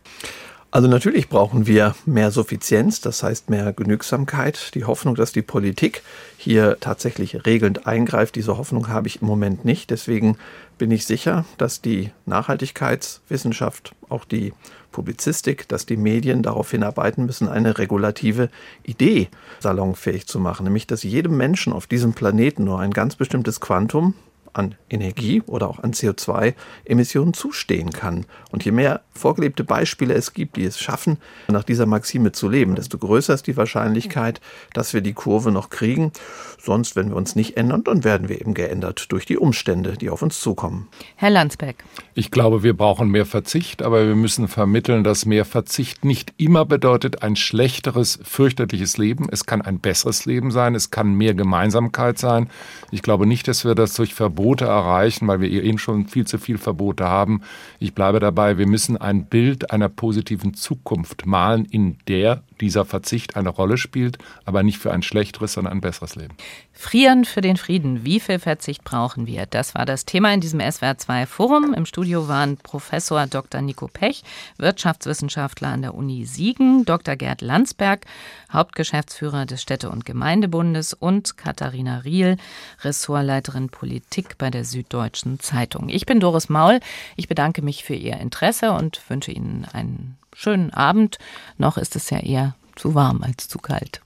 Also 0.69 0.89
natürlich 0.89 1.29
brauchen 1.29 1.65
wir 1.65 1.95
mehr 2.05 2.29
Suffizienz, 2.29 2.99
das 2.99 3.23
heißt 3.23 3.49
mehr 3.49 3.71
Genügsamkeit. 3.71 4.75
Die 4.75 4.83
Hoffnung, 4.83 5.15
dass 5.15 5.31
die 5.31 5.41
Politik 5.41 6.03
hier 6.37 6.77
tatsächlich 6.81 7.45
regelnd 7.45 7.87
eingreift, 7.87 8.35
diese 8.35 8.57
Hoffnung 8.57 8.89
habe 8.89 9.07
ich 9.07 9.21
im 9.21 9.27
Moment 9.27 9.63
nicht. 9.63 9.89
Deswegen 9.89 10.37
bin 10.77 10.91
ich 10.91 11.05
sicher, 11.05 11.45
dass 11.57 11.81
die 11.81 12.11
Nachhaltigkeitswissenschaft, 12.25 13.95
auch 14.09 14.25
die 14.25 14.53
Publizistik, 14.91 15.67
dass 15.69 15.85
die 15.85 15.97
Medien 15.97 16.43
darauf 16.43 16.69
hinarbeiten 16.71 17.25
müssen, 17.25 17.47
eine 17.47 17.77
regulative 17.77 18.49
Idee 18.83 19.29
salonfähig 19.59 20.27
zu 20.27 20.39
machen, 20.39 20.65
nämlich 20.65 20.85
dass 20.85 21.03
jedem 21.03 21.37
Menschen 21.37 21.71
auf 21.71 21.87
diesem 21.87 22.13
Planeten 22.13 22.65
nur 22.65 22.79
ein 22.79 22.91
ganz 22.91 23.15
bestimmtes 23.15 23.61
Quantum 23.61 24.15
an 24.53 24.75
Energie 24.89 25.41
oder 25.45 25.69
auch 25.69 25.79
an 25.79 25.93
CO2-Emissionen 25.93 27.33
zustehen 27.33 27.91
kann. 27.91 28.25
Und 28.51 28.65
je 28.65 28.71
mehr 28.71 29.01
vorgelebte 29.13 29.63
Beispiele 29.63 30.13
es 30.13 30.33
gibt, 30.33 30.55
die 30.55 30.63
es 30.63 30.79
schaffen, 30.79 31.17
nach 31.47 31.63
dieser 31.63 31.85
Maxime 31.85 32.31
zu 32.31 32.49
leben, 32.49 32.75
desto 32.75 32.97
größer 32.97 33.33
ist 33.33 33.47
die 33.47 33.57
Wahrscheinlichkeit, 33.57 34.41
dass 34.73 34.93
wir 34.93 35.01
die 35.01 35.13
Kurve 35.13 35.51
noch 35.51 35.69
kriegen. 35.69 36.11
Sonst, 36.59 36.95
wenn 36.95 37.09
wir 37.09 37.15
uns 37.15 37.35
nicht 37.35 37.57
ändern, 37.57 37.83
dann 37.83 38.03
werden 38.03 38.29
wir 38.29 38.39
eben 38.41 38.53
geändert 38.53 39.11
durch 39.11 39.25
die 39.25 39.37
Umstände, 39.37 39.93
die 39.93 40.09
auf 40.09 40.21
uns 40.21 40.39
zukommen. 40.39 40.87
Herr 41.15 41.29
Landsbeck. 41.29 41.83
Ich 42.13 42.31
glaube, 42.31 42.63
wir 42.63 42.75
brauchen 42.75 43.09
mehr 43.09 43.25
Verzicht, 43.25 43.81
aber 43.81 44.07
wir 44.07 44.15
müssen 44.15 44.47
vermitteln, 44.47 45.03
dass 45.03 45.25
mehr 45.25 45.45
Verzicht 45.45 46.05
nicht 46.05 46.33
immer 46.37 46.65
bedeutet 46.65 47.23
ein 47.23 47.35
schlechteres, 47.35 48.19
fürchterliches 48.23 48.97
Leben. 48.97 49.27
Es 49.31 49.45
kann 49.45 49.61
ein 49.61 49.79
besseres 49.79 50.25
Leben 50.25 50.51
sein, 50.51 50.75
es 50.75 50.91
kann 50.91 51.13
mehr 51.13 51.33
Gemeinsamkeit 51.33 52.17
sein. 52.17 52.49
Ich 52.91 53.01
glaube 53.01 53.25
nicht, 53.25 53.47
dass 53.47 53.65
wir 53.65 53.75
das 53.75 53.93
durch 53.93 54.13
Verbote 54.37 54.65
erreichen, 54.65 55.27
weil 55.27 55.41
wir 55.41 55.49
eben 55.49 55.79
schon 55.79 56.05
viel 56.05 56.27
zu 56.27 56.37
viel 56.37 56.59
Verbote 56.59 57.05
haben. 57.05 57.41
Ich 57.79 57.95
bleibe 57.95 58.19
dabei, 58.19 58.59
wir 58.59 58.67
müssen 58.67 58.95
ein 58.95 59.25
Bild 59.25 59.71
einer 59.71 59.89
positiven 59.89 60.53
Zukunft 60.53 61.25
malen, 61.25 61.65
in 61.65 61.97
der 62.07 62.43
dieser 62.61 62.85
Verzicht 62.85 63.35
eine 63.35 63.49
Rolle 63.49 63.77
spielt, 63.77 64.17
aber 64.45 64.63
nicht 64.63 64.77
für 64.77 64.91
ein 64.91 65.03
schlechteres, 65.03 65.53
sondern 65.53 65.73
ein 65.73 65.81
besseres 65.81 66.15
Leben. 66.15 66.35
Frieren 66.73 67.25
für 67.25 67.41
den 67.41 67.57
Frieden. 67.57 68.05
Wie 68.05 68.19
viel 68.19 68.39
Verzicht 68.39 68.83
brauchen 68.83 69.25
wir? 69.25 69.45
Das 69.47 69.73
war 69.73 69.85
das 69.85 70.05
Thema 70.05 70.33
in 70.33 70.41
diesem 70.41 70.59
SWR2 70.59 71.25
Forum. 71.25 71.73
Im 71.73 71.85
Studio 71.85 72.27
waren 72.27 72.57
Professor 72.57 73.25
Dr. 73.25 73.61
Nico 73.61 73.87
Pech, 73.87 74.23
Wirtschaftswissenschaftler 74.57 75.69
an 75.69 75.81
der 75.81 75.95
Uni 75.95 76.25
Siegen, 76.25 76.85
Dr. 76.85 77.15
Gerd 77.15 77.41
Landsberg, 77.41 78.05
Hauptgeschäftsführer 78.51 79.45
des 79.45 79.61
Städte- 79.61 79.89
und 79.89 80.05
Gemeindebundes 80.05 80.93
und 80.93 81.37
Katharina 81.37 81.99
Riel, 81.99 82.37
Ressortleiterin 82.81 83.69
Politik 83.69 84.37
bei 84.37 84.51
der 84.51 84.63
Süddeutschen 84.63 85.39
Zeitung. 85.39 85.89
Ich 85.89 86.05
bin 86.05 86.19
Doris 86.19 86.49
Maul. 86.49 86.79
Ich 87.15 87.27
bedanke 87.27 87.61
mich 87.61 87.83
für 87.83 87.95
Ihr 87.95 88.17
Interesse 88.17 88.71
und 88.73 89.01
wünsche 89.09 89.31
Ihnen 89.31 89.65
einen 89.73 90.17
schönen 90.37 90.71
Abend. 90.71 91.17
Noch 91.57 91.77
ist 91.77 91.95
es 91.95 92.09
ja 92.09 92.19
eher 92.19 92.55
zu 92.75 92.93
warm 92.93 93.23
als 93.23 93.47
zu 93.47 93.57
kalt. 93.57 93.95